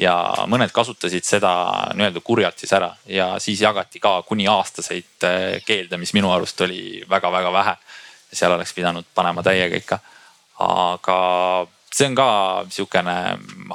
ja 0.00 0.12
mõned 0.48 0.72
kasutasid 0.72 1.24
seda 1.24 1.50
nii-öelda 1.96 2.20
kurjalt 2.24 2.60
siis 2.60 2.72
ära 2.76 2.90
ja 3.08 3.34
siis 3.40 3.60
jagati 3.60 4.00
ka 4.00 4.18
kuni 4.28 4.48
aastaseid 4.48 5.28
keelde, 5.64 5.96
mis 6.00 6.12
minu 6.16 6.32
arust 6.32 6.60
oli 6.64 7.04
väga-väga 7.08 7.52
vähe 7.52 7.76
seal 8.36 8.52
oleks 8.52 8.74
pidanud 8.76 9.08
panema 9.14 9.42
täiega 9.42 9.76
ikka. 9.76 9.98
aga 10.64 11.16
see 11.92 12.06
on 12.08 12.14
ka 12.14 12.28
sihukene 12.70 13.16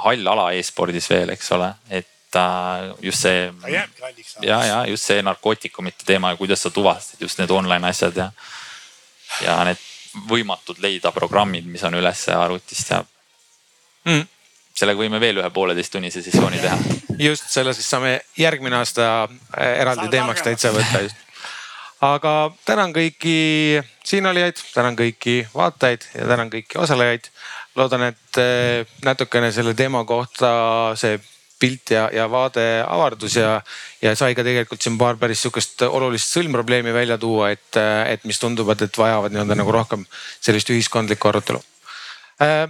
hall 0.04 0.26
ala 0.34 0.50
e-spordis 0.56 1.08
veel, 1.10 1.32
eks 1.34 1.52
ole, 1.56 1.68
et 1.90 2.36
äh, 2.38 2.90
just 3.02 3.22
see. 3.22 3.52
ja, 4.42 4.64
ja 4.64 4.84
just 4.86 5.06
see 5.06 5.22
narkootikumite 5.22 6.06
teema 6.06 6.32
ja 6.32 6.36
kuidas 6.36 6.62
sa 6.62 6.70
tuvastad 6.70 7.20
just 7.20 7.38
need 7.38 7.50
online 7.50 7.88
asjad 7.88 8.16
ja, 8.16 8.30
ja 9.46 9.62
need 9.68 9.88
võimatud 10.28 10.78
leida 10.84 11.12
programmid, 11.12 11.66
mis 11.66 11.82
on 11.88 11.96
ülesse 11.96 12.34
arvutist 12.36 12.90
ja 12.92 13.00
mm. 14.04 14.26
sellega 14.76 15.00
võime 15.00 15.20
veel 15.20 15.40
ühe 15.40 15.50
pooleteisttunnise 15.50 16.22
sessiooni 16.22 16.60
teha. 16.60 16.78
just, 17.18 17.48
selle 17.50 17.74
siis 17.74 17.88
saame 17.90 18.18
järgmine 18.38 18.82
aasta 18.82 19.08
äh, 19.24 19.80
eraldi 19.80 20.10
teemaks 20.12 20.44
täitsa 20.46 20.74
võtta 20.74 21.06
just 21.06 21.31
aga 22.02 22.52
tänan 22.66 22.92
kõiki 22.94 23.80
siinolijaid, 24.04 24.58
tänan 24.74 24.96
kõiki 24.98 25.42
vaatajaid 25.54 26.08
ja 26.16 26.26
tänan 26.26 26.50
kõiki 26.52 26.80
osalejaid. 26.82 27.28
loodan, 27.76 28.02
et 28.10 28.38
eh, 28.38 28.86
natukene 29.04 29.52
selle 29.52 29.72
teema 29.74 30.04
kohta 30.04 30.92
see 30.98 31.16
pilt 31.62 31.92
ja, 31.94 32.08
ja 32.12 32.26
vaade 32.30 32.82
avardus 32.82 33.36
ja, 33.38 33.60
ja 34.02 34.12
sai 34.18 34.34
ka 34.34 34.44
tegelikult 34.44 34.82
siin 34.82 34.98
paar 34.98 35.16
päris 35.16 35.40
sihukest 35.44 35.86
olulist 35.86 36.34
sõlmprobleemi 36.34 36.92
välja 36.92 37.18
tuua, 37.18 37.52
et, 37.54 37.78
et 38.10 38.24
mis 38.28 38.40
tunduvad, 38.42 38.82
et 38.82 38.98
vajavad 38.98 39.32
nii-öelda 39.32 39.56
nagu 39.62 39.72
rohkem 39.72 40.04
sellist 40.40 40.74
ühiskondlikku 40.74 41.30
arutelu. 41.30 41.62
Eh, 42.42 42.66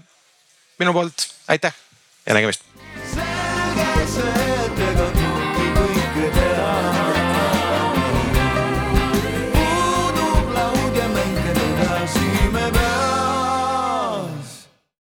minu 0.78 0.92
poolt 0.92 1.28
aitäh 1.48 1.74
ja 2.26 2.38
nägemist. 2.38 2.68
selge 3.12 4.06
see. 4.06 4.51